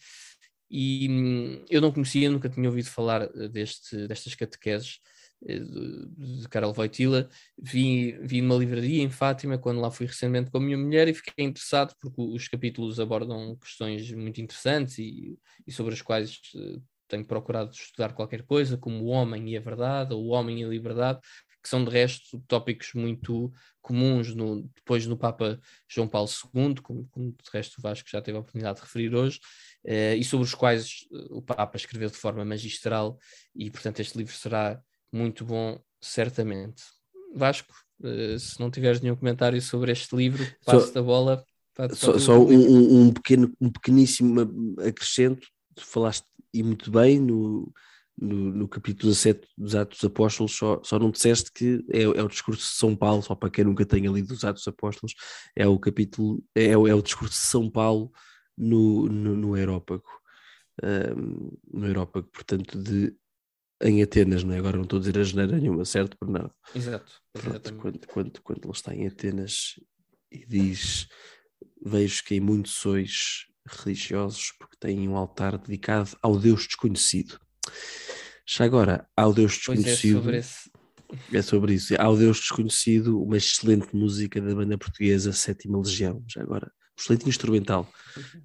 E 0.70 1.08
hum, 1.10 1.64
eu 1.68 1.80
não 1.80 1.92
conhecia, 1.92 2.30
nunca 2.30 2.48
tinha 2.48 2.68
ouvido 2.68 2.88
falar 2.88 3.26
deste, 3.48 4.06
destas 4.06 4.34
catequeses 4.34 5.00
eh, 5.46 5.58
de 5.58 6.48
Carol 6.48 6.72
Voitila, 6.72 7.28
vi, 7.58 8.12
vi 8.22 8.42
numa 8.42 8.56
livraria 8.56 9.02
em 9.02 9.10
Fátima 9.10 9.56
quando 9.58 9.80
lá 9.80 9.90
fui 9.90 10.06
recentemente 10.06 10.50
com 10.50 10.58
a 10.58 10.60
minha 10.60 10.76
mulher 10.76 11.08
e 11.08 11.14
fiquei 11.14 11.44
interessado 11.44 11.94
porque 12.00 12.20
os 12.20 12.46
capítulos 12.48 13.00
abordam 13.00 13.56
questões 13.56 14.10
muito 14.12 14.40
interessantes 14.40 14.98
e, 14.98 15.38
e 15.66 15.72
sobre 15.72 15.94
as 15.94 16.02
quais 16.02 16.40
uh, 16.54 16.82
tenho 17.08 17.24
procurado 17.24 17.72
estudar 17.72 18.12
qualquer 18.12 18.42
coisa, 18.42 18.76
como 18.76 19.04
o 19.04 19.08
homem 19.08 19.50
e 19.50 19.56
a 19.56 19.60
verdade, 19.60 20.12
ou 20.12 20.26
o 20.26 20.28
homem 20.28 20.60
e 20.60 20.64
a 20.64 20.68
liberdade, 20.68 21.20
que 21.62 21.68
são 21.68 21.84
de 21.84 21.90
resto 21.90 22.42
tópicos 22.46 22.92
muito 22.94 23.52
comuns 23.82 24.34
no, 24.34 24.62
depois 24.74 25.06
no 25.06 25.16
Papa 25.16 25.58
João 25.88 26.08
Paulo 26.08 26.28
II, 26.54 26.74
como, 26.82 27.08
como 27.10 27.32
de 27.32 27.50
resto 27.52 27.78
o 27.78 27.82
Vasco 27.82 28.08
já 28.10 28.20
teve 28.20 28.36
a 28.36 28.40
oportunidade 28.40 28.76
de 28.76 28.84
referir 28.84 29.14
hoje, 29.14 29.40
uh, 29.86 30.14
e 30.16 30.22
sobre 30.22 30.44
os 30.44 30.54
quais 30.54 31.06
o 31.30 31.40
Papa 31.40 31.76
escreveu 31.76 32.10
de 32.10 32.16
forma 32.16 32.44
magistral, 32.44 33.18
e 33.54 33.70
portanto 33.70 34.00
este 34.00 34.18
livro 34.18 34.34
será 34.34 34.80
muito 35.12 35.44
bom, 35.44 35.80
certamente. 36.00 36.82
Vasco, 37.34 37.72
uh, 38.00 38.38
se 38.38 38.58
não 38.60 38.70
tiveres 38.70 39.00
nenhum 39.00 39.16
comentário 39.16 39.60
sobre 39.60 39.92
este 39.92 40.14
livro, 40.14 40.44
passo 40.64 40.98
a 40.98 41.02
bola. 41.02 41.44
Só, 41.94 42.18
só 42.18 42.38
um, 42.38 43.06
um, 43.06 43.12
pequeno, 43.12 43.52
um 43.60 43.70
pequeníssimo 43.70 44.40
acrescento, 44.86 45.46
tu 45.74 45.86
falaste 45.86 46.26
e 46.52 46.62
muito 46.62 46.90
bem 46.90 47.18
no, 47.18 47.72
no, 48.18 48.50
no, 48.52 48.68
capítulo 48.68 49.10
17 49.10 49.48
dos 49.56 49.74
Atos 49.74 49.98
dos 49.98 50.10
Apóstolos, 50.10 50.56
só, 50.56 50.80
só 50.84 50.98
não 50.98 51.10
disseste 51.10 51.50
que 51.52 51.82
é, 51.90 52.02
é, 52.02 52.22
o 52.22 52.28
discurso 52.28 52.70
de 52.70 52.76
São 52.76 52.94
Paulo, 52.94 53.22
só 53.22 53.34
para 53.34 53.50
quem 53.50 53.64
nunca 53.64 53.86
tenha 53.86 54.10
lido 54.10 54.32
os 54.32 54.44
Atos 54.44 54.64
dos 54.64 54.68
Apóstolos, 54.68 55.14
é 55.56 55.66
o 55.66 55.78
capítulo, 55.78 56.44
é, 56.54 56.66
é, 56.66 56.76
o 56.76 57.02
discurso 57.02 57.34
de 57.34 57.46
São 57.46 57.70
Paulo 57.70 58.12
no, 58.58 59.06
no, 59.06 59.36
no 59.36 59.54
Aerópago. 59.54 60.04
Um, 60.82 61.50
no 61.72 61.86
Aerópago, 61.86 62.26
portanto, 62.32 62.82
de 62.82 63.14
em 63.82 64.02
Atenas, 64.02 64.44
não 64.44 64.54
é? 64.54 64.58
Agora 64.58 64.76
não 64.76 64.84
estou 64.84 64.98
a 64.98 65.00
dizer 65.00 65.18
a 65.18 65.24
geneira 65.24 65.58
nenhuma, 65.58 65.84
certo, 65.84 66.16
Bernardo? 66.20 66.52
Exato. 66.74 67.12
Pronto, 67.32 67.74
quando, 67.74 68.06
quando, 68.06 68.42
quando 68.42 68.64
ele 68.64 68.72
está 68.72 68.94
em 68.94 69.06
Atenas 69.06 69.74
e 70.30 70.46
diz: 70.46 71.08
Vejo 71.84 72.24
que 72.24 72.34
em 72.34 72.40
muitos 72.40 72.72
sois 72.72 73.46
religiosos 73.66 74.52
porque 74.58 74.76
têm 74.78 75.08
um 75.08 75.16
altar 75.16 75.58
dedicado 75.58 76.10
ao 76.22 76.38
Deus 76.38 76.66
desconhecido. 76.66 77.38
Já 78.46 78.64
agora, 78.64 79.08
ao 79.16 79.32
Deus 79.32 79.52
desconhecido. 79.52 80.22
Pois 80.22 80.34
é, 80.34 80.42
sobre 80.42 80.64
esse... 81.18 81.36
é 81.36 81.42
sobre 81.42 81.74
isso. 81.74 81.94
Ao 81.98 82.16
Deus 82.16 82.38
desconhecido, 82.38 83.22
uma 83.22 83.36
excelente 83.36 83.94
música 83.94 84.40
da 84.40 84.54
banda 84.54 84.76
portuguesa 84.76 85.32
Sétima 85.32 85.78
Legião. 85.78 86.22
Já 86.28 86.42
agora, 86.42 86.70
excelente 87.00 87.28
instrumental. 87.28 87.88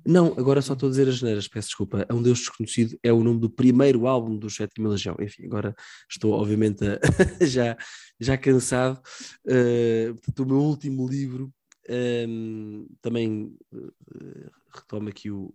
Não, 0.05 0.27
agora 0.37 0.61
só 0.61 0.73
estou 0.73 0.87
a 0.87 0.89
dizer 0.89 1.07
as 1.07 1.15
geneiras, 1.15 1.47
peço 1.47 1.69
desculpa. 1.69 2.05
É 2.07 2.13
um 2.13 2.21
Deus 2.21 2.39
Desconhecido 2.39 2.97
é 3.03 3.11
o 3.11 3.23
nome 3.23 3.39
do 3.39 3.49
primeiro 3.49 4.07
álbum 4.07 4.37
do 4.37 4.49
Sétima 4.49 4.89
Legião. 4.89 5.15
Enfim, 5.19 5.45
agora 5.45 5.75
estou 6.09 6.33
obviamente 6.33 6.83
a, 6.85 6.99
já, 7.45 7.77
já 8.19 8.37
cansado. 8.37 9.01
Uh, 9.45 10.15
portanto, 10.15 10.39
o 10.39 10.45
meu 10.45 10.57
último 10.57 11.07
livro 11.07 11.53
um, 11.89 12.87
também 13.01 13.55
uh, 13.73 14.51
retomo 14.73 15.09
aqui 15.09 15.29
o, 15.29 15.53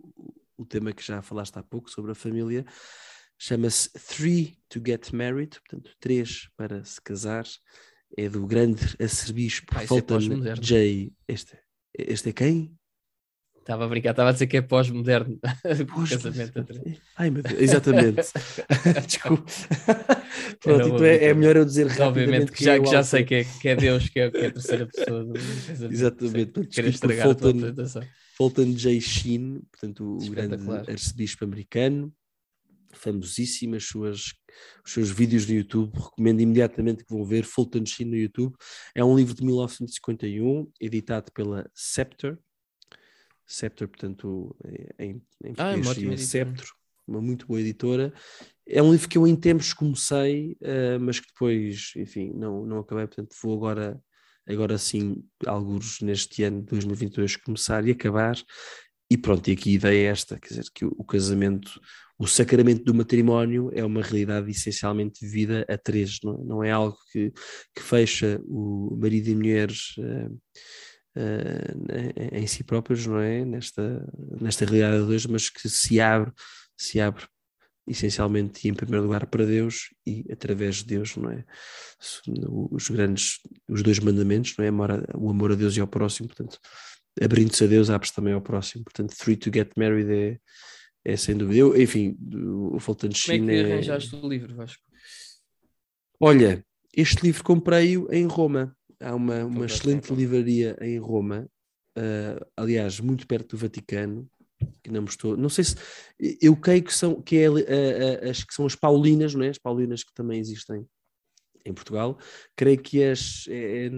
o 0.57 0.64
tema 0.64 0.92
que 0.92 1.05
já 1.05 1.22
falaste 1.22 1.57
há 1.57 1.62
pouco 1.62 1.90
sobre 1.90 2.12
a 2.12 2.14
família. 2.14 2.64
Chama-se 3.38 3.90
Three 3.90 4.59
to 4.68 4.82
Get 4.84 5.12
Married, 5.12 5.59
portanto, 5.61 5.90
três 5.98 6.48
para 6.57 6.84
se 6.84 7.01
casar. 7.01 7.46
É 8.16 8.28
do 8.28 8.44
grande 8.44 8.96
arcebispo 9.01 9.78
é 9.78 9.86
Fulton 9.86 10.14
pós-moderno. 10.14 10.62
J. 10.62 11.12
Este, 11.28 11.57
este 11.94 12.30
é 12.30 12.32
quem? 12.32 12.79
Estava 13.61 13.84
a 13.84 13.88
brincar, 13.88 14.11
estava 14.11 14.30
a 14.30 14.32
dizer 14.32 14.46
que 14.46 14.56
é 14.56 14.62
pós-moderno. 14.62 15.38
Casamento 16.08 16.58
a 16.58 16.64
três. 16.64 16.98
Ai 17.16 17.30
meu 17.30 17.42
Deus, 17.42 17.61
exatamente. 17.61 18.16
Desculpa. 19.06 19.44
Pronto, 20.61 20.88
então 20.88 21.04
é, 21.04 21.24
é 21.26 21.34
melhor 21.34 21.56
eu 21.56 21.64
dizer 21.64 21.86
rapidamente 21.86 22.08
Obviamente 22.20 22.52
que 22.52 22.64
já, 22.64 22.74
é 22.74 22.80
o 22.80 22.82
que 22.82 22.90
já 22.90 23.02
sei 23.02 23.24
que 23.24 23.34
é, 23.34 23.44
que 23.44 23.68
é 23.68 23.76
Deus 23.76 24.08
que 24.08 24.18
é, 24.18 24.30
que 24.30 24.38
é 24.38 24.46
a 24.46 24.50
terceira 24.52 24.86
pessoa 24.86 25.24
do 25.24 25.34
casamento. 25.34 25.92
Exatamente, 25.92 26.46
portanto, 26.52 26.68
escrito 26.70 27.00
por 27.00 27.11
estragar 27.11 27.28
a 27.28 27.34
tua 27.34 27.34
Fulton- 27.34 27.58
apresentação. 27.58 28.02
Fulton 28.36 28.72
J. 28.72 29.00
Sheen, 29.00 29.61
portanto, 29.70 30.16
o, 30.16 30.30
grande 30.30 30.56
arcebispo 30.90 31.44
americano, 31.44 32.11
famosíssimo, 32.92 33.76
as 33.76 33.84
suas, 33.84 34.32
os 34.84 34.92
seus 34.92 35.11
vídeos 35.11 35.46
no 35.46 35.54
YouTube, 35.54 35.92
recomendo 35.94 36.40
imediatamente 36.40 37.04
que 37.04 37.12
vão 37.12 37.24
ver 37.24 37.44
Fulton 37.44 37.84
Sheen 37.84 38.08
no 38.08 38.16
YouTube. 38.16 38.54
É 38.94 39.04
um 39.04 39.14
livro 39.14 39.34
de 39.34 39.44
1951, 39.44 40.70
editado 40.80 41.30
pela 41.32 41.70
Scepter. 41.74 42.38
Scepter, 43.51 43.88
portanto, 43.88 44.55
é- 44.64 45.07
em, 45.07 45.22
em 45.44 45.55
Ah, 45.59 45.72
é 45.72 45.76
uma. 45.76 46.16
Scepter, 46.16 46.66
uma 47.07 47.20
muito 47.20 47.46
boa 47.48 47.61
editora. 47.61 48.12
É 48.66 48.80
um 48.80 48.92
livro 48.92 49.09
que 49.09 49.18
eu 49.18 49.26
em 49.26 49.34
tempos 49.34 49.72
comecei, 49.72 50.57
eh, 50.61 50.96
mas 50.98 51.18
que 51.18 51.26
depois, 51.26 51.92
enfim, 51.96 52.32
não, 52.32 52.64
não 52.64 52.78
acabei, 52.78 53.07
portanto 53.09 53.34
vou 53.42 53.57
agora, 53.57 54.01
agora 54.46 54.78
sim, 54.78 55.24
alguns 55.44 56.01
neste 56.01 56.44
ano 56.44 56.61
de 56.61 56.66
2022, 56.68 57.34
começar 57.36 57.84
e 57.88 57.90
acabar. 57.90 58.36
E 59.11 59.18
pronto, 59.18 59.48
e 59.48 59.53
aqui 59.53 59.70
a 59.70 59.74
ideia 59.74 60.07
é 60.09 60.12
esta, 60.12 60.38
quer 60.38 60.51
dizer, 60.51 60.66
que 60.72 60.84
o, 60.84 60.94
o 60.96 61.05
casamento, 61.05 61.80
o 62.16 62.28
sacramento 62.28 62.84
do 62.84 62.94
matrimónio 62.94 63.68
é 63.74 63.84
uma 63.84 64.03
realidade 64.03 64.48
essencialmente 64.48 65.26
vivida 65.26 65.66
a 65.68 65.76
três, 65.76 66.20
não, 66.22 66.38
não 66.44 66.62
é 66.62 66.70
algo 66.70 66.96
que, 67.12 67.32
que 67.74 67.82
fecha 67.82 68.40
o 68.46 68.96
marido 68.96 69.28
e 69.28 69.34
mulheres 69.34 69.96
eh, 69.98 70.28
eh, 71.16 72.38
em 72.38 72.46
si 72.46 72.62
próprios, 72.62 73.06
não 73.06 73.18
é? 73.18 73.44
Nesta, 73.44 74.08
nesta 74.40 74.64
realidade 74.64 75.02
a 75.02 75.06
dois, 75.06 75.26
mas 75.26 75.48
que 75.48 75.68
se 75.68 76.00
abre, 76.00 76.32
se 76.76 77.00
abre 77.00 77.24
essencialmente 77.86 78.66
e 78.66 78.70
em 78.70 78.74
primeiro 78.74 79.04
lugar 79.04 79.26
para 79.26 79.44
Deus 79.44 79.88
e 80.06 80.24
através 80.30 80.76
de 80.76 80.84
Deus, 80.84 81.16
não 81.16 81.30
é? 81.30 81.44
Os 82.70 82.88
grandes, 82.88 83.40
os 83.68 83.82
dois 83.82 83.98
mandamentos, 83.98 84.54
não 84.56 84.64
é? 84.64 84.70
O 85.16 85.30
amor 85.30 85.52
a 85.52 85.54
Deus 85.56 85.76
e 85.76 85.80
ao 85.80 85.88
próximo, 85.88 86.28
portanto, 86.28 86.58
abrindo-se 87.20 87.64
a 87.64 87.66
Deus, 87.66 87.90
abre-se 87.90 88.14
também 88.14 88.32
ao 88.32 88.40
próximo, 88.40 88.84
portanto, 88.84 89.16
Three 89.16 89.36
to 89.36 89.50
Get 89.52 89.72
Married 89.76 90.11
é, 90.12 90.38
é 91.04 91.16
sem 91.16 91.36
dúvida. 91.36 91.58
Eu, 91.58 91.80
enfim, 91.80 92.16
o 92.72 92.78
Fulton 92.78 93.08
Como 93.08 93.50
é 93.50 93.54
que 93.54 93.68
é... 93.68 93.72
arranjaste 93.72 94.14
o 94.14 94.28
livro, 94.28 94.54
Vasco? 94.54 94.82
Olha, 96.20 96.64
este 96.94 97.22
livro 97.22 97.42
comprei-o 97.42 98.12
em 98.12 98.26
Roma. 98.26 98.76
Há 99.01 99.14
uma, 99.14 99.44
uma 99.44 99.62
em 99.62 99.66
excelente 99.66 100.12
livraria 100.12 100.76
em 100.80 100.98
Roma, 100.98 101.48
ah, 101.96 102.46
aliás, 102.57 103.01
muito 103.01 103.26
perto 103.26 103.57
do 103.57 103.61
Vaticano, 103.61 104.28
que 104.82 104.90
não 104.90 105.03
me 105.03 105.09
estou. 105.09 105.36
Não 105.36 105.48
sei 105.48 105.64
se. 105.64 105.76
Eu 106.40 106.57
creio 106.57 106.82
que 106.82 106.94
são, 106.94 107.20
que 107.20 107.36
é, 107.38 107.46
ah, 107.46 108.26
ah, 108.26 108.30
as 108.30 108.44
que 108.44 108.55
são 108.55 108.66
as 108.66 108.74
Paulinas, 108.74 109.34
não 109.34 109.44
é? 109.44 109.48
As 109.48 109.59
Paulinas 109.59 110.05
que 110.05 110.12
também 110.14 110.38
existem 110.38 110.86
em 111.64 111.74
Portugal. 111.74 112.18
Creio 112.57 112.78
que 112.78 113.03
as. 113.03 113.46
é- 113.48 113.86
é- 113.86 113.90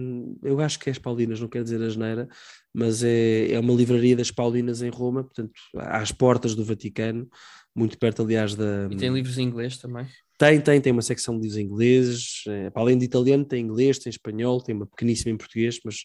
eu 0.43 0.59
acho 0.59 0.79
que 0.79 0.89
é 0.89 0.91
as 0.91 0.99
Paulinas, 0.99 1.39
não 1.39 1.47
quero 1.47 1.63
dizer 1.63 1.81
a 1.81 1.89
geneira, 1.89 2.27
mas 2.73 3.03
é, 3.03 3.51
é 3.51 3.59
uma 3.59 3.73
livraria 3.73 4.15
das 4.15 4.31
Paulinas 4.31 4.81
em 4.81 4.89
Roma, 4.89 5.23
portanto, 5.23 5.53
às 5.75 6.11
portas 6.11 6.55
do 6.55 6.63
Vaticano, 6.65 7.29
muito 7.75 7.97
perto, 7.97 8.21
aliás, 8.21 8.55
da. 8.55 8.87
E 8.89 8.95
tem 8.95 9.13
livros 9.13 9.37
em 9.37 9.43
inglês 9.43 9.77
também? 9.77 10.05
Tem, 10.37 10.59
tem, 10.59 10.81
tem 10.81 10.91
uma 10.91 11.01
secção 11.01 11.35
de 11.39 11.41
livros 11.43 11.57
em 11.57 11.65
ingleses, 11.65 12.43
eh, 12.47 12.69
para 12.71 12.81
além 12.81 12.97
de 12.97 13.05
italiano, 13.05 13.45
tem 13.45 13.63
inglês, 13.63 13.99
tem 13.99 14.09
espanhol, 14.09 14.61
tem 14.61 14.75
uma 14.75 14.87
pequeníssima 14.87 15.31
em 15.31 15.37
português, 15.37 15.79
mas 15.85 15.97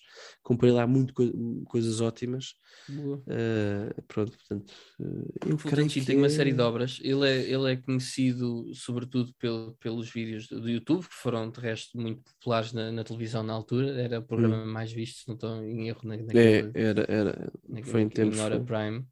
comprei 0.43 0.71
lá 0.71 0.87
muito 0.87 1.15
coi- 1.15 1.33
coisas 1.65 2.01
ótimas. 2.01 2.55
Boa. 2.89 3.23
Eh, 3.27 3.95
pronto, 4.07 4.33
portanto, 4.37 4.73
eh, 5.01 5.51
eu 5.51 5.57
creio 5.57 5.89
que 5.89 6.05
tem 6.05 6.17
uma 6.17 6.27
é- 6.27 6.31
série 6.31 6.53
de 6.53 6.61
obras. 6.61 7.01
Ele 7.03 7.27
é, 7.29 7.51
ele 7.51 7.73
é 7.73 7.77
conhecido 7.77 8.67
sobretudo 8.75 9.33
pelo, 9.39 9.75
pelos 9.81 10.11
vídeos 10.11 10.47
do 10.47 10.61
do 10.61 10.69
YouTube, 10.69 11.09
que 11.09 11.15
foram 11.15 11.51
de 11.51 11.59
resto 11.61 11.99
muito 11.99 12.23
populares 12.23 12.73
na, 12.73 12.93
na 12.93 13.03
televisão 13.05 13.43
na 13.43 13.55
altura. 13.55 14.01
Era 14.01 14.21
o 14.21 14.23
programa 14.23 14.65
mais 14.65 14.93
visto, 14.93 15.21
se 15.21 15.29
não 15.29 15.35
estou 15.35 15.63
em 15.65 15.89
erro, 15.89 16.01
na, 16.05 16.15
É, 16.15 16.19
naquele, 16.19 16.71
era, 16.75 17.05
era, 17.09 17.53
na, 17.69 17.83
foi 17.83 18.03
em 18.03 18.09
tempos. 18.09 18.39
Prime. 18.67 19.05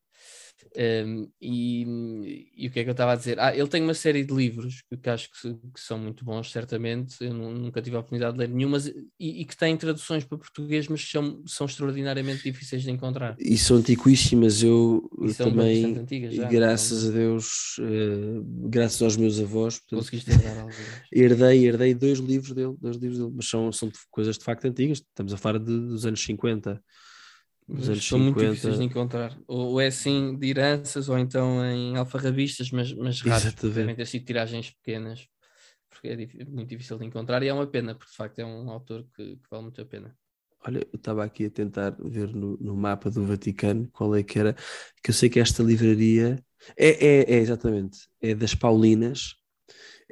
Um, 0.77 1.29
e, 1.41 2.51
e 2.57 2.69
o 2.69 2.71
que 2.71 2.81
é 2.81 2.85
que 2.85 2.91
eu 2.91 2.93
estava 2.93 3.13
a 3.13 3.17
dizer? 3.17 3.39
Ah, 3.41 3.55
ele 3.57 3.69
tem 3.69 3.83
uma 3.83 3.95
série 3.95 4.25
de 4.25 4.35
livros 4.35 4.83
que, 4.89 4.97
que 4.97 5.11
acho 5.11 5.31
que, 5.31 5.55
que 5.55 5.81
são 5.81 5.99
muito 5.99 6.25
bons, 6.25 6.51
certamente. 6.51 7.17
Eu 7.21 7.33
nu- 7.35 7.53
nunca 7.53 7.83
tive 7.83 7.97
a 7.97 8.01
oportunidade 8.01 8.35
de 8.35 8.41
ler 8.41 8.49
nenhum, 8.49 8.71
mas, 8.71 8.87
e, 8.87 8.95
e 9.19 9.45
que 9.45 9.57
têm 9.57 9.77
traduções 9.77 10.25
para 10.25 10.39
português, 10.39 10.89
mas 10.89 11.03
são, 11.09 11.43
são 11.47 11.67
extraordinariamente 11.67 12.43
difíceis 12.51 12.83
de 12.83 12.91
encontrar. 12.91 13.37
e 13.39 13.57
são 13.57 13.77
antiquíssimas, 13.77 14.63
eu 14.63 15.09
também, 15.37 15.95
antigas 15.99 16.35
já. 16.35 16.49
graças 16.49 17.09
a 17.09 17.13
Deus, 17.13 17.77
eh, 17.81 18.41
graças 18.69 19.03
aos 19.03 19.17
meus 19.17 19.39
avós, 19.41 19.79
portanto, 19.79 20.11
herdei, 21.13 21.67
herdei 21.67 21.95
dois 21.95 22.19
livros 22.19 22.53
dele, 22.53 22.75
dois 22.81 22.97
livros 22.97 23.19
dele, 23.19 23.33
mas 23.35 23.49
são, 23.49 23.73
são 23.73 23.91
coisas 24.11 24.39
de 24.39 24.45
facto 24.45 24.65
antigas, 24.67 24.99
estamos 24.99 25.33
a 25.33 25.37
falar 25.37 25.59
de, 25.59 25.65
dos 25.67 26.07
anos 26.07 26.23
50. 26.23 26.83
Mas 27.69 28.05
são 28.05 28.19
muito 28.19 28.39
50. 28.39 28.51
difíceis 28.51 28.79
de 28.79 28.85
encontrar. 28.85 29.37
Ou, 29.49 29.73
ou 29.73 29.81
é 29.81 29.89
assim 29.89 30.37
de 30.39 30.49
heranças, 30.49 31.09
ou 31.09 31.19
então 31.19 31.65
em 31.65 31.97
alfarrabistas, 31.97 32.71
mas, 32.71 32.93
mas 32.93 33.21
raros. 33.21 33.53
Devem 33.55 33.95
ter 33.95 34.07
sido 34.07 34.25
tiragens 34.25 34.71
pequenas, 34.71 35.27
porque 35.91 36.09
é 36.09 36.45
muito 36.45 36.69
difícil 36.69 36.99
de 36.99 37.07
encontrar. 37.07 37.43
E 37.43 37.49
é 37.49 37.53
uma 37.53 37.67
pena, 37.67 37.95
porque 37.95 38.11
de 38.11 38.17
facto 38.17 38.39
é 38.39 38.47
um 38.47 38.71
autor 38.71 39.05
que, 39.15 39.37
que 39.37 39.51
vale 39.51 39.65
muito 39.65 39.81
a 39.81 39.85
pena. 39.85 40.17
Olha, 40.67 40.79
eu 40.93 40.97
estava 40.97 41.25
aqui 41.25 41.47
a 41.47 41.51
tentar 41.51 41.97
ver 41.99 42.35
no, 42.35 42.57
no 42.59 42.77
mapa 42.77 43.11
do 43.11 43.25
Vaticano 43.25 43.89
qual 43.93 44.15
é 44.17 44.23
que 44.23 44.39
era, 44.39 44.55
que 45.03 45.11
eu 45.11 45.15
sei 45.15 45.29
que 45.29 45.39
esta 45.39 45.63
livraria 45.63 46.43
é, 46.77 46.89
é, 46.89 47.35
é 47.35 47.39
exatamente, 47.39 48.09
é 48.21 48.35
das 48.35 48.55
Paulinas, 48.55 49.37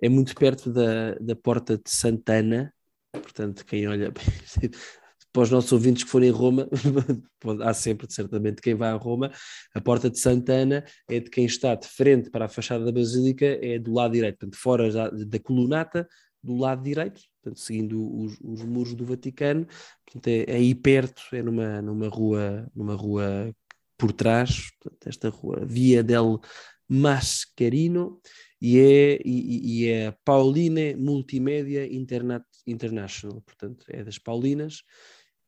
é 0.01 0.09
muito 0.09 0.35
perto 0.35 0.73
da, 0.73 1.15
da 1.15 1.35
Porta 1.35 1.77
de 1.77 1.91
Santana, 1.91 2.73
portanto, 3.13 3.65
quem 3.65 3.89
olha 3.89 4.13
para 5.35 5.43
os 5.43 5.51
nossos 5.51 5.73
ouvintes 5.73 6.05
que 6.05 6.11
forem 6.11 6.31
a 6.31 6.33
Roma, 6.33 6.69
há 7.65 7.75
sempre, 7.75 8.07
certamente, 8.09 8.63
quem 8.63 8.77
vai 8.77 8.91
a 8.91 8.95
Roma, 8.95 9.33
a 9.75 9.81
Porta 9.81 10.09
de 10.09 10.17
Santana 10.17 10.85
é 11.11 11.19
de 11.19 11.29
quem 11.29 11.45
está 11.45 11.75
de 11.75 11.89
frente 11.89 12.31
para 12.31 12.45
a 12.45 12.49
fachada 12.49 12.85
da 12.85 12.93
Basílica, 12.93 13.45
é 13.45 13.77
do 13.81 13.93
lado 13.93 14.13
direito, 14.13 14.39
portanto, 14.39 14.57
fora 14.57 14.93
da, 14.93 15.11
da 15.11 15.39
colunata, 15.41 16.09
do 16.41 16.57
lado 16.57 16.85
direito, 16.85 17.21
portanto, 17.43 17.59
seguindo 17.59 18.17
os, 18.17 18.39
os 18.41 18.63
muros 18.63 18.95
do 18.95 19.05
Vaticano, 19.05 19.67
portanto, 20.07 20.29
é, 20.29 20.45
é 20.47 20.55
aí 20.55 20.73
perto, 20.73 21.23
é 21.33 21.43
numa, 21.43 21.83
numa 21.83 22.09
rua, 22.09 22.71
numa 22.73 22.95
rua 22.95 23.53
por 23.99 24.13
trás, 24.13 24.71
portanto, 24.81 25.09
esta 25.09 25.31
rua, 25.31 25.65
Via 25.67 26.05
del 26.05 26.41
Mascarino, 26.89 28.21
e 28.63 28.79
é, 28.79 29.21
e, 29.25 29.83
e 29.83 29.89
é 29.89 30.15
Pauline 30.25 30.95
Multimédia 30.95 31.93
Interna- 31.93 32.47
International, 32.65 33.43
portanto, 33.43 33.85
é 33.89 34.05
das 34.05 34.17
Paulinas, 34.17 34.85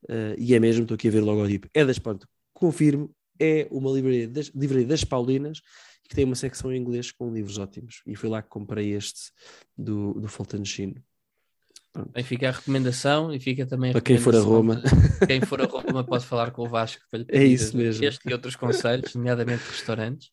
eh, 0.08 0.34
e 0.38 0.54
é 0.54 0.60
mesmo, 0.60 0.82
estou 0.82 0.94
aqui 0.94 1.08
a 1.08 1.10
ver 1.10 1.22
o 1.22 1.26
logotipo, 1.26 1.68
é 1.74 1.84
das, 1.84 1.98
pronto, 1.98 2.26
confirmo, 2.52 3.10
é 3.38 3.66
uma 3.70 3.90
livraria 3.90 4.28
das, 4.28 4.46
livraria 4.54 4.86
das 4.86 5.04
Paulinas, 5.04 5.60
que 6.08 6.14
tem 6.14 6.24
uma 6.24 6.34
secção 6.36 6.72
em 6.72 6.78
inglês 6.80 7.10
com 7.12 7.32
livros 7.32 7.58
ótimos, 7.58 8.02
e 8.06 8.14
foi 8.16 8.28
lá 8.30 8.40
que 8.42 8.48
comprei 8.48 8.94
este 8.94 9.30
do, 9.76 10.14
do 10.14 10.28
Fulton 10.28 10.64
Sheen. 10.64 10.94
Aí 12.14 12.22
fica 12.22 12.48
a 12.48 12.52
recomendação 12.52 13.32
e 13.32 13.40
fica 13.40 13.64
também 13.66 13.90
a 13.90 13.92
Para 13.94 14.02
quem 14.02 14.18
for 14.18 14.34
a 14.34 14.38
de- 14.38 15.26
Quem 15.26 15.40
for 15.40 15.62
a 15.62 15.64
Roma 15.64 16.04
pode 16.04 16.26
falar 16.26 16.50
com 16.50 16.62
o 16.64 16.68
Vasco 16.68 17.02
para 17.10 17.20
lhe 17.20 17.24
É 17.28 17.32
pedir 17.38 17.52
isso 17.54 17.74
mesmo. 17.76 18.04
Este 18.04 18.28
e 18.28 18.32
outros 18.34 18.54
conselhos, 18.54 19.14
nomeadamente 19.14 19.62
restaurantes, 19.66 20.30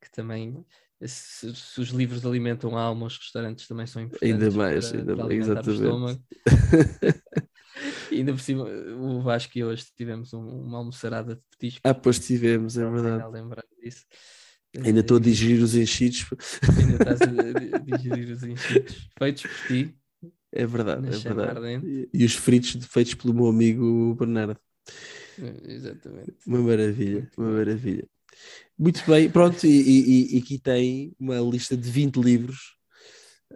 que 0.00 0.10
também, 0.10 0.64
se, 1.02 1.54
se 1.54 1.80
os 1.80 1.90
livros 1.90 2.24
alimentam 2.24 2.74
a 2.76 2.80
alma, 2.82 3.06
os 3.06 3.18
restaurantes 3.18 3.68
também 3.68 3.86
são 3.86 4.00
importantes. 4.02 4.32
Ainda 4.32 4.50
mais, 4.56 4.86
para- 4.90 4.98
ainda 4.98 5.14
para 5.16 5.24
mais, 5.24 5.38
exatamente. 5.38 6.20
ainda 8.18 8.32
por 8.32 8.40
cima, 8.40 8.64
o 8.64 9.20
Vasco 9.22 9.56
e 9.58 9.64
hoje 9.64 9.84
tivemos 9.96 10.32
um- 10.32 10.62
uma 10.64 10.78
almoçarada 10.78 11.36
de 11.36 11.42
petiscos. 11.50 11.80
Ah, 11.84 11.94
pois 11.94 12.18
tivemos, 12.18 12.76
é 12.76 12.88
verdade. 12.88 13.24
lembrar 13.32 13.64
disso. 13.82 14.04
Ainda 14.84 15.00
estou 15.00 15.16
a 15.18 15.20
Eh, 15.20 15.22
digerir 15.22 15.62
os 15.62 15.74
enchidos, 15.76 16.26
Ainda 16.78 16.94
estás 16.94 17.20
a 17.22 17.26
di- 17.26 17.70
digerir 18.18 18.30
os 18.32 18.42
enchidos 18.42 19.08
feitos 19.18 19.42
por 19.42 19.66
ti. 19.68 19.94
é 20.52 20.66
verdade, 20.66 21.06
é 21.06 21.10
verdade. 21.18 21.86
E, 21.86 22.08
e 22.12 22.24
os 22.24 22.34
fritos 22.34 22.84
feitos 22.86 23.14
pelo 23.14 23.32
meu 23.34 23.46
amigo 23.46 24.14
Bernardo. 24.18 24.56
Eh, 25.38 25.74
Exatamente. 25.74 26.34
Uma 26.46 26.58
maravilha, 26.60 27.30
uma 27.38 27.50
maravilha. 27.52 28.04
Muito 28.76 29.04
bem, 29.06 29.30
pronto, 29.30 29.64
e, 29.64 29.70
e- 29.70 30.34
e 30.36 30.38
aqui 30.40 30.58
tem 30.58 31.14
uma 31.20 31.38
lista 31.38 31.76
de 31.76 31.88
20 31.88 32.16
livros. 32.16 32.76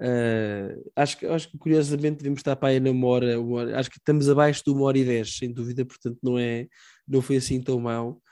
Ah, 0.01 1.03
acho, 1.03 1.19
que, 1.19 1.27
acho 1.27 1.51
que 1.51 1.59
curiosamente 1.59 2.19
devemos 2.19 2.39
estar 2.39 2.55
para 2.55 2.69
aí 2.69 2.81
na 2.81 2.91
uma 2.91 3.07
hora, 3.09 3.41
uma 3.41 3.57
hora- 3.59 3.79
acho 3.79 3.91
que 3.91 3.99
estamos 3.99 4.29
abaixo 4.29 4.63
de 4.65 4.71
uma 4.71 4.83
hora 4.85 4.99
e 4.99 5.05
dez, 5.05 5.37
sem 5.37 5.53
dúvida, 5.53 5.85
portanto 5.85 6.19
não 6.23 6.39
é, 6.39 6.69
não 7.07 7.21
foi 7.21 7.37
assim 7.37 7.61
tão 7.61 7.81
mau. 7.81 8.23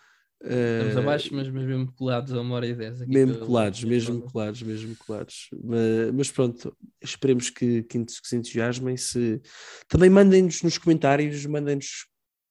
Estamos 0.41 0.95
uh, 0.95 0.99
abaixo, 1.01 1.35
mas, 1.35 1.49
mas, 1.49 1.65
mesmo 1.65 1.91
colados 1.93 2.33
a 2.33 2.41
uma 2.41 2.55
hora 2.55 2.67
e 2.67 2.75
dez. 2.75 3.01
Mesmo 3.07 3.39
colados, 3.39 3.83
mesmo 3.83 4.23
colados, 4.23 4.63
mesmo 4.63 4.97
colados. 4.97 5.49
Mas, 5.65 6.15
mas 6.15 6.31
pronto, 6.31 6.77
esperemos 7.03 7.51
que, 7.51 7.83
que, 7.83 8.05
que 8.05 8.13
se 8.23 8.37
entusiasmem. 8.37 8.97
Se... 8.97 9.41
Também 9.89 10.11
mandem-nos 10.11 10.63
nos 10.63 10.79
comentários, 10.79 11.45
mandem-nos 11.47 12.07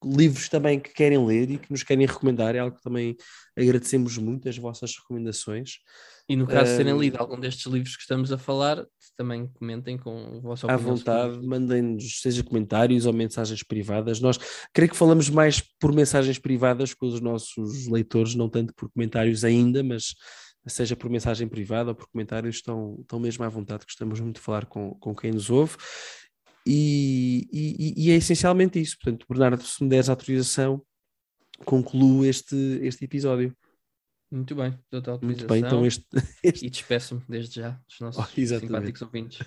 livros 0.05 0.47
também 0.47 0.79
que 0.79 0.93
querem 0.93 1.25
ler 1.25 1.51
e 1.51 1.57
que 1.57 1.71
nos 1.71 1.83
querem 1.83 2.05
recomendar. 2.05 2.55
É 2.55 2.59
algo 2.59 2.77
que 2.77 2.83
também 2.83 3.15
agradecemos 3.57 4.17
muito, 4.17 4.47
as 4.47 4.57
vossas 4.57 4.95
recomendações. 4.97 5.79
E 6.27 6.35
no 6.35 6.47
caso 6.47 6.71
de 6.71 6.77
terem 6.77 6.97
lido 6.97 7.17
algum 7.17 7.39
destes 7.39 7.65
livros 7.71 7.95
que 7.95 8.01
estamos 8.01 8.31
a 8.31 8.37
falar, 8.37 8.83
também 9.15 9.47
comentem 9.47 9.97
com 9.97 10.41
vossa 10.41 10.65
opinião. 10.65 10.93
À 10.93 10.95
vontade, 10.95 11.45
mandem-nos, 11.45 12.19
seja 12.21 12.43
comentários 12.43 13.05
ou 13.05 13.13
mensagens 13.13 13.63
privadas. 13.63 14.19
Nós 14.19 14.39
creio 14.73 14.89
que 14.89 14.97
falamos 14.97 15.29
mais 15.29 15.61
por 15.79 15.93
mensagens 15.93 16.39
privadas 16.39 16.93
com 16.93 17.05
os 17.05 17.21
nossos 17.21 17.87
leitores, 17.87 18.35
não 18.35 18.49
tanto 18.49 18.73
por 18.73 18.89
comentários 18.91 19.43
ainda, 19.43 19.83
mas 19.83 20.15
seja 20.67 20.95
por 20.95 21.09
mensagem 21.09 21.47
privada 21.47 21.91
ou 21.91 21.95
por 21.95 22.07
comentários, 22.07 22.55
estão, 22.55 22.97
estão 23.01 23.19
mesmo 23.19 23.43
à 23.43 23.49
vontade. 23.49 23.85
Gostamos 23.85 24.19
muito 24.19 24.37
de 24.37 24.41
falar 24.41 24.65
com, 24.65 24.95
com 24.95 25.15
quem 25.15 25.31
nos 25.31 25.49
ouve. 25.49 25.77
E, 26.65 27.47
e, 27.51 28.07
e 28.07 28.11
é 28.11 28.15
essencialmente 28.15 28.79
isso. 28.79 28.97
Portanto, 28.97 29.25
Bernardo, 29.29 29.63
se 29.63 29.83
me 29.83 29.89
deres 29.89 30.09
autorização, 30.09 30.81
concluo 31.63 32.25
este, 32.25 32.55
este 32.81 33.05
episódio. 33.05 33.55
Muito 34.31 34.55
bem, 34.55 34.77
total 34.89 35.15
autorização. 35.15 35.47
Muito 35.47 35.47
bem, 35.47 35.59
então 35.59 35.85
este, 35.85 36.05
este... 36.43 36.65
E 36.65 36.69
despeço-me 36.69 37.21
desde 37.29 37.61
já 37.61 37.79
dos 37.87 37.99
nossos 37.99 38.25
oh, 38.25 38.59
simpáticos 38.59 39.01
ouvintes. 39.01 39.39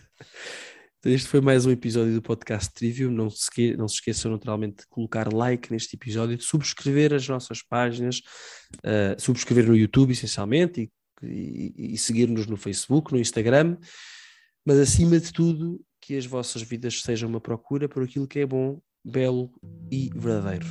Então 1.00 1.12
este 1.12 1.28
foi 1.28 1.40
mais 1.40 1.66
um 1.66 1.70
episódio 1.70 2.14
do 2.14 2.22
podcast 2.22 2.72
Trivium. 2.72 3.10
Não 3.10 3.28
se, 3.28 3.42
esque... 3.42 3.76
não 3.76 3.88
se 3.88 3.96
esqueçam 3.96 4.30
naturalmente 4.30 4.78
de 4.78 4.86
colocar 4.88 5.32
like 5.32 5.72
neste 5.72 5.96
episódio, 5.96 6.36
de 6.36 6.44
subscrever 6.44 7.12
as 7.12 7.28
nossas 7.28 7.62
páginas, 7.62 8.20
uh, 8.78 9.20
subscrever 9.20 9.66
no 9.66 9.76
YouTube 9.76 10.12
essencialmente 10.12 10.90
e, 11.22 11.72
e, 11.76 11.94
e 11.94 11.98
seguir-nos 11.98 12.46
no 12.46 12.56
Facebook, 12.56 13.12
no 13.12 13.18
Instagram, 13.18 13.76
mas 14.64 14.78
acima 14.78 15.18
de 15.18 15.32
tudo 15.32 15.80
que 16.08 16.16
as 16.16 16.24
vossas 16.24 16.62
vidas 16.62 17.02
sejam 17.02 17.28
uma 17.28 17.38
procura 17.38 17.86
por 17.86 18.02
aquilo 18.02 18.26
que 18.26 18.38
é 18.38 18.46
bom, 18.46 18.80
belo 19.04 19.50
e 19.90 20.08
verdadeiro. 20.16 20.66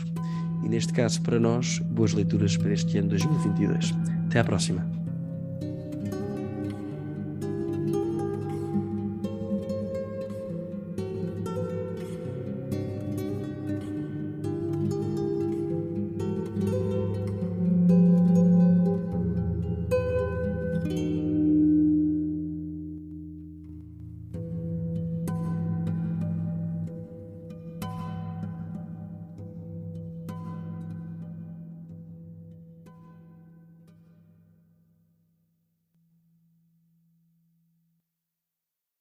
E 0.65 0.67
neste 0.67 0.91
caso, 0.91 1.21
para 1.21 1.39
nós, 1.39 1.77
boas 1.77 2.11
leituras 2.11 2.57
para 2.57 2.73
este 2.73 2.97
ano 2.97 3.09
2022. 3.09 3.93
Até 4.25 4.39
à 4.39 4.43
próxima. 4.43 4.96